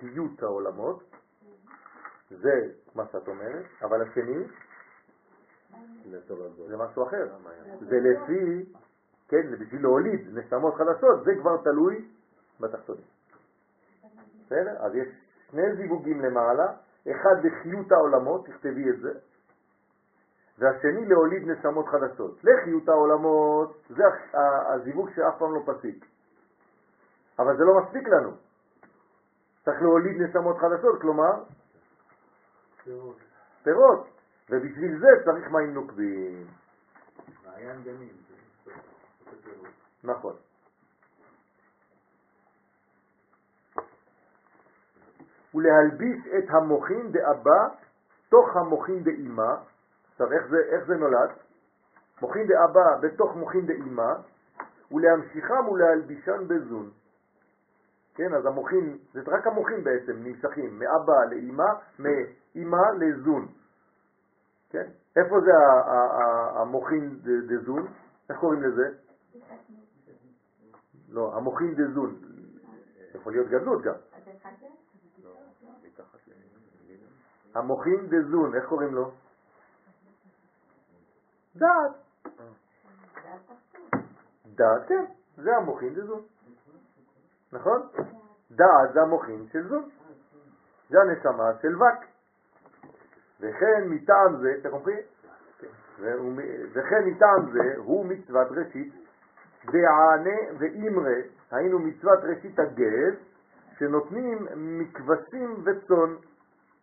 [0.00, 1.11] חיות העולמות,
[2.40, 4.44] זה מה שאת אומרת, אבל השני
[6.68, 7.26] זה משהו אחר.
[7.80, 8.64] זה לפי,
[9.28, 12.08] כן, בשביל להוליד נשמות חדשות, זה כבר תלוי
[12.60, 13.04] בתחתונים.
[14.46, 14.76] בסדר?
[14.78, 15.08] אז יש
[15.50, 16.66] שני זיווגים למעלה,
[17.10, 19.12] אחד לחיות העולמות, תכתבי את זה,
[20.58, 22.44] והשני להוליד נשמות חדשות.
[22.44, 24.04] לחיות העולמות, זה
[24.74, 26.06] הזיווג שאף פעם לא פסיק.
[27.38, 28.30] אבל זה לא מספיק לנו.
[29.64, 31.32] צריך להוליד נשמות חדשות, כלומר,
[33.62, 34.06] פירות.
[34.50, 36.46] ובשביל זה צריך מים נוקבים.
[37.46, 38.16] מעיין גנים.
[40.04, 40.34] נכון.
[45.54, 47.68] ולהלביש את המוחין דאבא
[48.28, 49.56] תוך המוחין דאימה.
[50.12, 51.30] עכשיו, איך זה, איך זה נולד?
[52.22, 54.14] מוחין דאבא בתוך מוחין דאימה,
[54.90, 56.90] ולהמשיכם ולהלבישן בזון.
[58.14, 61.64] כן, אז המוחין, זה רק המוחין בעצם נמשכים, מאבא לאימא,
[61.98, 63.48] מאימא לזון.
[64.70, 64.90] כן?
[65.16, 65.52] איפה זה
[66.60, 67.86] המוחין דזון?
[68.30, 68.88] איך קוראים לזה?
[71.08, 72.20] לא, המוחין דזון.
[73.14, 73.94] יכול להיות גדלות גם.
[77.54, 79.10] המוחין דזון, איך קוראים לו?
[81.56, 81.92] דעת.
[84.46, 85.04] דעת, כן,
[85.36, 86.22] זה המוחין דזון.
[87.52, 87.82] נכון?
[88.50, 89.88] דעת זה המוחין של זון.
[90.88, 92.04] זה הנשמה של וק.
[93.40, 95.02] וכן מטעם זה, אתה קומפרי?
[96.72, 98.94] וכן מטעם זה הוא מצוות ראשית
[99.66, 101.16] דענה ואימרה,
[101.50, 103.14] היינו מצוות ראשית הגז,
[103.78, 106.14] שנותנים מכבשים וצאן.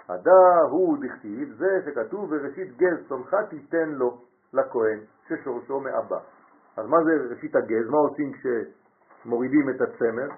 [0.09, 4.21] הדה הוא דכתיב, זה שכתוב בראשית גז צונך תיתן לו
[4.53, 6.19] לכהן, ששורשו מאבא.
[6.77, 7.89] אז מה זה ראשית הגז?
[7.89, 10.29] מה עושים כשמורידים את הצמר?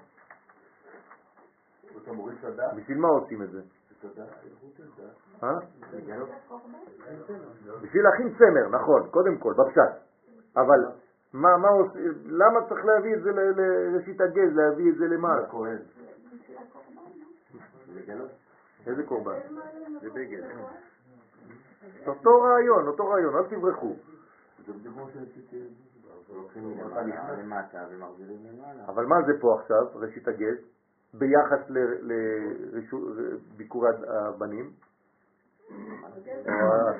[2.78, 3.62] בשביל מה עושים את זה?
[5.44, 5.60] אה?
[7.82, 10.02] בשביל להכין צמר, נכון, קודם כל, בפשט.
[10.56, 10.86] אבל
[11.34, 15.48] מה, מה עושים, למה צריך להביא את זה לראשית הגז, להביא את זה למעלה?
[18.88, 19.40] איזה קורבן?
[20.02, 20.44] זה בגד.
[22.08, 23.96] אותו רעיון, אותו רעיון, אל תברחו.
[28.88, 30.58] אבל מה זה פה עכשיו, ראשית הגז?
[31.14, 31.60] ביחס
[33.58, 34.72] לביקור הבנים,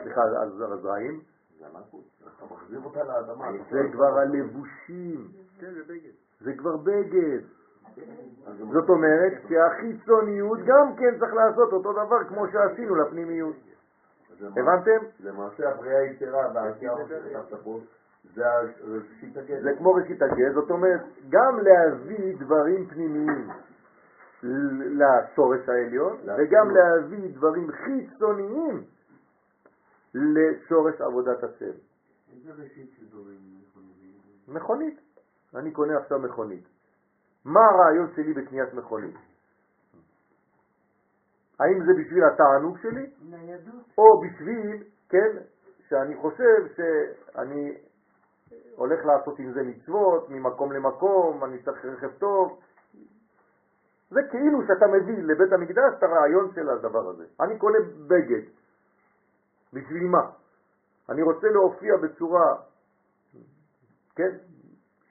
[0.04, 0.22] סליחה,
[0.58, 1.22] הזרעים,
[3.72, 5.28] זה כבר הלבושים,
[6.42, 7.42] זה כבר בגד.
[8.72, 13.56] זאת אומרת שהחיצוניות גם כן צריך לעשות אותו דבר כמו שעשינו לפנימיות.
[14.42, 15.06] הבנתם?
[15.20, 16.94] למעשה הבריאה יתרה והעשייה
[18.36, 18.44] זה
[18.84, 19.64] ראשית הגז.
[19.64, 23.50] זה כמו ראשית הגז, זאת אומרת, גם להביא דברים פנימיים
[24.44, 28.84] לשורש העליון, וגם להביא דברים חיצוניים
[30.14, 31.72] לשורש עבודת הצל.
[32.34, 33.40] איזה ראשית של דברים
[34.48, 35.00] מכונית.
[35.56, 36.64] אני קונה עכשיו מכונית.
[37.46, 39.16] מה הרעיון שלי בקניית מכונית?
[41.60, 43.10] האם זה בשביל התענוג שלי?
[43.30, 43.86] ניידות.
[43.98, 45.38] או בשביל, כן,
[45.90, 47.78] שאני חושב שאני
[48.76, 52.60] הולך לעשות עם זה מצוות, ממקום למקום, אני צריך רכב טוב,
[54.12, 57.26] זה כאילו שאתה מביא לבית המקדש את הרעיון של הדבר הזה.
[57.40, 57.78] אני קונה
[58.08, 58.42] בגד.
[59.74, 60.30] בשביל מה?
[61.10, 62.56] אני רוצה להופיע בצורה,
[64.16, 64.32] כן,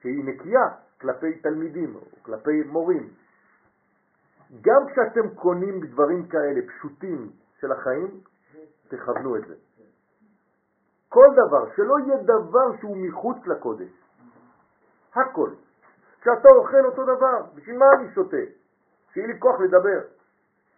[0.00, 0.68] שהיא נקייה
[1.00, 3.08] כלפי תלמידים או כלפי מורים.
[4.60, 8.20] גם כשאתם קונים דברים כאלה פשוטים של החיים,
[8.88, 9.54] תכוונו את זה.
[11.08, 13.90] כל דבר, שלא יהיה דבר שהוא מחוץ לקודש.
[15.14, 15.50] הכל.
[16.20, 18.59] כשאתה אוכל אותו דבר, בשביל מה אני שותה?
[19.12, 20.00] שיהיה לי כוח לדבר.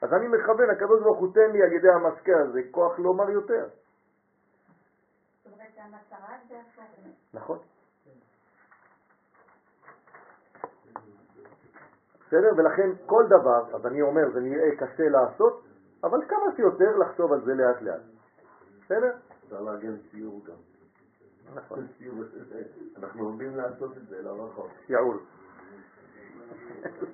[0.03, 3.67] אז אני מכוון, הקדוש ברוך הוא תן לי על ידי המשקה הזה כוח לומר יותר.
[7.35, 7.59] נכון.
[12.27, 12.51] בסדר?
[12.57, 15.65] ולכן כל דבר, אז אני אומר, זה נראה קשה לעשות,
[16.05, 18.01] אבל כמה שיותר לחשוב על זה לאט לאט.
[18.85, 19.17] בסדר?
[19.45, 20.55] אפשר לארגן סיור גם.
[21.55, 21.87] נכון.
[22.97, 24.69] אנחנו עומדים לעשות את זה, לא רחוק.
[24.87, 25.15] שיעור.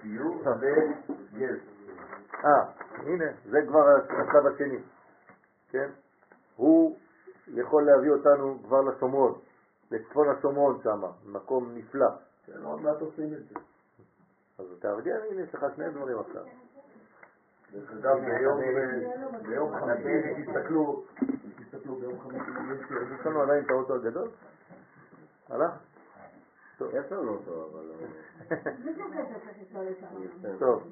[0.03, 1.59] סיור וגז.
[2.45, 2.63] אה,
[2.99, 4.79] הנה, זה כבר השלב השני,
[5.71, 5.89] כן?
[6.57, 6.99] הוא
[7.49, 9.39] יכול להביא אותנו כבר לשומרון,
[9.91, 12.09] לצפון השומרון שם, מקום נפלא.
[12.47, 13.55] כן, עוד מעט עושים את זה.
[14.59, 16.45] אז תארגן, הנה יש לך שני דברים עכשיו.
[17.73, 18.17] דרך אגב,
[19.43, 21.05] ביום חמישי, תסתכלו,
[21.59, 22.51] תסתכלו ביום חמישי,
[23.21, 24.29] יש לנו עדיין את האוטו הגדול?
[25.49, 25.71] הלך?
[26.93, 27.91] יש לנו אותו, אבל...
[30.59, 30.83] טוב.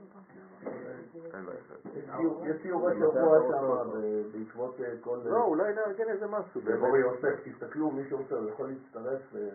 [2.45, 3.91] יש ציור השבוע שם
[4.33, 5.19] בעקבות אה, כל...
[5.25, 6.61] לא, אולי נארגן איזה משהו.
[6.61, 9.21] בבורי יוסף, תסתכלו, מי שרוצה, הוא יכול להצטרף.
[9.37, 9.49] אה,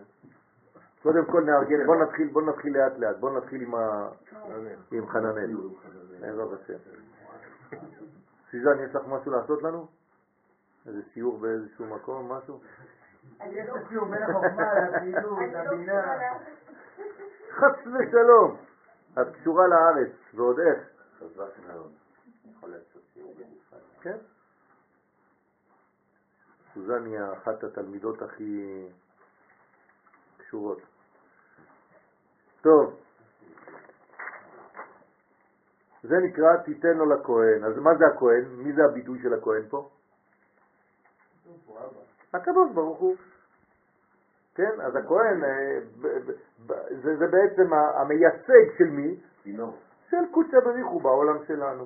[1.04, 4.10] קודם כל נארגן, בוא נתחיל, בוא נתחיל לאט לאט, בוא נתחיל עם ה-
[4.92, 5.58] עם חננאל.
[6.20, 6.74] בעזרת השם.
[8.52, 9.88] סיזן, יש לך משהו לעשות לנו?
[10.88, 12.60] איזה סיור באיזשהו מקום, משהו?
[13.50, 16.20] יש לו ציור בין החוכמה לפעילות, לבינה.
[17.52, 18.58] חס ושלום!
[19.22, 20.80] את קשורה לארץ, ועוד איך.
[21.20, 21.92] חזק מאוד.
[22.52, 23.80] יכול לעשות סיור בנפרד.
[24.02, 24.18] כן.
[26.74, 28.86] סוזן היא אחת התלמידות הכי
[30.38, 30.82] קשורות.
[32.62, 32.96] טוב,
[36.04, 37.64] זה נקרא תיתן לו לכהן.
[37.64, 38.46] אז מה זה הכהן?
[38.46, 39.90] מי זה הביטוי של הכהן פה?
[42.34, 43.16] הקדוש ברוך הוא.
[44.56, 45.80] כן, אז הכהן אה,
[47.04, 49.16] זה, זה בעצם המייצג של מי?
[49.44, 49.78] צינור.
[50.10, 51.86] של קודשא בריחו בעולם שלנו.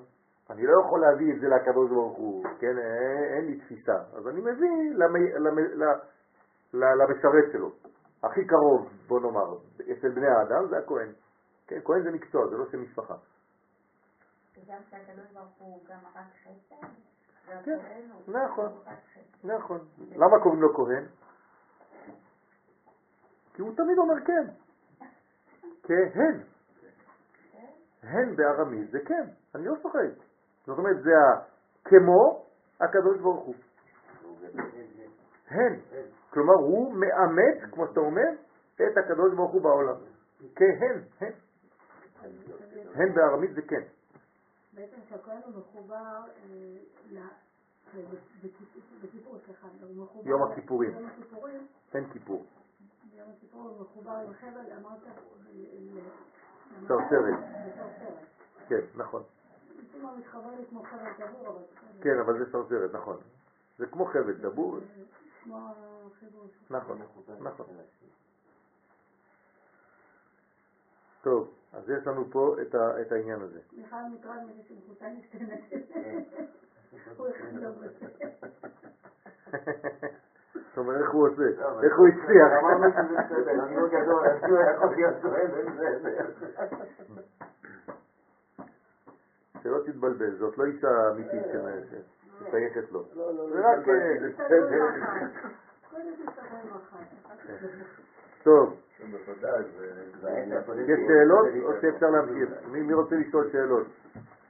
[0.50, 3.98] אני לא יכול להביא את זה לקדוש ברוך הוא, כן, אין, אין לי תפיסה.
[4.14, 5.32] אז אני מביא למי,
[6.74, 7.72] למשרת שלו.
[8.24, 9.58] הכי קרוב, בוא נאמר,
[9.92, 11.10] אצל בני האדם זה הכהן.
[11.68, 13.16] כן, כהן זה מקצוע, זה לא שם משפחה.
[14.58, 16.88] וגם שהקדוש ברוך הוא גם רק חסד,
[17.46, 17.78] כן,
[18.28, 18.70] נכון.
[19.44, 19.80] נכון.
[20.16, 21.06] למה קוראים לו כהן?
[23.54, 24.48] כי הוא תמיד אומר כן.
[25.84, 26.42] כהן.
[28.04, 29.24] הן בארמית זה כן,
[29.56, 30.26] אני לא צוחק.
[30.66, 31.12] זאת אומרת, זה
[31.84, 32.46] כמו
[32.82, 33.56] הקדוש ברוך הוא.
[35.48, 35.80] הן.
[36.30, 38.30] כלומר, הוא מאמץ, כמו שאתה אומר,
[38.76, 39.96] את הקדוש ברוך הוא בעולם.
[40.56, 41.32] כהן, הן.
[42.96, 43.84] הן בארמית זה כן.
[44.76, 47.28] בעצם שהכהן הוא מחובר אה,
[49.02, 50.30] בכיפור, סליחה, הוא מחובר...
[50.30, 50.92] יום הכיפורים.
[50.92, 52.46] יום הכיפורים, אין כיפור.
[53.12, 55.00] ביום הכיפור הוא מחובר עם חבל, אמרת,
[56.88, 57.40] שרשרת.
[57.68, 58.16] לשרשרת.
[58.68, 59.24] כן, נכון.
[62.02, 63.18] כן, אבל זה שרשרת, נכון.
[63.78, 64.80] זה כמו חבל דבור.
[66.20, 66.34] של...
[66.70, 67.02] נכון,
[67.42, 67.66] נכון.
[71.22, 73.60] טוב, אז יש לנו פה את, ה, את העניין הזה.
[73.74, 75.60] מטרד מזה נשתנת.
[77.82, 78.08] בזה.
[80.54, 81.44] זאת אומרת, איך הוא עושה?
[81.84, 82.52] איך הוא הצליח?
[82.60, 85.52] אמרנו שזה בסדר, אני לא גדול, אז הוא יכול להיות טוען.
[89.64, 91.44] שלא תתבלבל, זאת לא אישה אמיתית
[92.48, 93.04] ששייכת לו.
[93.16, 93.90] לא, לא, זה לא, רק...
[93.90, 94.26] אה.
[98.44, 98.78] טוב,
[99.12, 99.64] בוודאי.
[100.88, 102.50] יש שאלות או שאפשר להמשיך?
[102.72, 103.88] מי מי רוצה לשאול שאלות?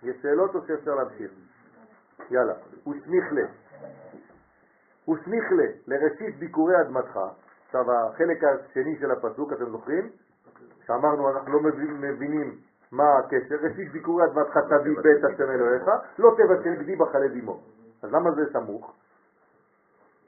[0.03, 1.31] יש שאלות או שאפשר להמשיך?
[2.31, 2.53] יאללה.
[2.87, 3.45] וסמיך ל.
[5.11, 7.19] וסמיך ל, לראשית ביקורי אדמתך.
[7.65, 10.09] עכשיו החלק השני של הפסוק, אתם זוכרים?
[10.87, 11.59] שאמרנו אנחנו לא
[11.99, 12.57] מבינים
[12.91, 15.83] מה הקשר, ראשית ביקורי אדמתך תביא בית השם אלוהיך,
[16.19, 17.59] לא תבשל גדי בחלב עמו.
[18.03, 18.95] אז למה זה סמוך?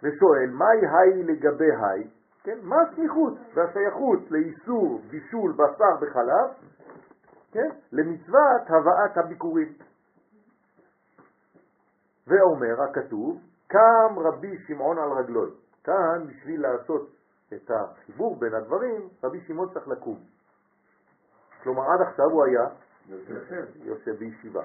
[0.03, 2.07] ושואל, מהי היי לגבי היי?
[2.43, 2.57] כן?
[2.63, 6.69] מה הסמיכות והשייכות לאיסור בישול בשר בחלב,
[7.51, 7.69] כן?
[7.91, 9.73] למצוות הבאת הביקורים.
[12.27, 15.51] ואומר הכתוב, קם רבי שמעון על רגלוי.
[15.83, 17.09] כאן, בשביל לעשות
[17.53, 20.19] את החיבור בין הדברים, רבי שמעון צריך לקום.
[21.63, 22.65] כלומר, עד עכשיו הוא היה
[23.75, 24.63] יושב בישיבה.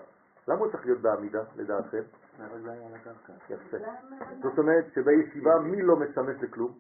[0.49, 2.03] למה הוא צריך להיות בעמידה, לדעתכם?
[3.51, 3.77] יפה.
[4.43, 6.73] זאת אומרת שבישיבה מי לא משמש לכלום?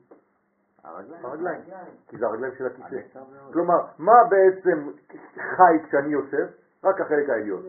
[0.84, 1.26] הרגליים.
[1.26, 1.60] הרגליים.
[2.08, 3.20] כי זה הרגליים של הכיסא.
[3.52, 4.90] כלומר, מה בעצם
[5.56, 6.46] חי כשאני יושב?
[6.84, 7.62] רק החלק העליון.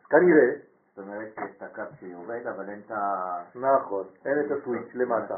[0.00, 0.50] אז כנראה,
[0.96, 3.42] זאת אומרת שיש את הקו שעובד, אבל אין את ה...
[3.54, 5.36] נכון, אין את הסוויץ' למטה.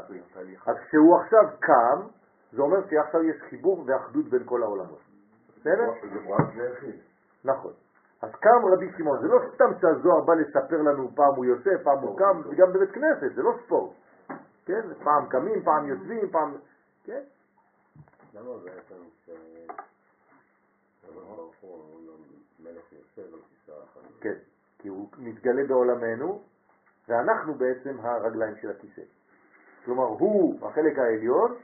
[0.67, 2.01] אז כשהוא עכשיו קם,
[2.51, 4.99] זה אומר שעכשיו יש חיבור ואחדות בין כל העולמות.
[5.59, 5.91] בסדר?
[6.01, 6.19] זה
[6.55, 6.95] זה יחיד.
[7.45, 7.71] נכון.
[8.21, 11.99] אז קם רבי שמעון, זה לא סתם שהזוהר בא לספר לנו פעם הוא יושב, פעם
[11.99, 13.95] הוא קם, וגם בבית כנסת, זה לא ספורט.
[14.67, 14.93] כן?
[15.03, 16.57] פעם קמים, פעם יושבים, פעם...
[17.03, 17.21] כן?
[18.33, 18.95] למה בעצם?
[24.21, 24.33] כן,
[24.79, 26.41] כי הוא מתגלה בעולמנו,
[27.07, 29.01] ואנחנו בעצם הרגליים של הכיסא.
[29.85, 31.55] כלומר, הוא החלק העליון,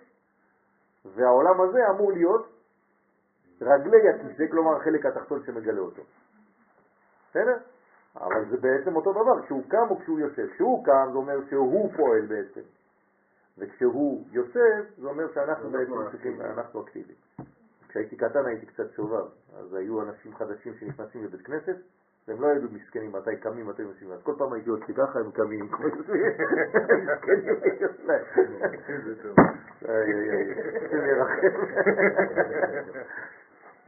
[1.05, 2.47] והעולם הזה אמור להיות
[3.61, 6.01] רגלי הכיסא, כלומר החלק התחתון שמגלה אותו.
[7.29, 7.57] בסדר?
[8.15, 10.47] אבל זה בעצם אותו דבר, כשהוא קם או כשהוא יושב.
[10.53, 12.61] כשהוא קם זה אומר שהוא פועל בעצם,
[13.57, 17.17] וכשהוא יושב זה אומר שאנחנו בעצם צריכים, אנחנו אקטיביים.
[17.89, 19.25] כשהייתי קטן הייתי קצת שובב,
[19.57, 21.77] אז היו אנשים חדשים שנכנסים לבית כנסת,
[22.27, 25.31] והם לא ידעו מסכנים מתי קמים, מתי יושבים, אז כל פעם הייתי עושה ככה, הם
[25.31, 26.31] קמים, מסכנים,
[27.79, 28.23] יש להם.
[29.87, 30.55] איי, איי,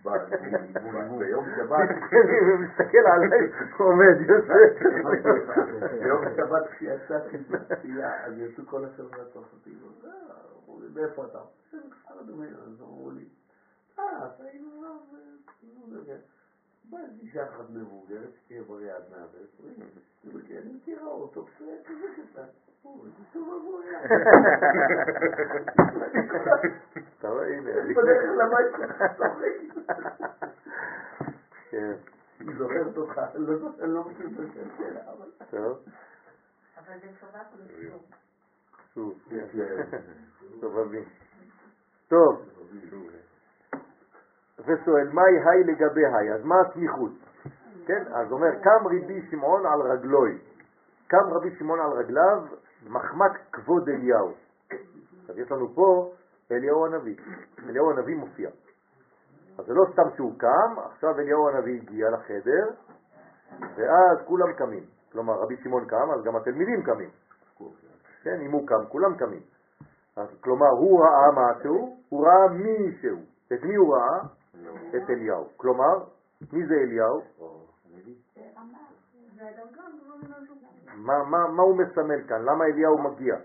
[0.05, 1.19] ירחם.
[1.19, 1.89] ביום שבת,
[2.47, 4.83] ומסתכל עליי, עומד, יוסף.
[6.01, 9.79] ביום שבת כשיצאתי לצפייה, אז יצאו כל החברה הצרפתים,
[10.63, 11.39] אמרו לי, מאיפה אתה?
[12.13, 13.25] אז אמרו לי,
[13.99, 15.19] אה, אתה היינו רב,
[16.89, 19.73] באה אישה אחת מבוגרת, שתהיה בריאה עד 120,
[20.51, 22.47] אני מכירה אותו, כשהוא כזה קטן.
[27.19, 27.71] אתה רואה, הנה.
[27.95, 28.75] בדרך לבית.
[31.69, 31.93] כן,
[32.39, 35.31] היא זוכרת אותך, אני לא אני לא מכיר את השם שלה, אבל...
[35.49, 35.77] טוב,
[36.75, 37.07] אבל זה.
[39.53, 40.01] כן.
[40.59, 41.03] סובבים.
[42.07, 42.41] טוב,
[44.59, 46.33] ושואל, מהי היי לגבי היי?
[46.33, 47.11] אז מה הסמיכות?
[47.85, 50.37] כן, אז אומר, קם רבי שמעון על רגלוי.
[51.07, 52.43] קם רבי שמעון על רגליו,
[52.89, 54.33] מחמת כבוד אליהו.
[55.21, 56.11] עכשיו יש לנו פה
[56.51, 57.15] אליהו הנביא.
[57.69, 58.49] אליהו הנביא מופיע.
[59.57, 62.69] אז זה לא סתם שהוא קם, עכשיו אליהו הנביא הגיע לחדר,
[63.75, 64.83] ואז כולם קמים.
[65.11, 67.09] כלומר, רבי שמעון קם, אז גם התלמידים קמים.
[68.23, 69.41] כן, אם הוא קם, כולם קמים.
[70.17, 73.21] אז, כלומר, הוא ראה משהו, הוא ראה מי שהוא.
[73.53, 74.19] את מי הוא ראה?
[74.97, 75.49] את אליהו.
[75.57, 76.03] כלומר,
[76.53, 77.21] מי זה אליהו?
[80.95, 82.41] מה, מה, מה הוא מסמל כאן?
[82.41, 83.35] למה אליהו מגיע?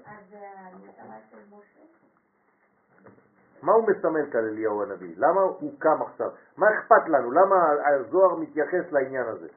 [3.62, 5.14] מה הוא מסמל כאן אליהו הנביא?
[5.16, 6.30] למה הוא קם עכשיו?
[6.56, 7.30] מה אכפת לנו?
[7.30, 7.56] למה
[7.86, 9.48] הזוהר מתייחס לעניין הזה?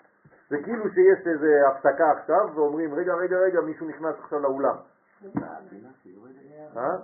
[0.49, 4.75] זה כאילו שיש איזו הפסקה עכשיו ואומרים, רגע, רגע, רגע, מישהו נכנס עכשיו לאולם.
[6.77, 6.97] אה?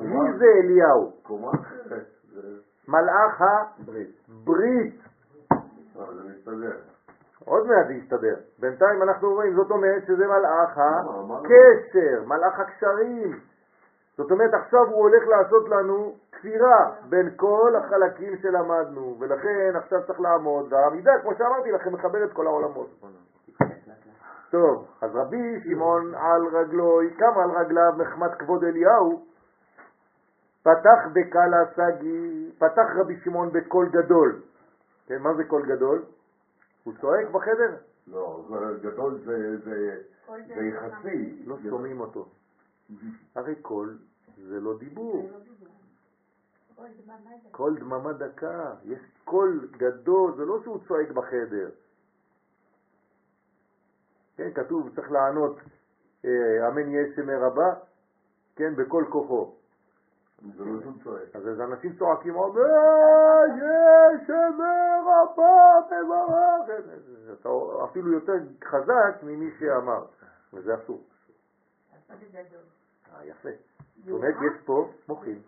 [0.00, 1.12] מי זה אליהו?
[2.88, 5.00] מלאך הברית.
[5.52, 6.76] אה, זה מסתדר.
[7.44, 8.36] עוד מעט זה יסתדר.
[8.58, 11.36] בינתיים אנחנו רואים, זאת אומרת שזה מלאך אמרנו.
[11.36, 13.40] הקשר, מלאך הקשרים.
[14.16, 20.20] זאת אומרת, עכשיו הוא הולך לעשות לנו כפירה בין כל החלקים שלמדנו, ולכן עכשיו צריך
[20.20, 22.88] לעמוד, והעמידה, כמו שאמרתי לכם, מחבר את כל העולמות.
[24.50, 29.24] טוב, אז רבי שמעון על רגלו, קם על רגליו מחמת כבוד אליהו,
[30.62, 34.42] פתח בקלא סגי, פתח רבי שמעון בקול גדול.
[35.06, 36.02] כן, מה זה קול גדול?
[36.84, 37.76] הוא צועק בחדר?
[38.06, 40.00] לא, זה גדול זה- זה
[40.46, 41.42] זה יחסי.
[41.46, 42.28] לא שומעים אותו.
[43.34, 43.98] הרי קול
[44.36, 45.30] זה לא דיבור.
[46.74, 48.74] כל דממה זה קול דממה דקה.
[48.84, 51.70] יש קול גדול, זה לא שהוא צועק בחדר.
[54.36, 55.56] כן, כתוב, צריך לענות,
[56.24, 57.74] אה, אמן יהיה שמי רבה,
[58.56, 59.54] כן, בכל כוחו.
[61.34, 64.64] אז אנשים צועקים, אמן יהיה שמי
[65.04, 66.82] רבה מברך.
[67.40, 67.48] אתה
[67.84, 68.32] אפילו יותר
[68.64, 70.04] חזק ממי שאמר,
[70.52, 71.02] וזה אסור.
[73.14, 73.48] אה, יפה.
[74.04, 75.38] זאת אומרת, יש פה מוחין.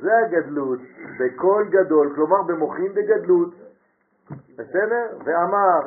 [0.00, 0.78] זה הגדלות,
[1.18, 3.54] בקול גדול, כלומר במוחין בגדלות.
[4.30, 5.18] בסדר?
[5.24, 5.80] ואמר,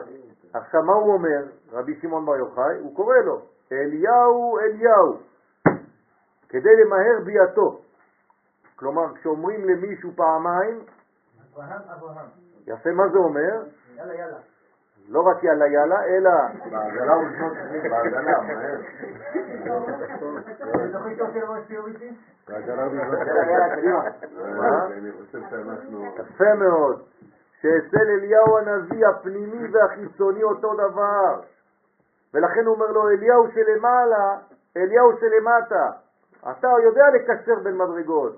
[0.53, 2.79] עכשיו מה הוא אומר, רבי שמעון בר יוחאי?
[2.79, 3.41] הוא קורא לו,
[3.71, 5.17] אליהו אליהו,
[6.49, 7.81] כדי למהר ביאתו.
[8.75, 10.79] כלומר, כשאומרים למישהו פעמיים,
[11.53, 12.25] אברהם, אברהם.
[12.67, 13.63] יפה מה זה אומר?
[13.97, 14.37] יאללה, יאללה.
[15.09, 16.31] לא רק יאללה יאללה, אלא
[16.71, 17.53] בעגלה הוא לבנות
[17.89, 18.79] בעגלה, מהר.
[26.19, 27.03] יפה מאוד.
[27.61, 31.41] שאצל אליהו הנביא הפנימי והחיצוני אותו דבר.
[32.33, 34.37] ולכן הוא אומר לו, אליהו שלמעלה,
[34.77, 35.91] אליהו שלמטה.
[36.41, 38.35] אתה יודע לקשר בין מדרגות.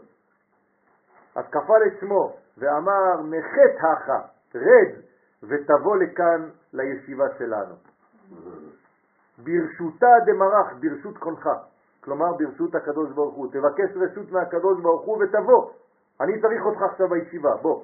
[1.36, 4.20] אז כפה לשמו ואמר, מחט הכה,
[4.56, 5.02] רד
[5.44, 7.76] ותבוא לכאן לישיבה שלנו.
[9.38, 11.50] ברשותה דמרח, ברשות קונך.
[12.04, 13.48] כלומר, ברשות הקדוש ברוך הוא.
[13.52, 15.72] תבקש רשות מהקדוש ברוך הוא ותבוא.
[16.22, 17.84] אני צריך אותך עכשיו בישיבה, בוא.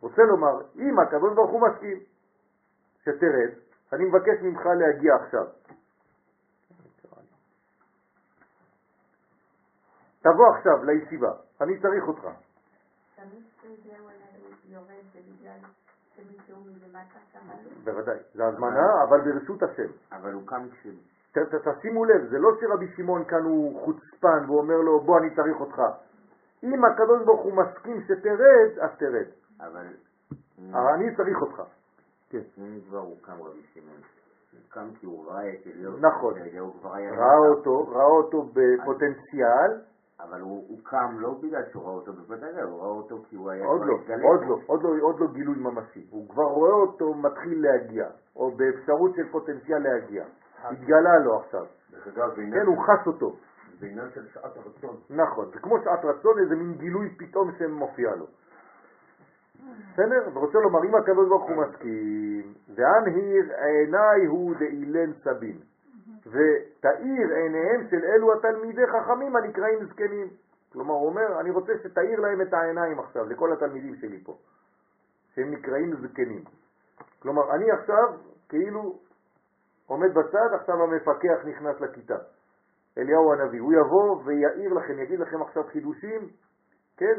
[0.00, 1.98] רוצה לומר, אם הקדוש ברוך הוא מסכים
[3.02, 3.50] שתרד,
[3.92, 5.46] אני מבקש ממך להגיע עכשיו.
[10.22, 12.22] תבוא עכשיו לישיבה, אני צריך אותך.
[17.84, 19.90] בוודאי, זה הזמנה, אבל ברשות השם.
[20.12, 20.86] אבל הוא קם כש...
[21.32, 25.34] ת- ת- תשימו לב, זה לא שרבי שמעון כאן הוא חוצפן ואומר לו, בוא אני
[25.34, 25.82] צריך אותך.
[26.62, 29.26] אם הקדוש ברוך הוא מסכים שתרד, אז תרד.
[29.60, 29.86] אבל...
[30.72, 31.62] אבל אני צריך אותך.
[32.58, 34.00] אם כבר הוא קם רבי שמעון.
[34.68, 35.96] קם כי הוא ראה את אליהו.
[35.98, 36.34] נכון.
[37.18, 39.70] ראה אותו, ראה אותו בפוטנציאל,
[40.22, 43.50] אבל הוא הוא קם לא בגלל שהוא ראה אותו בפתגה, הוא ראה אותו כי הוא
[43.50, 43.64] היה...
[43.64, 44.40] עוד לא, התגלה עוד.
[44.48, 46.06] לא, עוד לא, עוד לא גילוי ממשי.
[46.10, 50.24] הוא כבר רואה אותו מתחיל להגיע, או באפשרות של פוטנציאל להגיע.
[50.62, 51.66] התגלה לו עכשיו.
[52.52, 53.36] כן, הוא חס אותו.
[53.80, 54.96] זה עניין של שעת הרצון.
[55.10, 58.26] נכון, זה כמו שעת רצון, איזה מין גילוי פתאום שמופיע לו.
[59.92, 60.28] בסדר?
[60.34, 65.58] ורוצה לומר, אם הקדוש ברוך הוא מסכים, והנהיר עיניי הוא דאילן סבין,
[66.26, 70.28] ותאיר עיניהם של אלו התלמידי חכמים הנקראים זקנים.
[70.72, 74.36] כלומר, הוא אומר, אני רוצה שתאיר להם את העיניים עכשיו, לכל התלמידים שלי פה,
[75.34, 76.44] שהם נקראים זקנים.
[77.22, 78.18] כלומר, אני עכשיו
[78.48, 78.98] כאילו
[79.86, 82.16] עומד בצד, עכשיו המפקח נכנס לכיתה.
[82.98, 86.28] אליהו הנביא, הוא יבוא ויעיר לכם, יגיד לכם עכשיו חידושים,
[86.96, 87.18] כן?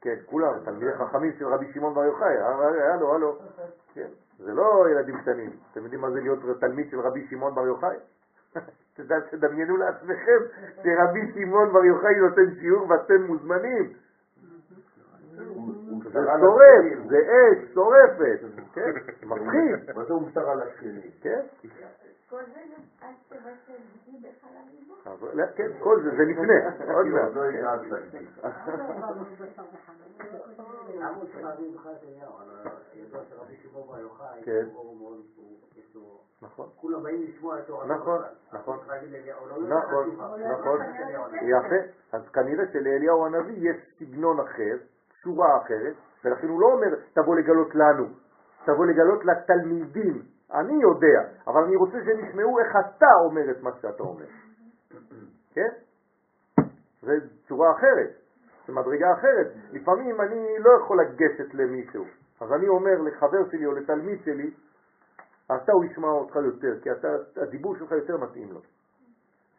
[0.00, 3.38] כן, כולם, תלמידי חכמים של רבי שמעון בר יוחאי, הלו, הלו,
[3.94, 4.08] כן,
[4.38, 7.96] זה לא ילדים קטנים, אתם יודעים מה זה להיות תלמיד של רבי שמעון בר יוחאי?
[9.30, 10.38] תדמיינו לעצמכם
[10.82, 13.92] שרבי שמעון בר יוחאי נותן שיעור ואתם מוזמנים.
[16.12, 18.40] זה שורף, זה אש, שורפת,
[18.74, 18.90] כן,
[19.26, 19.96] מפחיד.
[19.96, 21.10] מה זה הוא מסר על השני?
[21.20, 21.40] כן,
[22.32, 22.60] כל זה
[23.02, 23.14] עד
[24.70, 24.94] ליבו.
[25.06, 26.54] אבל- לא, כן, כל זה, זה לפני,
[26.94, 27.32] עוד מעט.
[27.34, 27.48] לא
[31.22, 31.56] בכלל
[34.44, 34.66] כן.
[36.42, 37.86] נכון, כולם באים לשמוע את תורתו.
[37.86, 38.58] נכון, בכלל.
[38.60, 38.78] נכון.
[38.88, 40.80] לא, לא, נכון, לא, נכון.
[41.42, 41.76] יפה.
[42.12, 44.76] אז כנראה שלאליהו הנביא יש סגנון אחר,
[45.22, 45.94] צורה אחרת,
[46.24, 48.06] ולכן הוא לא אומר תבוא לגלות לנו,
[48.64, 50.31] תבוא לגלות לתלמידים.
[50.54, 54.26] אני יודע, אבל אני רוצה שהם ישמעו איך אתה אומר את מה שאתה אומר.
[55.54, 55.68] כן?
[57.02, 57.12] זו
[57.48, 58.10] צורה אחרת,
[58.66, 59.46] זו מדרגה אחרת.
[59.72, 62.04] לפעמים אני לא יכול לגשת למישהו,
[62.40, 64.50] אז אני אומר לחבר שלי או לתלמיד שלי,
[65.46, 68.60] אתה הוא ישמע אותך יותר, כי אתה, הדיבור שלך יותר מתאים לו.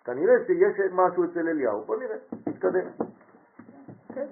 [0.06, 2.16] כנראה שיש משהו אצל אליהו, בוא נראה,
[2.48, 2.88] נתקדם.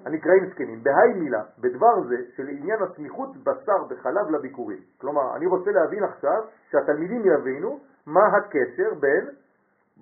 [0.04, 0.82] הנקראים זקנים.
[0.82, 4.80] בהי מילה, בדבר זה שלעניין הסמיכות בשר בחלב לביקורים.
[5.00, 9.28] כלומר, אני רוצה להבין עכשיו, שהתלמידים יבינו מה הקשר בין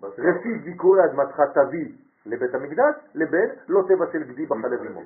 [0.02, 1.93] ראשית ביקורי אדמתך תביא
[2.27, 5.01] לבית המקדש, לבין לא תבשל גדי בחלב עמו.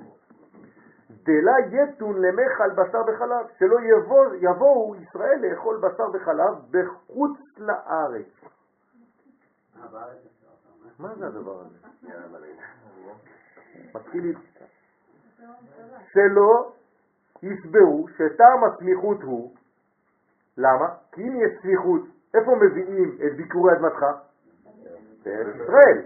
[1.24, 8.26] דלה יתון למכל בשר בחלב, שלא יבוא, יבואו ישראל לאכול בשר בחלב בחוץ לארץ.
[10.98, 11.78] מה זה הדבר הזה?
[13.94, 14.36] מתחיל.
[16.12, 16.72] שלא
[17.42, 19.54] יסברו שטעם הסמיכות הוא,
[20.56, 20.88] למה?
[21.12, 22.02] כי אם יש סמיכות,
[22.34, 24.04] איפה מביאים את ביקורי אדמתך?
[25.24, 26.02] בארץ ישראל.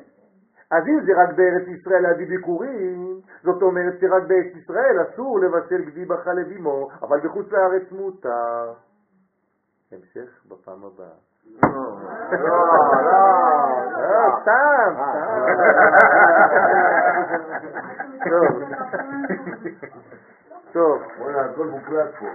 [0.71, 5.91] אז אם זה רק בארץ ישראל להביא ביקורים, זאת אומרת שרק בארץ ישראל אסור לבשל
[5.91, 8.73] גדי בחלב עמו, אבל בחוץ לארץ מותר.
[9.93, 11.15] המשך בפעם הבאה.
[11.63, 12.69] לא,
[13.97, 15.49] אה, סתם, סתם.
[20.73, 21.03] טוב.
[21.19, 22.27] וואלה, הכל מוקלט פה.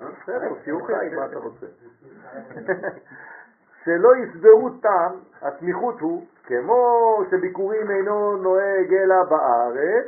[0.00, 1.66] בסדר, שיעור חי, מה אתה רוצה?
[3.84, 5.12] שלא יסברו טעם,
[5.42, 10.06] הסמיכות הוא, כמו שביקורים אינו נוהג אלא בארץ,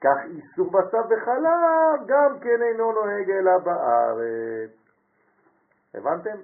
[0.00, 4.83] כך איסור בשר וחלב גם כן אינו נוהג אלא בארץ.
[5.94, 6.36] הבנתם?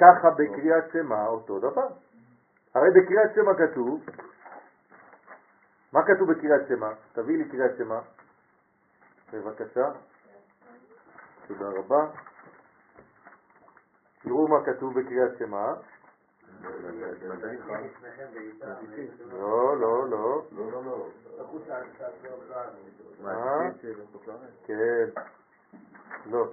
[0.00, 1.88] ככה בקריאת שמע אותו דבר.
[2.74, 4.04] הרי בקריאת שמע כתוב,
[5.92, 6.92] מה כתוב בקריאת שמע?
[7.12, 8.00] תביא לי קריאת שמע.
[9.32, 9.90] בבקשה.
[11.46, 12.06] תודה רבה.
[14.22, 15.74] תראו מה כתוב בקריאת שמע.
[19.30, 20.42] לא, לא, לא.
[20.52, 20.72] לא,
[26.26, 26.50] לא,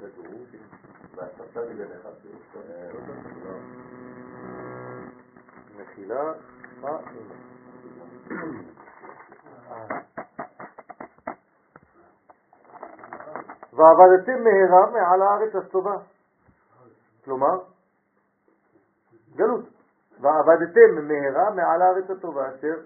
[0.00, 0.08] לא.
[1.14, 2.08] והספסל בגניך.
[5.76, 6.32] מחילה.
[6.80, 6.98] מה?
[13.72, 15.96] ועבדתם מהרה מעל הארץ הטובה.
[17.24, 17.58] כלומר,
[19.36, 19.64] גלות.
[20.20, 22.80] ועבדתם מהרה מעל הארץ הטובה אשר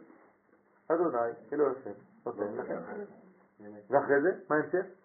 [0.88, 1.18] אדוני
[1.52, 1.90] אלוהיכם
[2.26, 2.76] נותן לכם.
[3.90, 5.03] ואחרי זה, מה ההמשך?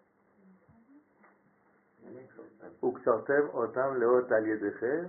[2.83, 5.03] וקשרתם אותם לאות על ידיכם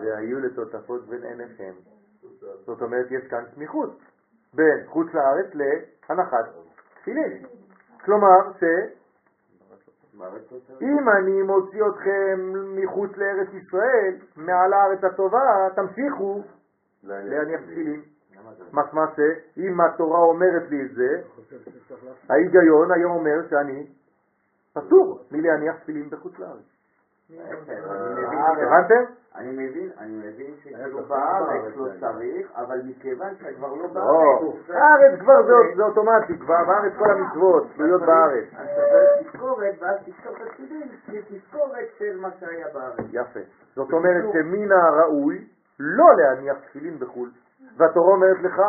[0.00, 1.72] והיו לטוטפות בין עיניכם.
[2.66, 3.98] זאת אומרת, יש כאן סמיכות
[4.54, 6.44] בין חוץ לארץ להנחת
[7.00, 7.46] תפילין.
[8.04, 16.42] כלומר, שאם אני מוציא אתכם מחוץ לארץ ישראל, מעל הארץ הטובה, תמשיכו
[17.04, 18.02] להניח תפילין.
[18.72, 21.22] משמע שאם התורה אומרת לי את זה,
[22.28, 23.86] ההיגיון היום אומר שאני
[24.78, 26.64] אסור מלהניח תפילין בחוץ לארץ.
[28.62, 29.04] הבנתם?
[29.36, 35.20] אני מבין, אני מבין שכאילו בארץ לא צריך, אבל מכיוון שכבר לא לא, בארץ, הארץ
[35.20, 38.44] כבר זה- אוטומטי, כבר בארץ כל המצוות תלויות בארץ.
[38.56, 40.88] אז תקבל תזכורת, ואז תפתור את התפילין,
[41.28, 43.00] תזכורת של מה שהיה בארץ.
[43.12, 43.40] יפה.
[43.76, 45.44] זאת אומרת שמן הראוי
[45.80, 47.30] לא להניח תפילין בחו"ל.
[47.76, 48.62] והתורה אומרת לך,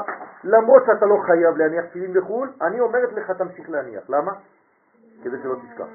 [0.44, 4.04] למרות שאתה לא חייב להניח תפילין בחו"ל, אני אומרת לך תמשיך להניח.
[4.10, 4.32] למה?
[5.24, 5.88] כדי שלא תשכח.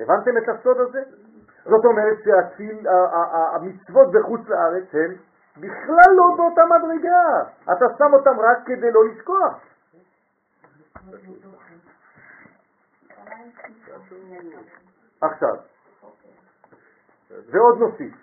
[0.00, 1.02] הבנתם את הסוד הזה?
[1.64, 5.14] זאת אומרת שהתפיל, ה- ה- ה- המצוות בחוץ לארץ הן
[5.56, 7.50] בכלל לא באותה מדרגה.
[7.62, 9.60] אתה שם אותם רק כדי לא לשכוח.
[15.20, 15.56] עכשיו,
[17.30, 18.14] ועוד נוסיף.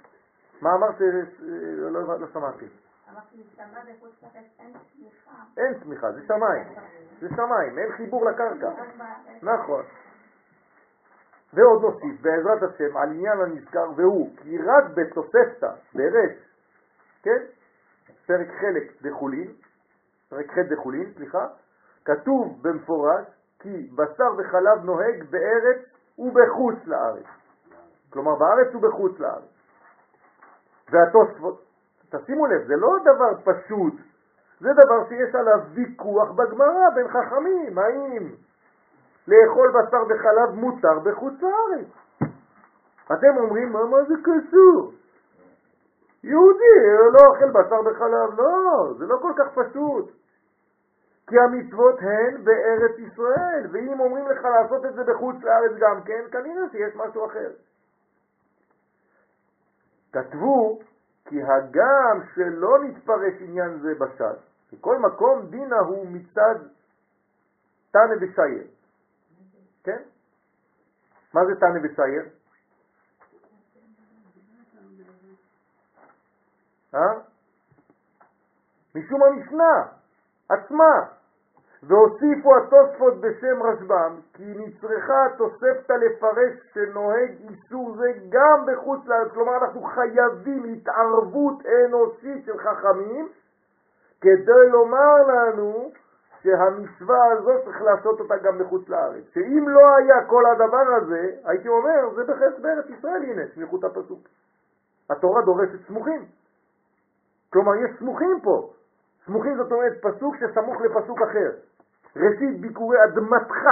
[0.61, 0.95] מה אמרת?
[1.39, 2.65] לא, לא, לא שמעתי.
[5.57, 6.67] אין צמיחה, זה שמיים.
[7.19, 8.69] זה שמיים, אין חיבור לקרקע.
[9.41, 9.83] נכון.
[11.53, 16.31] ועוד נוסיף, בעזרת השם, על עניין הנזכר, והוא, כי רק בתוספתא, ברש,
[17.23, 17.43] כן?
[18.25, 19.53] פרק חלק דחולין,
[20.29, 21.47] פרק ח' דחולין, סליחה,
[22.05, 23.25] כתוב במפורש
[23.59, 25.81] כי בשר וחלב נוהג בארץ
[26.17, 27.25] ובחוץ לארץ.
[28.09, 29.51] כלומר, בארץ ובחוץ לארץ.
[30.89, 31.65] והתוספות,
[32.11, 33.93] תשימו לב, זה לא דבר פשוט,
[34.59, 38.29] זה דבר שיש עליו ויכוח בגמרא בין חכמים, האם
[39.27, 41.87] לאכול בשר וחלב מותר בחוץ לארץ.
[43.13, 44.93] אתם אומרים, מה, מה זה קשור?
[46.23, 46.79] יהודי
[47.13, 50.11] לא אוכל בשר וחלב, לא, זה לא כל כך פשוט.
[51.27, 56.23] כי המצוות הן בארץ ישראל, ואם אומרים לך לעשות את זה בחוץ לארץ גם כן,
[56.31, 57.51] כנראה שיש משהו אחר.
[60.13, 60.79] כתבו
[61.25, 64.39] כי הגם שלא נתפרש עניין זה בש"ס,
[64.73, 66.55] בכל מקום דינה הוא מצד
[67.91, 68.67] תנא ושייר.
[69.83, 70.01] כן?
[71.33, 72.29] מה זה תנא ושייר?
[76.95, 77.19] אה?
[78.95, 79.83] משום המשנה
[80.49, 81.20] עצמה.
[81.83, 89.31] והוסיפו התוספות בשם רשב"ם, כי נצרכה התוספתא לפרש שנוהג איסור זה גם בחוץ לארץ.
[89.31, 93.29] כלומר, אנחנו חייבים התערבות אנושית של חכמים
[94.21, 95.91] כדי לומר לנו
[96.41, 99.23] שהמצווה הזאת צריך לעשות אותה גם בחוץ לארץ.
[99.33, 104.19] שאם לא היה כל הדבר הזה, הייתי אומר, זה בחץ בארץ ישראל, הנה, סמיכות הפסוק.
[105.09, 106.25] התורה דורשת סמוכים.
[107.53, 108.69] כלומר, יש סמוכים פה.
[109.25, 111.51] סמוכים זאת אומרת פסוק שסמוך לפסוק אחר.
[112.15, 113.65] ראשית ביקורי אדמתך,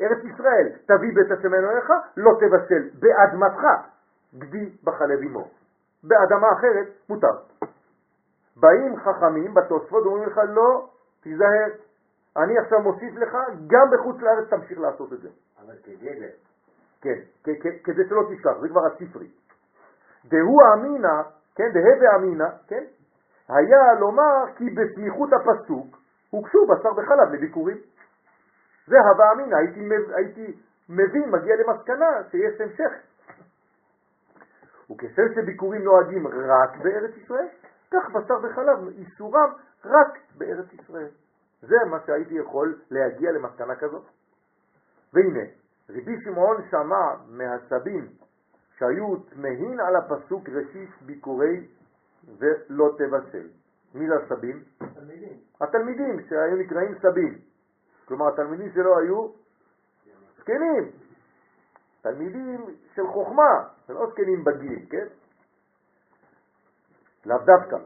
[0.00, 3.62] ארץ ישראל, תביא בית השם אלוהיך, לא תבשל באדמתך,
[4.38, 5.48] גדי בחלב עמו.
[6.04, 7.36] באדמה אחרת מותר.
[8.56, 10.88] באים חכמים בתוספות ואומרים לך לא,
[11.22, 11.68] תיזהר,
[12.36, 15.28] אני עכשיו מוסיף לך, גם בחוץ לארץ תמשיך לעשות את זה.
[15.64, 16.28] אבל כגדר.
[17.00, 19.30] כן, כ- כ- כדי שלא תשכח, זה כבר הספרי.
[20.24, 21.22] דהו אמינא,
[21.54, 22.84] כן, דהא ואמינא, כן,
[23.48, 25.86] היה לומר כי בסמיכות הפסוק
[26.30, 27.76] הוגשו בשר וחלב לביקורים.
[28.86, 29.80] זה הווה אמינא, הייתי,
[30.14, 32.92] הייתי מבין, מגיע למסקנה שיש המשך.
[34.90, 37.46] וכשם שביקורים נוהגים רק בארץ ישראל,
[37.90, 39.52] כך בשר וחלב איסורם
[39.84, 41.08] רק בארץ ישראל.
[41.62, 44.04] זה מה שהייתי יכול להגיע למסקנה כזאת.
[45.12, 45.44] והנה,
[45.90, 48.08] רבי שמעון שמע מהסבים
[48.78, 51.66] שהיו תמהין על הפסוק ראשית ביקורי
[52.38, 53.48] ולא תבשל.
[53.96, 54.62] מי זה הסבים?
[54.94, 55.38] תלמידים.
[55.60, 57.38] התלמידים שהיו נקראים סבים.
[58.08, 59.28] כלומר, התלמידים שלו היו
[60.38, 60.90] זקנים.
[62.02, 62.64] תלמידים
[62.94, 65.06] של חוכמה, לא זקנים בגיל, כן?
[67.26, 67.76] לאו דווקא.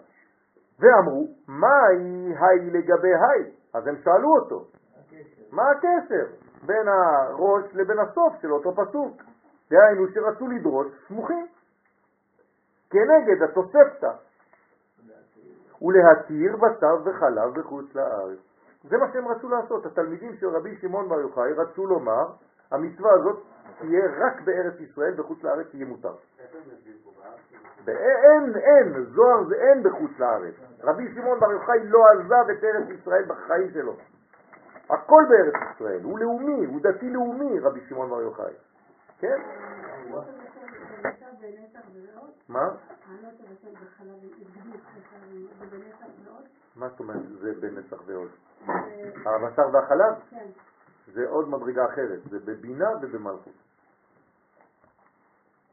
[0.78, 3.52] ואמרו, מהי היי לגבי היי?
[3.74, 4.64] אז הם שאלו אותו.
[5.52, 9.22] מה הקשר בין הראש לבין הסוף של אותו פסוק?
[9.70, 11.46] דהיינו שרצו לדרוש סמוכים
[12.90, 14.12] כנגד התוספתא
[15.82, 18.38] ולהתיר בשר וחלב בחוץ לארץ.
[18.84, 19.86] זה מה שהם רצו לעשות.
[19.86, 22.26] התלמידים של רבי שמעון בר יוחאי רצו לומר,
[22.70, 23.42] המצווה הזאת
[23.78, 26.14] תהיה רק בארץ ישראל, בחוץ לארץ יהיה מותר.
[27.88, 30.54] אין, אין, זוהר זה אין בחוץ לארץ.
[30.82, 33.96] רבי שמעון בר יוחאי לא עזב את ארץ ישראל בחיים שלו.
[34.90, 38.52] הכל בארץ ישראל, הוא לאומי, הוא דתי לאומי, רבי שמעון בר יוחאי.
[39.18, 39.40] כן?
[42.48, 42.68] מה?
[46.76, 48.30] מה זאת אומרת זה בנסח ועוד?
[49.26, 50.44] הבשר והחלב?
[51.12, 53.52] זה עוד מדרגה אחרת, זה בבינה ובמלכות.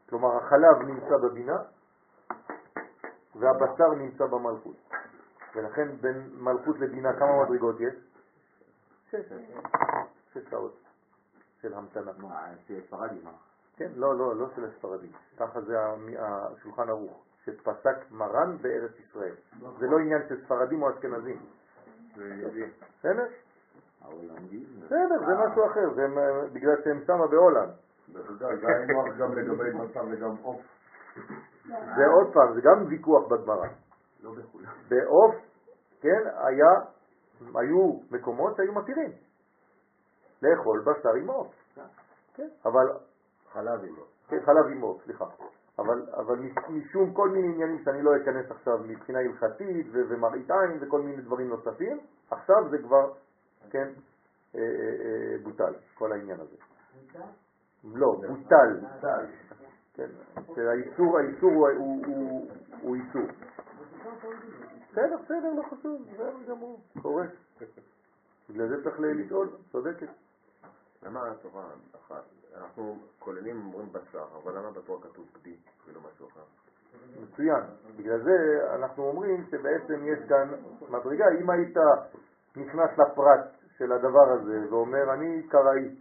[0.08, 1.56] כלומר החלב נמצא בבינה
[3.34, 4.76] והבשר נמצא במלכות.
[5.54, 7.94] ולכן בין מלכות לבינה כמה מדרגות יש?
[9.10, 9.32] שש.
[10.32, 10.76] שש שעות
[11.60, 12.12] של המתנה.
[12.18, 13.30] מה, זה ספרדי, מה?
[13.76, 15.12] כן, לא, לא, לא של הספרדים.
[15.38, 15.76] ככה זה
[16.18, 17.24] השולחן ערוך,
[17.56, 19.34] שפסק מרן בארץ ישראל.
[19.78, 21.38] זה לא עניין של ספרדים או אשכנזים.
[22.98, 23.26] בסדר?
[24.84, 26.06] בסדר, זה משהו אחר, זה
[26.52, 27.70] בגלל שהם שמה בהולנד.
[28.38, 30.60] זה היה נוח גם לגבי בשר וגם עוף.
[31.66, 33.66] זה עוד פעם, זה גם ויכוח בגמרא.
[34.22, 34.72] לא בכולם.
[34.88, 35.34] בעוף,
[36.00, 36.70] כן, היה,
[37.54, 39.12] היו מקומות שהיו מתירים
[40.42, 41.54] לאכול בשר עם עוף.
[42.34, 42.86] כן, אבל,
[43.52, 44.02] חלב עמו.
[44.28, 45.24] כן, חלב עם עוף, סליחה.
[45.78, 50.78] אבל, אבל מש- משום כל מיני עניינים שאני לא אכנס עכשיו מבחינה הלכתית ומראית עין
[50.80, 51.98] וכל מיני דברים נוספים,
[52.30, 53.12] עכשיו זה כבר,
[53.70, 53.88] כן,
[54.54, 56.56] אה, אה, אה, בוטל, כל העניין הזה.
[57.84, 58.80] לא, בוטל.
[59.94, 60.08] כן,
[61.16, 62.50] האיסור הוא, הוא, הוא,
[62.80, 63.22] הוא איסור.
[64.90, 67.24] בסדר, בסדר, לא חשוב, בסדר גמור, קורה.
[68.50, 70.08] בגלל זה צריך לשאול, צודקת.
[71.02, 71.64] למה התורה
[71.96, 72.24] אחת?
[72.56, 75.56] אנחנו כוללים אומרים בשר, אבל למה בתורה כתוב גדי
[75.88, 76.40] ולא משהו אחר?
[77.22, 77.62] מצוין.
[77.96, 78.36] בגלל זה
[78.74, 80.48] אנחנו אומרים שבעצם יש כאן
[80.88, 81.76] מדרגה, אם היית
[82.56, 83.40] נכנס לפרט
[83.78, 85.96] של הדבר הזה ואומר אני קראי,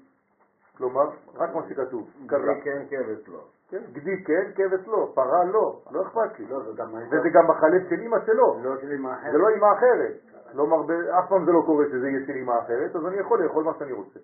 [0.78, 2.40] כלומר, רק מה שכתוב, קרא.
[2.40, 3.40] גדי כן, כבש לא.
[3.70, 6.46] כן, גדי כן, כבש לא, פרה לא, לא אכפת לי.
[6.46, 6.94] לא, זה גם...
[6.94, 9.32] וזה גם בחלק של אמא שלו, לא של אמא אחרת.
[9.32, 10.14] זה לא אמא אחרת.
[10.54, 10.86] לא
[11.20, 13.72] אף פעם זה לא קורה שזה יהיה של אמא אחרת, אז אני יכול לאכול מה
[13.80, 14.20] שאני רוצה.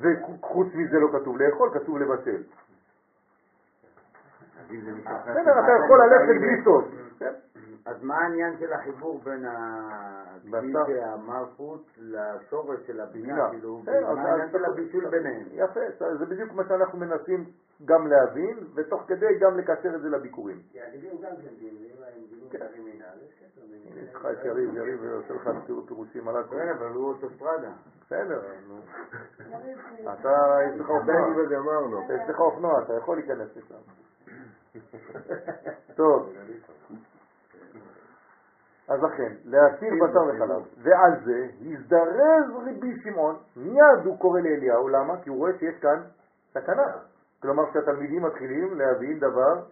[0.00, 1.98] וחוץ מזה לא כתוב לאכול, כתוב
[5.06, 5.32] אחר...
[5.32, 6.84] בסדר, אתה יכול ללכת בלי סוף.
[7.18, 7.32] כן?
[7.86, 9.44] אז מה העניין של החיבור בין
[10.50, 10.82] בשר.
[10.88, 13.34] והמלכות לשורש של הבינה?
[13.34, 13.50] בינה.
[13.50, 13.82] כאילו,
[14.14, 15.46] מה העניין של הבישול ביניהם?
[15.52, 15.80] יפה,
[16.18, 17.44] זה בדיוק מה שאנחנו מנסים
[17.84, 20.60] גם להבין, ותוך כדי גם לקשר את זה לביקורים.
[20.72, 22.82] כי הגדים גם כן דיונים, הם דיונים כן.
[22.84, 26.36] מינהל, יש קשר בין- הנה, יש לך את יריב, יריב עושה לך פירוש- פירושים על
[26.36, 26.56] הכל.
[26.56, 27.70] כן, אבל הוא אוטוסטרדה.
[28.06, 28.78] בסדר, נו.
[30.12, 30.36] אתה,
[30.74, 31.44] יש לך אופנוע.
[32.14, 33.74] יש לך אופנוע, אתה יכול להיכנס לשם.
[35.96, 36.32] טוב.
[38.88, 45.22] אז לכן, להסיר בשר וחלב, ועל זה הזדרז רבי שמעון, מיד הוא קורא לאליהו, למה?
[45.22, 46.02] כי הוא רואה שיש כאן
[46.50, 46.82] סכנה.
[47.42, 49.62] כלומר שהתלמידים מתחילים להבין דבר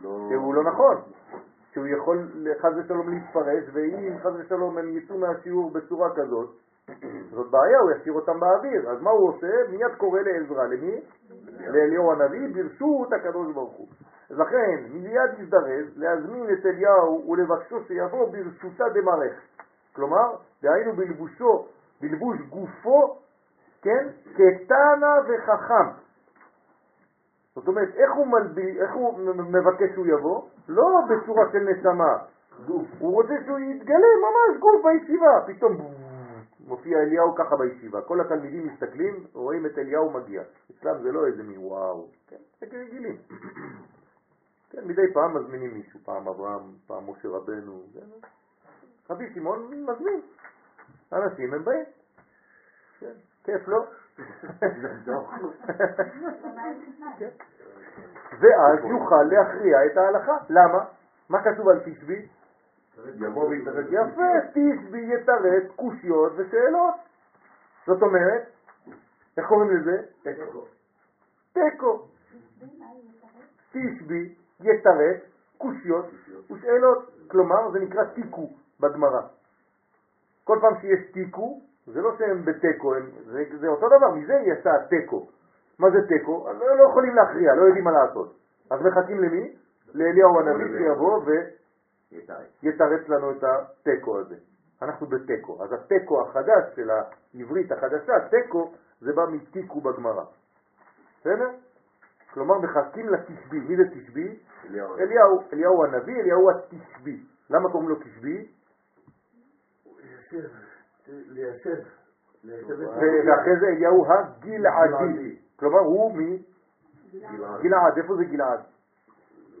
[0.00, 0.96] שהוא לא נכון,
[1.72, 2.28] שהוא יכול
[2.60, 6.50] חס ושלום להתפרש, ואם חס ושלום הם יצאו מהשיעור בצורה כזאת,
[7.34, 8.90] זאת בעיה, הוא ישאיר אותם באוויר.
[8.90, 9.46] אז מה הוא עושה?
[9.70, 10.64] מיד קורא לעזרה.
[10.66, 11.00] למי?
[11.58, 13.86] לאליהו הנביא, ברשות הקדוש ברוך הוא.
[14.30, 19.34] אז לכן, מיד יזדרז להזמין את אליהו ולבקשו שיבוא ברשותה דמרך.
[19.92, 21.66] כלומר, דהיינו בלבושו,
[22.00, 23.18] בלבוש גופו,
[23.82, 26.05] כן, קטנה וחכם.
[27.56, 30.48] זאת אומרת, איך הוא, מלבי, איך הוא מבקש שהוא יבוא?
[30.68, 32.16] לא בצורה של נשמה.
[32.66, 32.88] גוף.
[32.98, 35.40] הוא רוצה שהוא יתגלה ממש גוף בישיבה.
[35.46, 35.72] פתאום
[36.66, 38.02] מופיע אליהו ככה בישיבה.
[38.02, 40.42] כל התלמידים מסתכלים, רואים את אליהו מגיע.
[40.70, 42.08] אצלם זה לא איזה מי וואו.
[42.28, 43.16] כן, זה רגילים.
[44.70, 46.00] כן, מדי פעם מזמינים מישהו.
[46.04, 47.82] פעם אברהם, פעם משה רבנו.
[49.10, 50.20] רבי שמעון מזמין.
[51.12, 51.84] אנשים הם באים.
[53.00, 53.12] כן,
[53.46, 53.84] כיף, לא?
[58.40, 60.36] ואז יוכל להכריע את ההלכה.
[60.48, 60.84] למה?
[61.28, 62.28] מה כתוב על תשבי?
[63.14, 63.86] יבוא ויתרץ.
[63.90, 66.94] יפה, תשבי יתרץ קושיות ושאלות.
[67.86, 68.42] זאת אומרת,
[69.36, 70.02] איך קוראים לזה?
[71.52, 72.08] תיקו.
[73.70, 75.20] תשבי יתרץ
[75.58, 76.06] קושיות
[76.50, 77.10] ושאלות.
[77.28, 78.50] כלומר, זה נקרא תיקו
[78.80, 79.20] בגמרא.
[80.44, 84.70] כל פעם שיש תיקו, זה לא שהם בתיקו, הם- זה, זה אותו דבר, מזה יצא
[84.90, 85.28] תיקו.
[85.78, 86.48] מה זה תיקו?
[86.58, 88.36] לא, לא יכולים להכריע, לא יודעים מה לעשות.
[88.70, 89.56] אז מחכים למי?
[89.94, 91.20] לאליהו הנביא שיבוא
[92.62, 94.36] ויתרץ לנו את התיקו הזה.
[94.82, 95.64] אנחנו בתיקו.
[95.64, 100.24] אז התיקו החדש של העברית החדשה, תיקו, זה בא מתיקו בגמרא.
[101.20, 101.50] בסדר?
[102.34, 103.60] כלומר מחכים לתשבי.
[103.60, 104.38] מי זה תשבי?
[105.00, 107.20] אליהו, אליהו הנביא, אליהו התשבי.
[107.50, 108.46] למה קוראים לו תשבי?
[111.08, 111.76] ליישב,
[112.44, 115.36] ואחרי זה אליהו הגלעדי.
[115.56, 117.98] כלומר הוא מגלעד.
[117.98, 118.60] איפה זה גלעד?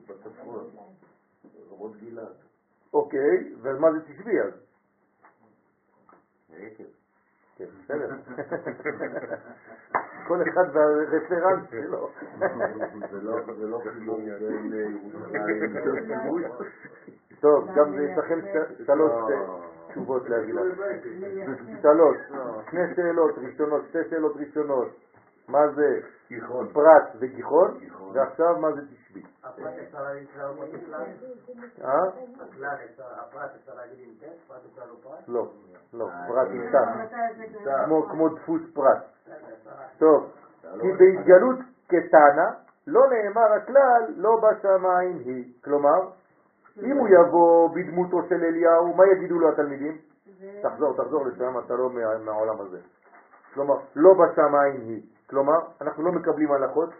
[0.08, 0.70] בצפון.
[1.72, 2.34] רמות גלעד.
[2.92, 4.52] אוקיי, ומה זה תשבי אז?
[7.56, 8.08] כן, בסדר.
[10.28, 12.10] כל אחד והרפרנס שלו.
[13.10, 14.08] זה לא זה לא בין
[15.28, 16.44] ירושלים.
[17.40, 18.40] טוב, גם זה יש לכם
[18.86, 20.62] שלוש אה, תשובות להגיד לך.
[21.82, 22.16] שלוש,
[22.70, 24.88] שני שאלות ראשונות, שתי שאלות ראשונות.
[25.48, 26.00] מה זה.
[26.72, 27.78] פרט וגיחון,
[28.12, 29.22] ועכשיו מה זה תשבי.
[29.44, 30.28] הפרט אפשר להגיד?
[31.84, 31.88] אה?
[32.40, 35.28] הכלל אפשר, הפרט אפשר להגיד עם טקסט, פרט אפשר לא פרט?
[35.28, 35.50] לא,
[35.94, 36.62] לא, פרט עם
[37.64, 39.02] תא, כמו דפוס פרט.
[39.98, 40.30] טוב,
[40.80, 41.58] כי בהתגלות
[41.88, 42.46] כתנא,
[42.86, 45.44] לא נאמר הכלל, לא בשמיים היא.
[45.64, 46.00] כלומר,
[46.82, 49.98] אם הוא יבוא בדמותו של אליהו, מה יגידו לו התלמידים?
[50.62, 52.78] תחזור, תחזור לשם, אתה לא מה- מהעולם הזה.
[53.54, 55.02] כלומר, לא בשמיים היא.
[55.30, 56.90] כלומר, אנחנו לא מקבלים הנחות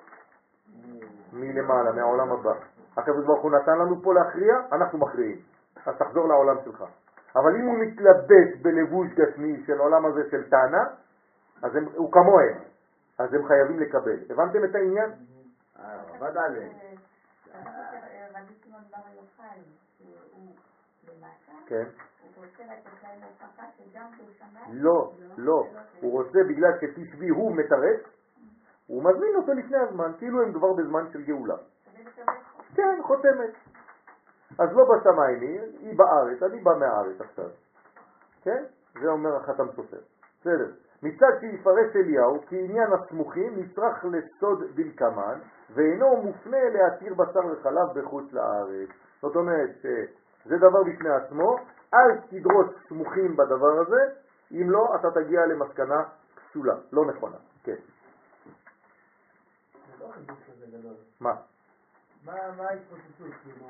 [1.33, 2.53] מלמעלה, מהעולם הבא.
[2.97, 5.39] הקדוש ברוך הוא נתן לנו פה להכריע, אנחנו מכריעים.
[5.87, 6.85] אז תחזור לעולם שלך.
[7.37, 10.85] אבל אם הוא מתלבש בלבוש גשמי של עולם הזה של טענה,
[11.63, 12.59] אז הם, הוא כמוהם,
[13.19, 14.17] אז הם חייבים לקבל.
[14.31, 15.11] הבנתם את העניין?
[16.21, 16.69] ודאי.
[18.37, 19.61] רבי שמעון בר יוחאי,
[19.99, 20.55] שהוא
[21.09, 21.85] למטה, כן.
[22.23, 24.83] הוא רוצה לתת להם הוכחה שגם בשמיים...
[24.85, 25.67] לא, לא.
[26.01, 28.01] הוא רוצה בגלל שתשבי הוא מתרץ,
[28.87, 31.57] הוא מזמין אותו לפני הזמן, כאילו הם כבר בזמן של גאולה.
[32.75, 33.55] כן, חותמת.
[34.59, 37.51] אז לא בשמיים היא, היא בארץ, אני בא מהארץ עכשיו.
[38.43, 38.65] כן?
[39.01, 40.01] זה אומר החתם סופר.
[40.41, 40.73] בסדר.
[41.03, 45.39] מצד שיפרש אליהו כי עניין הסמוכים נצרך לסוד דלקמן
[45.75, 48.89] ואינו מופנה להתיר בשר וחלב בחוץ לארץ.
[49.23, 51.57] זאת אומרת שזה דבר בפני עצמו,
[51.95, 54.03] אל תדרוש סמוכים בדבר הזה,
[54.53, 56.03] אם לא אתה תגיע למסקנה
[56.35, 57.37] פסולה, לא נכונה.
[57.63, 57.77] כן.
[59.73, 60.95] זה לא חידוש כזה גדול.
[61.21, 61.35] מה?
[62.25, 63.35] מה מה ההתפוצצות?
[63.43, 63.67] כאילו,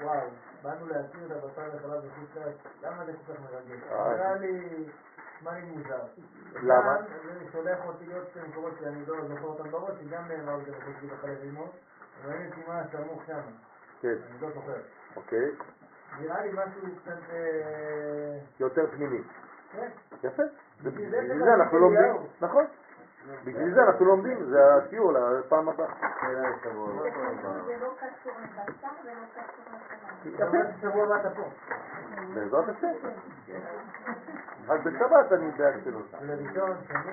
[0.00, 0.28] וואו,
[0.62, 3.82] באנו להתיר את הבשר וחלב בחוץ לארץ, למה זה כל כך מרגש?
[3.90, 4.14] אה.
[4.14, 4.84] נראה לי,
[5.36, 6.00] נשמע לי מוזר.
[6.62, 6.96] למה?
[6.96, 10.72] כאן, זה שולח אותי להיות שתי מקומות שאני לא זוכר אותם בראש, שגם נאמר זה
[10.72, 11.70] בחוץ ללמוד,
[12.24, 13.40] ומעניין אותי מה השמוך שם,
[14.00, 14.76] כן, אני לא זוכר.
[15.16, 15.50] אוקיי.
[16.20, 17.30] נראה לי משהו קצת...
[17.32, 19.22] אה, יותר פנימי.
[19.72, 19.88] כן,
[20.22, 20.42] יפה.
[20.82, 22.26] בשביל זה אנחנו לומדים.
[22.40, 22.64] נכון.
[23.44, 25.86] בשביל זה אנחנו לומדים, זה השיעור לפעם הבאה.
[32.34, 32.88] בעזרת השם.
[34.68, 35.50] רק בשבת אני.
[35.58, 37.12] ולראשון, שני,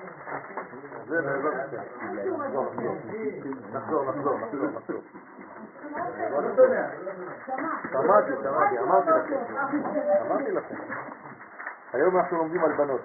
[1.06, 1.82] זה בעזרת השם.
[3.72, 5.00] נחזור, נחזור, נחזור, נחזור.
[7.92, 9.54] שמעתי, שמעתי, אמרתי לכם.
[10.26, 10.74] אמרתי לכם.
[11.92, 13.00] היום אנחנו לומדים על בנות.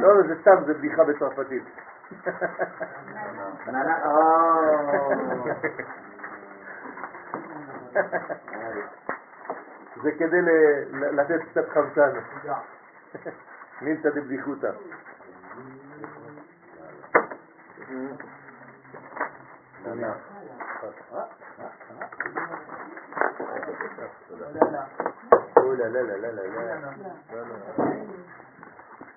[0.00, 1.62] לא, זה סתם, זה בדיחה בצרפתית.
[10.02, 10.40] זה כדי
[10.92, 12.10] לתת קצת חמצן.
[13.82, 14.70] נילתא דבדיחותא.
[25.56, 26.88] אוי, לא, לא, לא, לא, לא, לא.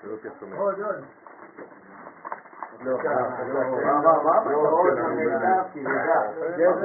[0.03, 0.57] זה לא פרסומת.
[0.57, 1.03] עוד, עוד.
[2.81, 2.97] לא,
[6.57, 6.77] לא,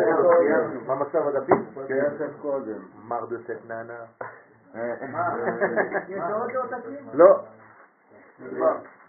[0.87, 1.67] מה מצב הדפים?
[1.89, 2.79] כסף קודם.
[3.09, 4.05] מר דה סטננה.
[6.09, 7.09] יש עוד עותקים?
[7.13, 7.41] לא.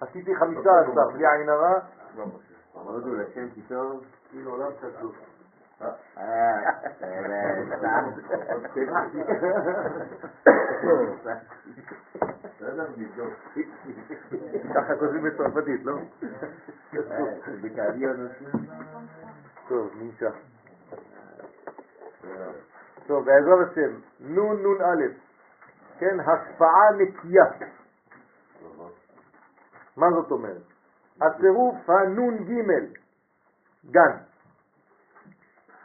[0.01, 1.79] עשיתי חמישה עשר, בלי עין הרע.
[2.75, 4.01] אמרו לו לשם קיצור.
[4.29, 5.15] כאילו עולם שקוף.
[14.75, 15.97] ככה כותבים בצרפתית, לא?
[19.67, 20.33] טוב, נמשך.
[23.07, 25.03] טוב, בעזרת השם, נון נון א',
[25.99, 27.45] כן, השפעה נקייה.
[29.97, 30.61] מה זאת אומרת?
[31.21, 32.93] הצירוף הנון ג'
[33.91, 34.30] גן.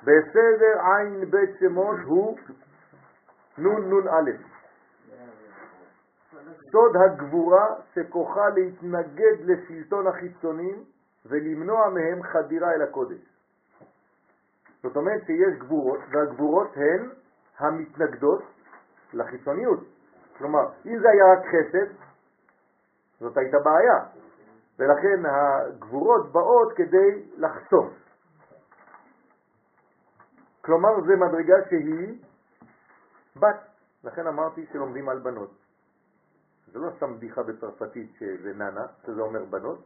[0.06, 2.38] בסדר עין בית שמות הוא
[3.58, 4.30] נון נון א'.
[6.72, 10.84] סוד הגבורה שכוחה להתנגד לשלטון החיצונים
[11.26, 13.18] ולמנוע מהם חדירה אל הקודש.
[14.82, 17.10] זאת אומרת שיש גבורות, והגבורות הן
[17.58, 18.42] המתנגדות
[19.12, 19.80] לחיצוניות.
[20.38, 21.92] כלומר, אם זה היה רק חסד,
[23.20, 24.04] זאת הייתה בעיה.
[24.78, 28.05] ולכן הגבורות באות כדי לחסום.
[30.66, 32.18] כלומר, זה מדרגה שהיא
[33.36, 33.60] בת.
[34.04, 35.50] לכן אמרתי שלומדים על בנות.
[36.72, 39.78] זה לא סתם בדיחה בצרפתית שזה ננה, שזה אומר בנות,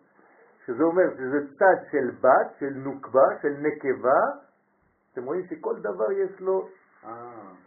[0.66, 4.20] שזה אומר שזה צד של בת, של נוקבה, של נקבה.
[5.12, 6.68] אתם רואים שכל דבר יש לו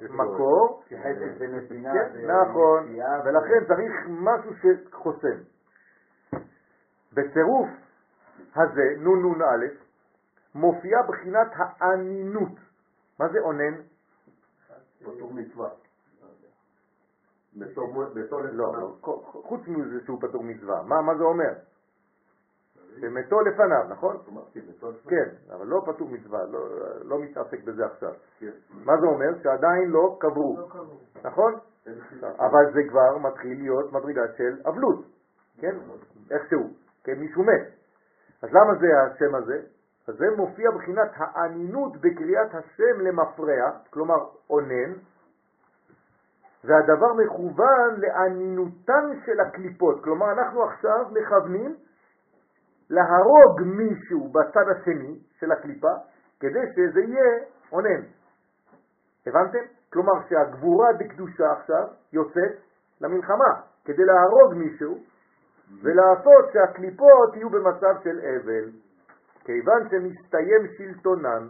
[0.09, 0.83] מקור.
[0.89, 1.93] שחסד ונתינה.
[1.93, 2.87] כן, זה נכון,
[3.25, 5.37] ולכן צריך משהו שחוסם.
[7.13, 7.69] בצירוף
[8.55, 9.65] הזה, נון נון א',
[10.55, 12.72] מופיעה בחינת האנינות.
[13.23, 13.81] מה זה אונן?
[15.03, 15.69] פטור מצווה.
[18.51, 20.83] לא, חוץ מזה שהוא פטור מצווה.
[20.83, 21.53] מה, מה זה אומר?
[22.99, 24.17] שמתו לפניו, נכון?
[24.67, 26.59] בתור כן, אבל לא פטור מצווה, לא,
[27.03, 28.13] לא מתעסק בזה עכשיו.
[28.39, 28.51] כן.
[28.71, 29.43] מה זה אומר?
[29.43, 30.67] שעדיין לא קברו, לא.
[31.23, 31.53] נכון?
[32.23, 35.05] אבל זה כבר מתחיל להיות מדרגה של אבלות,
[35.57, 35.75] כן?
[36.31, 36.69] איכשהו.
[37.03, 37.73] כן, מישהו מת.
[38.41, 39.61] אז למה זה השם הזה?
[40.07, 44.15] אז זה מופיע בחינת האנינות בקריאת השם למפרע, כלומר
[44.49, 44.93] אונן,
[46.63, 51.75] והדבר מכוון לאנינותן של הקליפות, כלומר אנחנו עכשיו מכוונים
[52.89, 55.93] להרוג מישהו בצד השני של הקליפה,
[56.39, 58.01] כדי שזה יהיה אונן.
[59.27, 59.65] הבנתם?
[59.93, 62.53] כלומר שהגבורה בקדושה עכשיו יוצאת
[63.01, 64.97] למלחמה, כדי להרוג מישהו
[65.83, 68.69] ולעשות שהקליפות יהיו במצב של אבל,
[69.45, 71.47] כיוון שמסתיים שלטונן,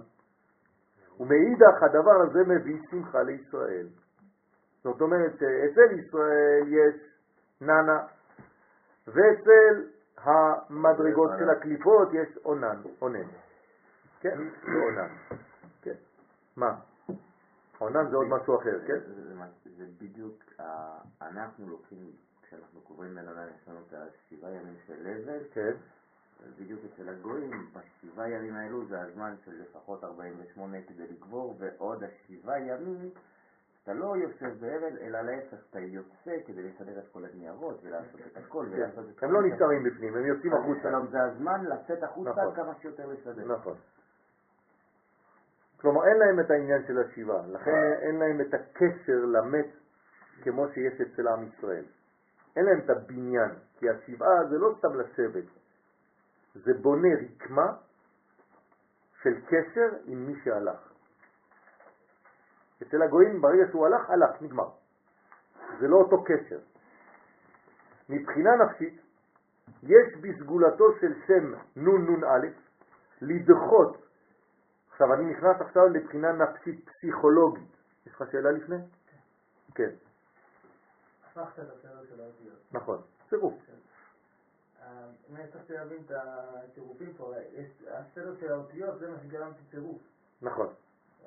[1.20, 3.88] ומאידך הדבר הזה מביא שמחה לישראל.
[4.84, 6.95] זאת אומרת שאצל ישראל יש
[7.61, 7.99] ננה,
[9.07, 9.88] ואצל
[10.18, 13.28] המדרגות של הקליפות יש עונן, עונן.
[14.20, 15.07] כן, זה עונן.
[15.82, 15.95] כן.
[16.57, 16.76] מה?
[17.78, 18.99] עונן זה עוד משהו אחר, כן?
[19.78, 20.44] זה בדיוק,
[21.22, 22.11] אנחנו לוקחים,
[22.41, 25.72] כשאנחנו קוראים בן אדם, יש לנו את השבעה ימים של אבל, כן.
[26.60, 32.60] בדיוק אצל הגויים, בשבעה ימים האלו זה הזמן של לפחות 48 כדי לגבור, ועוד השבעה
[32.60, 33.10] ימים
[33.84, 38.38] אתה לא יושב בהבל, אלא להפך, אתה יוצא כדי לסדר את כל הניירות ולעשות את
[38.38, 38.65] הכל.
[39.22, 40.90] הם לא נשארים בפנים, הם יוצאים החוצה.
[41.11, 42.56] זה הזמן לצאת החוצה נכון.
[42.56, 43.53] כמה שיותר לסדר.
[43.53, 43.78] נכון.
[45.82, 47.72] כלומר, אין להם את העניין של השיבה, לכן
[48.02, 49.68] אין להם את הקשר למת
[50.41, 51.86] כמו שיש אצל עם ישראל.
[52.56, 55.44] אין להם את הבניין, כי השבעה זה לא סתם לשבת,
[56.53, 57.73] זה בונה רקמה
[59.23, 60.93] של קשר עם מי שהלך.
[62.81, 64.69] אצל הגויים ברגע שהוא הלך, הלך, נגמר.
[65.80, 66.59] זה לא אותו קשר.
[68.09, 69.01] מבחינה נפשית,
[69.84, 72.47] יש בסגולתו של שם נון נון א'
[73.21, 73.97] לדחות.
[74.91, 77.77] עכשיו אני נכנס עכשיו לבחינה נפשית פסיכולוגית.
[78.05, 78.75] יש לך שאלה לפני?
[79.75, 79.89] כן.
[81.25, 82.59] הפכת את הסדר של האותיות.
[82.71, 83.53] נכון, צירוף.
[85.34, 87.34] אני הצלחתי להבין את הצירופים פה,
[87.88, 90.02] הסדר של האותיות זה מה שגרמתי צירוף.
[90.41, 90.68] נכון,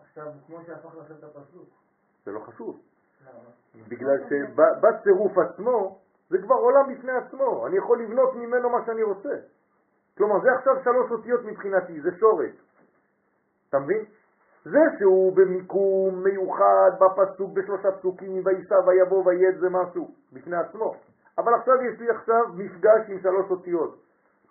[0.02, 1.68] עכשיו, כמו שהפך לכם את הפסוק.
[2.24, 2.80] זה לא חשוב.
[3.88, 5.98] בגלל שבצירוף עצמו
[6.30, 9.36] זה כבר עולם בפני עצמו, אני יכול לבנות ממנו מה שאני רוצה.
[10.16, 12.54] כלומר, זה עכשיו שלוש אותיות מבחינתי, זה שורש.
[13.68, 14.04] אתה מבין?
[14.64, 20.96] זה שהוא במיקום מיוחד בפסוק, בשלושה פסוקים, וייסע ויבוא ויד זה משהו בפני עצמו.
[21.38, 24.02] אבל עכשיו יש לי עכשיו מפגש עם שלוש אותיות.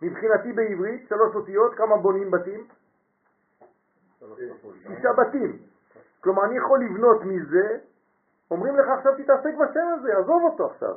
[0.01, 2.67] מבחינתי בעברית, שלוש אותיות, כמה בונים בתים?
[4.87, 5.57] שישה בתים.
[6.21, 7.77] כלומר, אני יכול לבנות מזה,
[8.51, 10.95] אומרים לך עכשיו תתעסק בשם הזה, עזוב אותו עכשיו.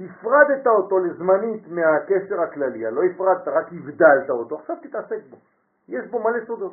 [0.00, 5.36] הפרדת אותו לזמנית מהקשר הכללי, לא הפרדת, רק הבדלת אותו, עכשיו תתעסק בו.
[5.88, 6.72] יש בו מלא סודות.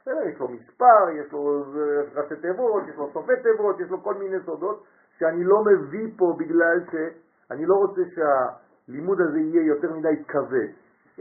[0.00, 4.02] בסדר, יש לו מספר, יש לו אה, ראשי תיבות, יש לו סופי תיבות, יש לו
[4.02, 4.84] כל מיני סודות
[5.22, 10.68] שאני לא מביא פה בגלל שאני לא רוצה שהלימוד הזה יהיה יותר מדי כבד.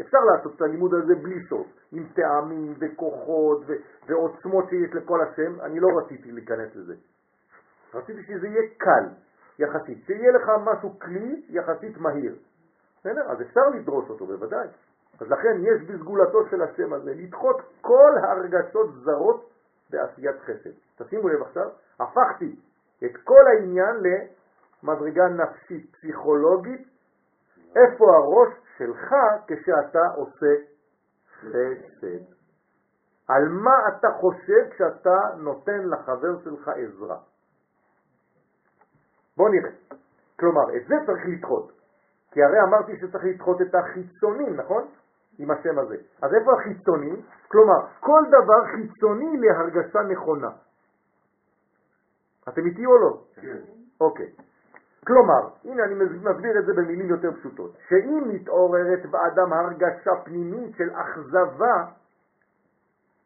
[0.02, 3.74] אפשר לעשות את הלימוד הזה בלי סוף, עם טעמים וכוחות ו-
[4.08, 6.94] ועוצמות שיש לכל השם, אני לא רציתי להיכנס לזה.
[7.94, 9.06] רציתי שזה יהיה קל
[9.60, 12.36] יחסית, שיהיה לך משהו כלי יחסית מהיר.
[13.00, 13.32] בסדר?
[13.32, 14.68] אז אפשר לדרוש אותו בוודאי.
[15.20, 19.50] אז לכן יש בסגולתו של השם הזה לדחות כל הרגשות זרות
[19.90, 20.70] בעשיית חסד.
[20.98, 21.70] תשימו לב עכשיו,
[22.00, 22.56] הפכתי
[23.06, 23.96] את כל העניין
[24.84, 26.88] למדרגה נפשית פסיכולוגית,
[27.76, 29.16] איפה הראש שלך
[29.48, 30.54] כשאתה עושה
[31.40, 32.24] חסד.
[33.28, 37.18] על מה אתה חושב כשאתה נותן לחבר שלך עזרה.
[39.38, 39.72] בוא נראה.
[40.40, 41.72] כלומר, את זה צריך לדחות.
[42.32, 44.88] כי הרי אמרתי שצריך לדחות את החיצונים, נכון?
[45.40, 45.96] עם השם הזה.
[46.22, 47.22] אז איפה החיצוני?
[47.48, 50.50] כלומר, כל דבר חיצוני להרגשה נכונה.
[52.50, 53.22] אתם איתי או לא?
[53.36, 53.58] כן.
[54.02, 54.30] אוקיי.
[55.08, 60.90] כלומר, הנה אני מסביר את זה במילים יותר פשוטות, שאם מתעוררת באדם הרגשה פנימית של
[60.94, 61.86] אכזבה,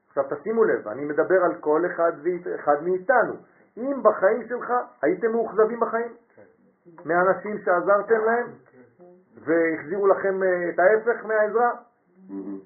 [0.07, 3.33] עכשיו תשימו לב, אני מדבר על כל אחד ואחד מאיתנו,
[3.77, 6.13] אם בחיים שלך הייתם מאוכזבים בחיים?
[7.05, 8.47] מאנשים שעזרתם להם
[9.35, 11.71] והחזירו לכם אה, את ההפך מהעזרה?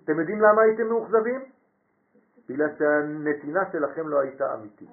[0.04, 1.42] אתם יודעים למה הייתם מאוכזבים?
[2.50, 4.90] בגלל שהנתינה שלכם לא הייתה אמיתית.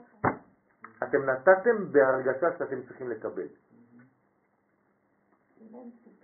[1.03, 3.47] אתם נתתם בהרגשה שאתם צריכים לקבל.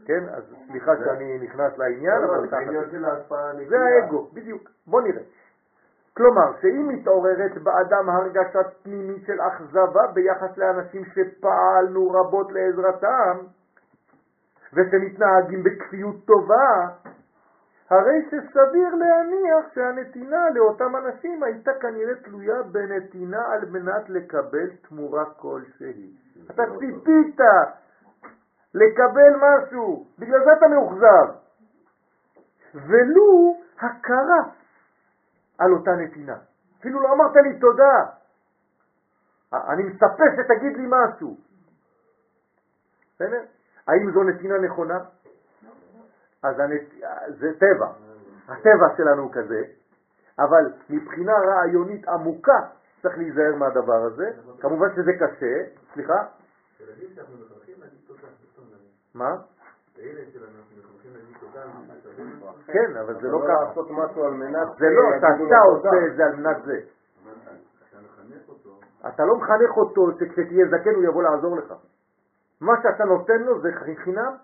[0.05, 0.29] כן?
[0.29, 2.49] אז סליחה שאני נכנס לעניין, אבל
[3.69, 4.71] זה האגו, בדיוק.
[4.87, 5.23] בוא נראה.
[6.17, 13.39] כלומר, שאם מתעוררת באדם הרגשת פנימית של אכזבה ביחס לאנשים שפעלנו רבות לעזרתם,
[14.73, 16.89] ושמתנהגים בכפיות טובה,
[17.91, 26.17] הרי שסביר להניח שהנתינה לאותם אנשים הייתה כנראה תלויה בנתינה על מנת לקבל תמורה כלשהי.
[26.51, 27.41] אתה ציפית
[28.75, 31.43] לקבל משהו, בגלל זה אתה מאוכזב.
[32.75, 34.43] ולו הכרה
[35.59, 36.37] על אותה נתינה.
[36.81, 38.07] אפילו לא אמרת לי תודה.
[39.53, 41.37] אני מצפה שתגיד לי משהו.
[43.15, 43.43] בסדר?
[43.89, 44.99] האם זו נתינה נכונה?
[46.43, 46.83] אז הנת...
[47.29, 47.93] זה טבע.
[48.49, 49.63] הטבע שלנו הוא כזה,
[50.39, 52.59] אבל מבחינה רעיונית עמוקה
[53.03, 54.31] צריך להיזהר מהדבר הזה.
[54.61, 55.55] כמובן שזה קשה.
[55.95, 56.25] סליחה?
[59.15, 59.37] מה?
[62.67, 63.65] כן, אבל זה לא ככה.
[63.69, 64.69] לעשות משהו על מנת...
[64.79, 66.81] זה לא, אתה עושה את זה על מנת זה.
[69.09, 71.75] אתה לא מחנך אותו שכשתהיה זקן הוא יבוא לעזור לך.
[72.61, 73.69] מה שאתה נותן לו זה
[74.05, 74.35] חינם?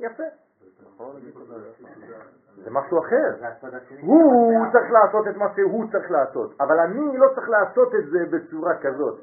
[0.00, 0.24] יפה.
[2.64, 3.46] זה משהו אחר.
[4.00, 8.18] הוא צריך לעשות את מה שהוא צריך לעשות, אבל אני לא צריך לעשות את זה
[8.30, 9.20] בצורה כזאת.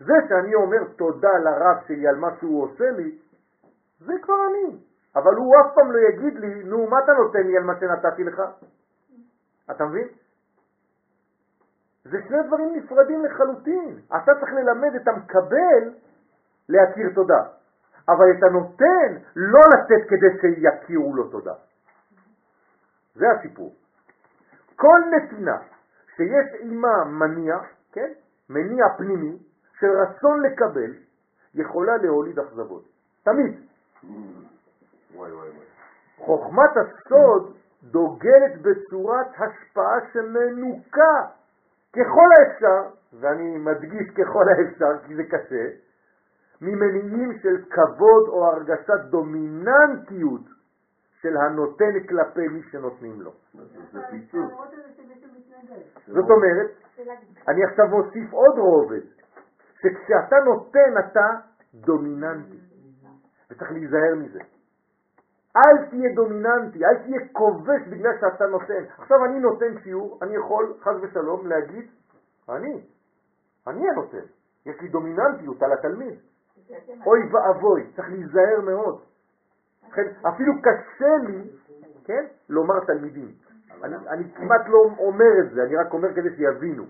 [0.00, 3.18] זה שאני אומר תודה לרב שלי על מה שהוא עושה לי,
[4.00, 4.78] זה כבר אני.
[5.16, 8.24] אבל הוא אף פעם לא יגיד לי, נו, מה אתה נותן לי על מה שנתתי
[8.24, 8.42] לך?
[9.70, 10.08] אתה מבין?
[12.04, 13.98] זה שני דברים נפרדים לחלוטין.
[14.06, 15.92] אתה צריך ללמד את המקבל
[16.68, 17.42] להכיר תודה,
[18.10, 21.54] אבל את הנותן לא לתת כדי שיכירו לו תודה.
[23.14, 23.74] זה הסיפור.
[24.76, 25.58] כל נתינה
[26.16, 27.58] שיש עימה מניע,
[27.92, 28.10] כן?
[28.50, 29.38] מניע פנימי
[29.80, 30.94] של רצון לקבל,
[31.54, 32.84] יכולה להוליד אכזבות.
[33.22, 33.60] תמיד.
[36.16, 41.26] חוכמת הסוד דוגלת בצורת השפעה שמנוקה
[41.92, 42.82] ככל האפשר,
[43.20, 45.66] ואני מדגיש ככל האפשר כי זה קשה,
[46.60, 50.40] ממניעים של כבוד או הרגשת דומיננטיות
[51.20, 53.32] של הנותן כלפי מי שנותנים לו.
[56.06, 56.70] זאת אומרת,
[57.48, 59.00] אני עכשיו מוסיף עוד רובד,
[59.78, 61.28] שכשאתה נותן אתה
[61.74, 62.60] דומיננטי,
[63.50, 64.40] וצריך להיזהר מזה.
[65.56, 68.84] אל תהיה דומיננטי, אל תהיה כובש בגלל שאתה נותן.
[68.98, 71.90] עכשיו אני נותן שיעור, אני יכול חס ושלום להגיד,
[72.48, 72.82] אני,
[73.66, 74.26] אני הנותן.
[74.66, 76.18] יש לי דומיננטיות על התלמיד.
[77.06, 79.02] אוי ואבוי, צריך להיזהר מאוד.
[79.88, 81.50] לכן אפילו קשה לי,
[82.04, 83.34] כן, לומר תלמידים.
[83.82, 86.84] אני, אני כמעט לא אומר את זה, אני רק אומר כדי שיבינו.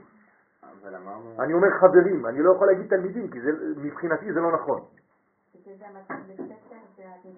[1.38, 4.80] אני אומר חברים, אני לא יכול להגיד תלמידים, כי זה, מבחינתי זה לא נכון.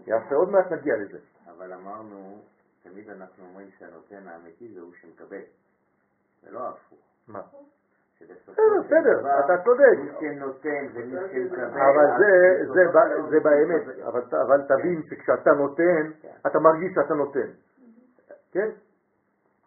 [0.07, 1.19] יפה, עוד מעט נגיע לזה.
[1.47, 2.43] אבל אמרנו,
[2.83, 5.43] תמיד אנחנו אומרים שהנותן האמיתי זה הוא שמקבל.
[6.43, 6.99] זה לא הפוך.
[7.29, 7.41] מה?
[8.25, 9.99] בסדר, של בסדר, אתה צודק.
[9.99, 11.65] מי שנותן ומי שמקבל...
[11.65, 12.65] אבל זה,
[13.31, 13.83] זה באמת,
[14.33, 16.11] אבל, תבין שכשאתה נותן,
[16.47, 17.51] אתה מרגיש שאתה נותן.
[18.53, 18.69] כן?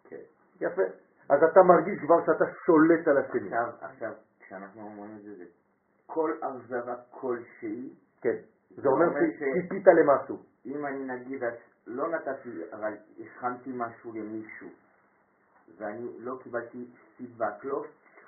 [0.08, 0.16] כן.
[0.60, 0.82] יפה.
[1.28, 3.50] אז אתה מרגיש כבר שאתה שולט על השני.
[3.80, 5.44] עכשיו, כשאנחנו אומרים את זה,
[6.06, 8.36] כל אכזבה כלשהי, כן.
[8.70, 10.36] זה אומר שציפית למשהו.
[10.66, 11.42] אם אני נגיד,
[11.86, 14.68] לא נתתי, אבל הכנתי משהו למישהו,
[15.78, 17.84] ואני לא קיבלתי פידבק, לא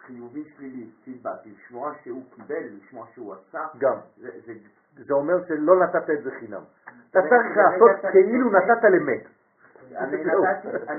[0.09, 3.97] חיובי שלילי, פידבק, לשמוע שהוא קיבל, לשמוע שהוא עשה, גם.
[4.17, 4.53] זה, זה,
[5.07, 6.63] זה אומר שלא נתת את זה חינם.
[7.11, 9.23] אתה צריך לעשות כאילו נתת למת.
[9.97, 10.45] אני זהו.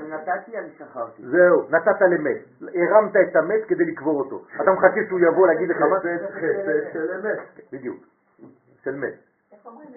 [0.08, 1.22] נתתי, אני שחררתי.
[1.22, 2.36] זהו, נתת למת.
[2.74, 4.44] הרמת את המת כדי לקבור אותו.
[4.62, 6.00] אתה מחכה שהוא יבוא להגיד לך מה?
[6.00, 7.38] חסד חסד של אמת.
[7.72, 8.04] בדיוק.
[8.82, 9.14] של מת.
[9.52, 9.88] איך אומרים?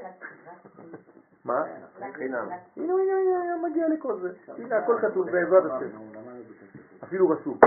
[1.46, 1.64] מה?
[2.14, 2.48] חינם.
[2.78, 4.30] הנה, הנה, הנה, הנה, מגיע לכל זה.
[4.58, 5.98] הנה, הכל כתוב בעזרת השם.
[7.04, 7.60] אפילו רשום.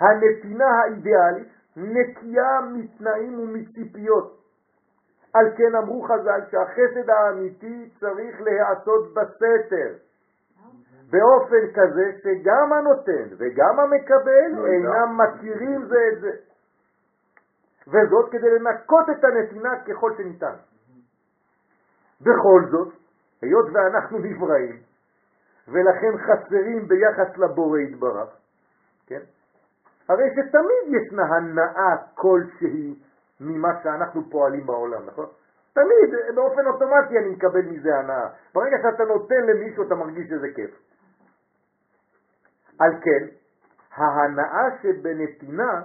[0.00, 4.38] הנתינה האידיאלית נקייה מתנאים ומציפיות.
[5.34, 9.94] על כן אמרו חז"ל שהחסד האמיתי צריך להיעשות בסתר,
[11.10, 16.30] באופן כזה שגם הנותן וגם המקבל לא אינם מכירים זה את זה.
[17.86, 20.54] וזאת כדי לנקות את הנתינה ככל שניתן.
[22.20, 22.94] בכל זאת,
[23.42, 24.76] היות ואנחנו נבראים,
[25.68, 28.28] ולכן חסרים ביחס לבורא יתברך,
[29.06, 29.20] כן?
[30.08, 32.94] הרי שתמיד ישנה הנאה כלשהי
[33.40, 35.26] ממה שאנחנו פועלים בעולם, נכון?
[35.72, 38.28] תמיד, באופן אוטומטי אני מקבל מזה הנאה.
[38.54, 40.70] ברגע שאתה נותן למישהו אתה מרגיש שזה כיף.
[42.78, 43.26] על כן,
[43.94, 45.82] ההנאה שבנתינה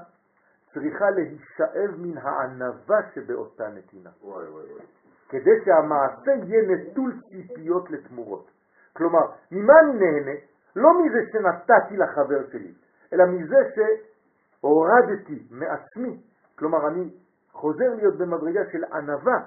[0.73, 4.09] צריכה להישאב מן הענבה שבאותה נתינה.
[4.21, 4.85] וואי וואי וואי.
[5.29, 8.51] כדי שהמעשה יהיה נטול ציפיות לתמורות.
[8.93, 10.39] כלומר, ממה אני נהנה?
[10.75, 12.73] לא מזה שנתתי לחבר שלי,
[13.13, 13.57] אלא מזה
[14.63, 16.17] שהורדתי מעצמי.
[16.55, 17.09] כלומר, אני
[17.51, 19.37] חוזר להיות במדרגה של ענבה.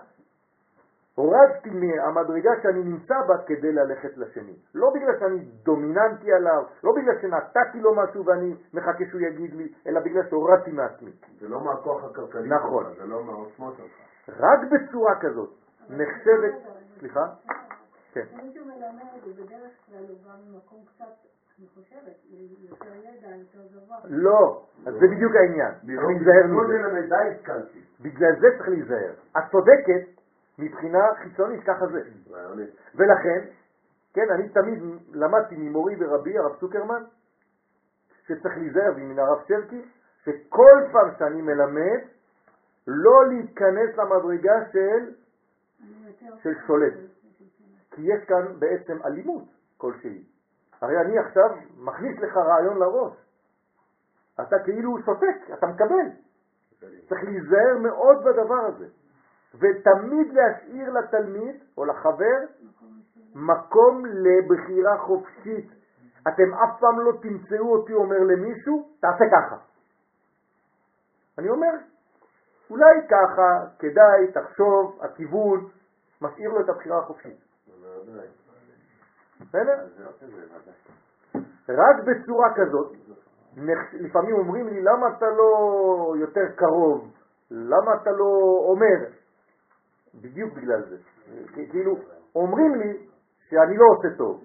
[1.14, 4.56] הורדתי מהמדרגה שאני נמצא בה כדי ללכת לשני.
[4.74, 9.72] לא בגלל שאני דומיננטי עליו, לא בגלל שנתתי לו משהו ואני מחכה שהוא יגיד לי,
[9.86, 11.10] אלא בגלל שהורדתי מעצמי.
[11.40, 12.84] זה לא מהכוח הכלכלי נכון.
[12.84, 14.40] שלך, זה לא מהעוצמות שלך.
[14.40, 15.50] רק בצורה כזאת
[15.90, 16.54] נחשבת,
[16.98, 17.26] סליחה?
[18.12, 18.24] כן.
[18.42, 21.04] מישהו מלמד, ובדרך כלל הוא בא ממקום קצת,
[21.58, 22.16] אני חושבת,
[22.70, 23.96] יותר ידע, יותר גבוה.
[24.04, 25.72] לא, אז זה בדיוק העניין.
[25.80, 26.78] צריך להיזהר מזה.
[28.00, 29.12] בגלל זה צריך להיזהר.
[29.38, 30.20] את צודקת
[30.58, 32.02] מבחינה חיצונית, ככה זה.
[32.94, 33.44] ולכן,
[34.14, 37.02] כן, אני תמיד למדתי ממורי ורבי, הרב צוקרמן,
[38.26, 39.82] שצריך להיזהר, ומן הרב שרקי,
[40.24, 42.00] שכל פעם שאני מלמד,
[42.86, 45.14] לא להיכנס למדרגה של.
[46.42, 46.94] של שולט.
[47.90, 49.44] כי יש כאן בעצם אלימות
[49.76, 50.35] כלשהי.
[50.80, 53.12] הרי אני עכשיו מכניס לך רעיון לראש.
[54.40, 56.06] אתה כאילו שותק, אתה מקבל.
[57.08, 58.86] צריך להיזהר מאוד בדבר הזה.
[59.54, 62.38] ותמיד להשאיר לתלמיד או לחבר
[63.34, 65.70] מקום לבחירה חופשית.
[66.28, 69.56] אתם אף פעם לא תמצאו אותי אומר למישהו, תעשה ככה.
[71.38, 71.70] אני אומר,
[72.70, 75.68] אולי ככה, כדאי, תחשוב, הכיוון,
[76.20, 77.36] משאיר לו את הבחירה החופשית.
[81.68, 82.92] רק בצורה כזאת,
[83.92, 87.12] לפעמים אומרים לי, למה אתה לא יותר קרוב?
[87.50, 88.26] למה אתה לא
[88.68, 89.16] אומר?
[90.14, 90.96] בדיוק בגלל זה.
[91.70, 91.96] כאילו,
[92.34, 93.06] אומרים לי
[93.48, 94.44] שאני לא עושה טוב,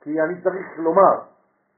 [0.00, 1.20] כי אני צריך לומר,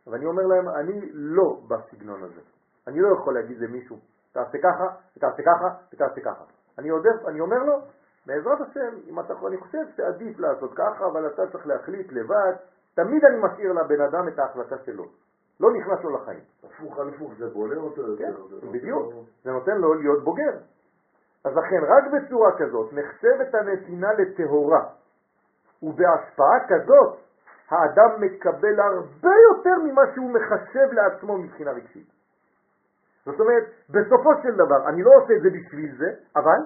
[0.06, 2.40] ואני אומר להם, אני לא בסגנון הזה.
[2.86, 3.96] אני לא יכול להגיד למישהו,
[4.32, 4.86] תעשה ככה,
[5.16, 6.44] ותעשה ככה, ותעשה ככה.
[6.78, 7.80] אני, יודע, אני אומר לו,
[8.26, 12.52] בעזרת השם, אם אתה יכול, אני חושב שעדיף לעשות ככה, אבל אתה צריך להחליט לבד.
[12.94, 15.06] תמיד אני משאיר לבן אדם את ההחלטה שלו.
[15.60, 16.40] לא נכנס לו לחיים.
[16.64, 18.46] הפוך על הפוך, זה בולע אותו כן, יותר.
[18.48, 19.12] זה לא- בדיוק.
[19.44, 20.52] זה נותן לו להיות בוגר.
[21.44, 24.84] אז לכן, רק בצורה כזאת נחשבת הנתינה לטהורה,
[25.82, 27.18] ובהשפעה כזאת
[27.68, 32.08] האדם מקבל הרבה יותר ממה שהוא מחשב לעצמו מבחינה רגשית.
[33.24, 36.58] זאת אומרת, בסופו של דבר, אני לא עושה את זה בשביל זה, אבל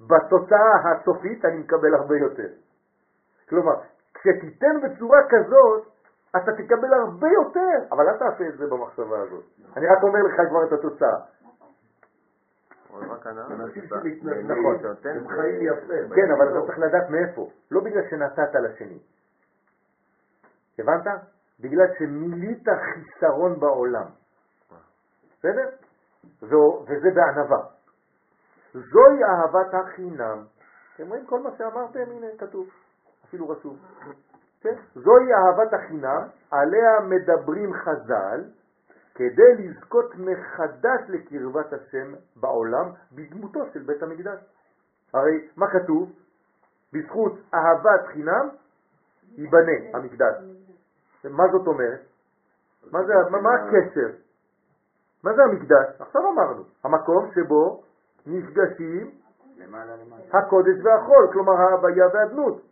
[0.00, 2.48] בתוצאה הסופית אני מקבל הרבה יותר.
[3.48, 3.72] כלומר,
[4.14, 5.88] כשתיתן בצורה כזאת,
[6.30, 9.44] אתה תקבל הרבה יותר, אבל אל תעשה את זה במחשבה הזאת.
[9.76, 11.18] אני רק אומר לך כבר את התוצאה.
[14.44, 14.78] נכון.
[16.14, 17.50] כן, אבל אתה צריך לדעת מאיפה.
[17.70, 18.98] לא בגלל שנתת לשני.
[20.78, 21.06] הבנת?
[21.60, 24.06] בגלל שמילאת חיסרון בעולם.
[25.38, 25.68] בסדר?
[26.42, 27.77] וזה בענווה.
[28.74, 30.44] זוהי אהבת החינם.
[30.94, 32.10] אתם רואים כל מה שאמרתם?
[32.10, 32.68] הנה כתוב,
[33.24, 33.76] אפילו רשום.
[34.60, 34.74] כן?
[34.94, 38.44] זוהי אהבת החינם, עליה מדברים חז"ל,
[39.14, 44.38] כדי לזכות מחדש לקרבת השם בעולם בדמותו של בית המקדש.
[45.14, 46.12] הרי מה כתוב?
[46.92, 48.48] בזכות אהבת חינם
[49.36, 50.36] ייבנה המקדש.
[51.24, 52.00] מה זאת אומרת?
[52.92, 54.16] מה, זה, מה, מה הקשר?
[55.24, 56.00] מה זה המקדש?
[56.00, 57.82] עכשיו אמרנו, המקום שבו
[58.28, 59.10] נפגשים
[59.56, 59.94] למעלה.
[60.32, 62.62] הקודש והחול, כלומר ההוויה והדנות,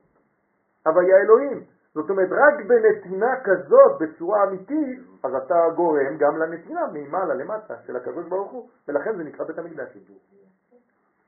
[0.87, 1.65] הוויה אלוהים.
[1.95, 7.97] זאת אומרת, רק בנתינה כזאת, בצורה אמיתית, אז אתה גורם גם לנתינה ממעלה למטה של
[7.97, 9.99] הקדוש ברוך הוא, ולכן זה נקרא בית המקדש.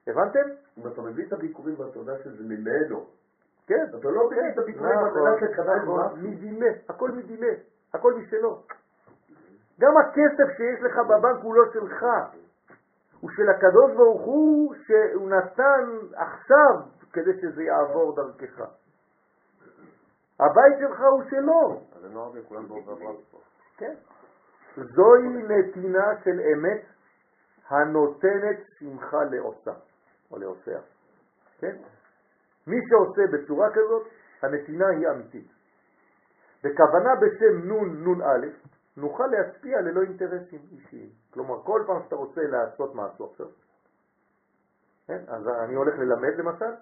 [0.06, 0.48] הבנתם?
[0.78, 3.06] אם אתה מביא את הביקורים ואתה יודע שזה ממנו,
[3.66, 3.84] כן.
[3.98, 6.16] אתה לא מביא את הביקורים ואתה יודע משהו.
[6.16, 7.52] מדילה, הכל מדילה,
[7.94, 8.62] הכל משלו.
[9.80, 12.04] גם הכסף שיש לך בבנק הוא לא שלך,
[13.20, 15.84] הוא של הקדוש ברוך הוא שהוא נתן
[16.14, 18.60] עכשיו כדי שזה יעבור דרכך.
[20.40, 22.04] הבית שלך הוא שלו, אז
[22.86, 23.38] ועברה פה.
[23.76, 23.94] כן?
[24.76, 26.82] זוהי נתינה של אמת
[27.68, 29.74] הנותנת שמחה לעושה,
[30.30, 30.80] או לעושיה,
[31.58, 31.76] כן?
[32.66, 34.08] מי שעושה בצורה כזאת,
[34.42, 35.46] הנתינה היא אמיתית.
[36.64, 38.46] בכוונה בשם נון נון א',
[38.96, 41.10] נוכל להשפיע ללא אינטרסים אישיים.
[41.38, 43.46] כלומר, כל פעם שאתה רוצה לעשות משהו עכשיו,
[45.06, 45.18] כן?
[45.28, 46.74] אז אני הולך ללמד למשל,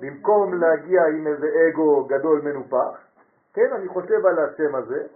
[0.00, 3.06] במקום להגיע עם איזה אגו גדול מנופח,
[3.52, 5.06] כן, אני חושב על השם הזה,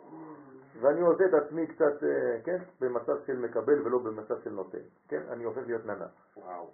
[0.80, 5.22] ואני עושה את עצמי קצת, אה, כן, במצב של מקבל ולא במצב של נותן, כן,
[5.30, 6.06] אני הופך להיות ננה.
[6.36, 6.70] וואו.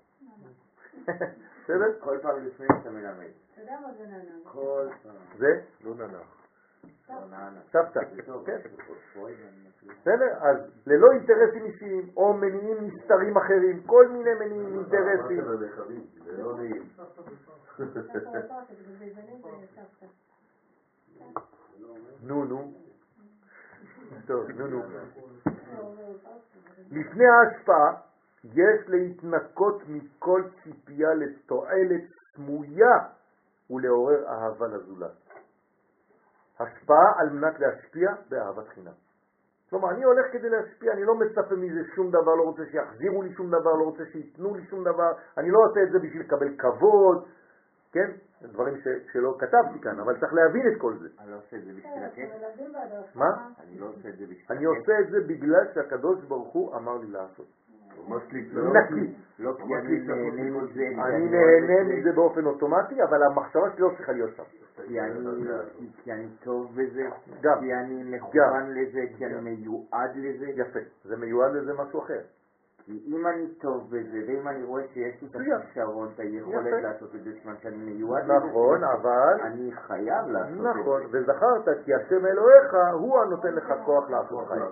[1.65, 2.01] בסדר?
[2.01, 3.31] כל פעם לפני שאתה מלמד.
[3.53, 4.51] אתה יודע מה זה נענע?
[4.53, 5.39] כל פעם.
[5.39, 6.40] זה לא ננח.
[7.09, 7.15] לא.
[7.73, 8.01] סבתא,
[8.47, 8.59] כן.
[9.85, 10.39] בסדר?
[10.41, 15.41] אז ללא אינטרסים אישיים או מניעים נסתרים אחרים, כל מיני מניעים אינטרסים.
[16.39, 16.89] לא נעים.
[22.23, 22.73] נו נו.
[24.27, 24.83] טוב, נו נו.
[26.91, 27.95] לפני ההשפעה
[28.45, 32.03] יש להתנקות מכל ציפייה לתועלת
[32.35, 32.99] סמויה
[33.71, 35.30] ולעורר אהבה לזולת.
[36.61, 38.93] השפעה על מנת להשפיע באהבת חינם.
[39.71, 43.35] כלומר, אני הולך כדי להשפיע, אני לא מצפה מזה שום דבר, לא רוצה שיחזירו לי
[43.35, 46.57] שום דבר, לא רוצה שייתנו לי שום דבר, אני לא עושה את זה בשביל לקבל
[46.59, 47.29] כבוד,
[47.93, 48.11] כן?
[48.43, 51.09] דברים ש, שלא כתבתי כאן, אבל צריך להבין את כל זה.
[51.21, 52.31] אני לא עושה את זה בשביל הכיף.
[52.31, 53.19] ילדים בהדרכה.
[53.19, 53.49] מה?
[53.61, 54.79] אני לא עושה את זה בשביל אני הכיף.
[54.79, 57.47] עושה את זה בגלל שהקדוש ברוך הוא אמר לי לעשות.
[58.09, 59.15] ממש נקי.
[59.39, 63.71] לא כי אני נהנה מזה, אני ואני נהנה אוהב את מזה באופן אוטומטי, אבל המחשבה
[63.71, 64.43] שלי לא צריכה להיות שם.
[64.87, 65.21] כי אני,
[66.03, 67.03] כי אני טוב בזה.
[67.61, 70.79] כי אני מכוון לזה, כי אני מיועד לזה, יפה.
[71.05, 72.21] זה מיועד לזה משהו אחר.
[72.85, 75.61] כי אם אני טוב בזה, ואם אני רואה שיש לי את.
[75.61, 76.83] הכישרון, את היכולת.
[76.83, 79.41] לעשות את זה, סימן שאני מיועד לזה, נכון, אבל...
[79.43, 80.81] אני חייב לעשות את זה.
[80.81, 84.63] נכון, וזכרת כי השם אלוהיך הוא הנותן לך כוח לעשות חיים.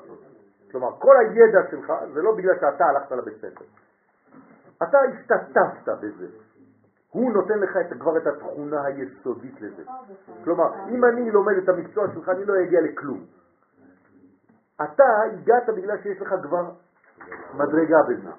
[0.70, 3.64] כלומר, כל הידע שלך זה לא בגלל שאתה הלכת לבית ספר.
[4.82, 6.26] אתה השתתפת בזה.
[7.10, 9.82] הוא נותן לך את, כבר את התכונה היסודית לזה.
[10.44, 13.24] כלומר, אם אני לומד את המקצוע שלך, אני לא אגיע לכלום.
[14.82, 16.70] אתה הגעת בגלל שיש לך כבר
[17.54, 18.30] מדרגה בזה.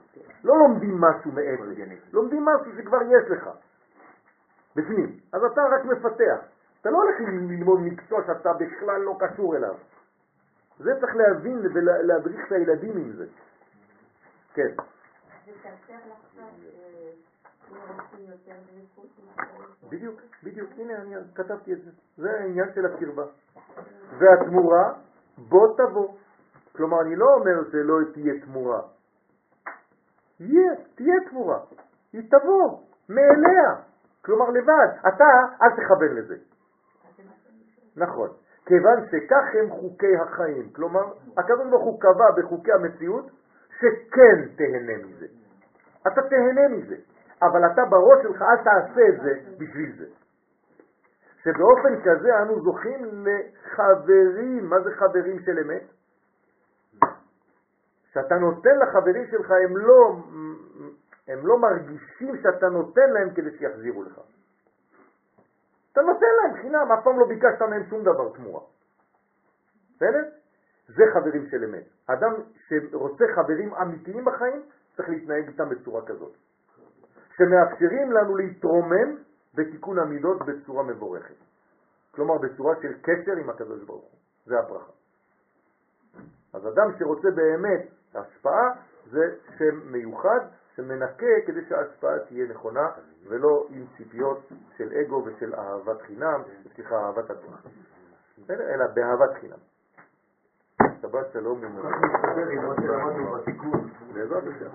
[0.43, 1.77] לא לומדים משהו מאפס,
[2.13, 3.49] לומדים משהו שכבר יש לך,
[4.75, 5.17] בפנים.
[5.33, 6.39] אז אתה רק מפתח.
[6.81, 9.75] אתה לא הולך ללמוד מקצוע שאתה בכלל לא קשור אליו.
[10.79, 13.25] זה צריך להבין ולהדריך את הילדים עם זה.
[14.53, 14.67] כן.
[18.27, 19.09] יותר דריכות,
[19.89, 21.91] בדיוק, בדיוק, הנה אני כתבתי את זה.
[22.17, 23.25] זה העניין של הקרבה.
[24.19, 24.93] והתמורה,
[25.37, 26.13] בוא תבוא.
[26.75, 28.81] כלומר, אני לא אומר שלא תהיה תמורה.
[30.39, 31.59] יהיה, תהיה תמורה.
[32.13, 33.75] היא תבוא, מאליה.
[34.21, 34.87] כלומר, לבד.
[35.07, 35.25] אתה,
[35.61, 36.35] אל תכוון לזה.
[37.95, 38.29] נכון.
[38.69, 40.69] כיוון שכך הם חוקי החיים.
[40.73, 41.03] כלומר,
[41.37, 43.25] הקדוש ברוך הוא קבע בחוקי המציאות
[43.79, 45.25] שכן תהנה מזה.
[46.07, 46.95] אתה תהנה מזה.
[47.41, 50.05] אבל אתה בראש שלך אל תעשה את זה בשביל זה.
[51.43, 54.69] שבאופן כזה אנו זוכים לחברים.
[54.69, 55.83] מה זה חברים של אמת?
[58.13, 60.15] שאתה נותן לחברים שלך, הם לא,
[61.27, 64.19] הם לא מרגישים שאתה נותן להם כדי שיחזירו לך.
[65.99, 68.61] אתה נותן להם חינם, אף פעם לא ביקשת מהם שום דבר תמורה.
[69.95, 70.23] בסדר?
[70.87, 71.83] זה חברים של אמת.
[72.07, 72.33] אדם
[72.67, 74.61] שרוצה חברים אמיתיים בחיים,
[74.95, 76.33] צריך להתנהג איתם בצורה כזאת.
[77.37, 79.15] שמאפשרים לנו להתרומם
[79.55, 81.35] בתיקון המידות בצורה מבורכת.
[82.11, 84.19] כלומר, בצורה של קשר עם הקדוש ברוך הוא.
[84.45, 84.91] זה הברכה.
[86.53, 88.71] אז אדם שרוצה באמת השפעה,
[89.11, 90.39] זה שם מיוחד
[90.79, 92.89] שמנקה כדי שההשפעה תהיה נכונה
[93.27, 96.41] ולא עם ציפיות של אגו ושל אהבת חינם,
[96.75, 97.57] סליחה, אהבת עצמה.
[98.43, 98.73] בסדר?
[98.73, 99.57] אלא באהבת חינם.
[101.01, 101.61] שבת שלום.
[104.13, 104.69] בעזרת השם.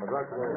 [0.00, 0.50] מזל טוב.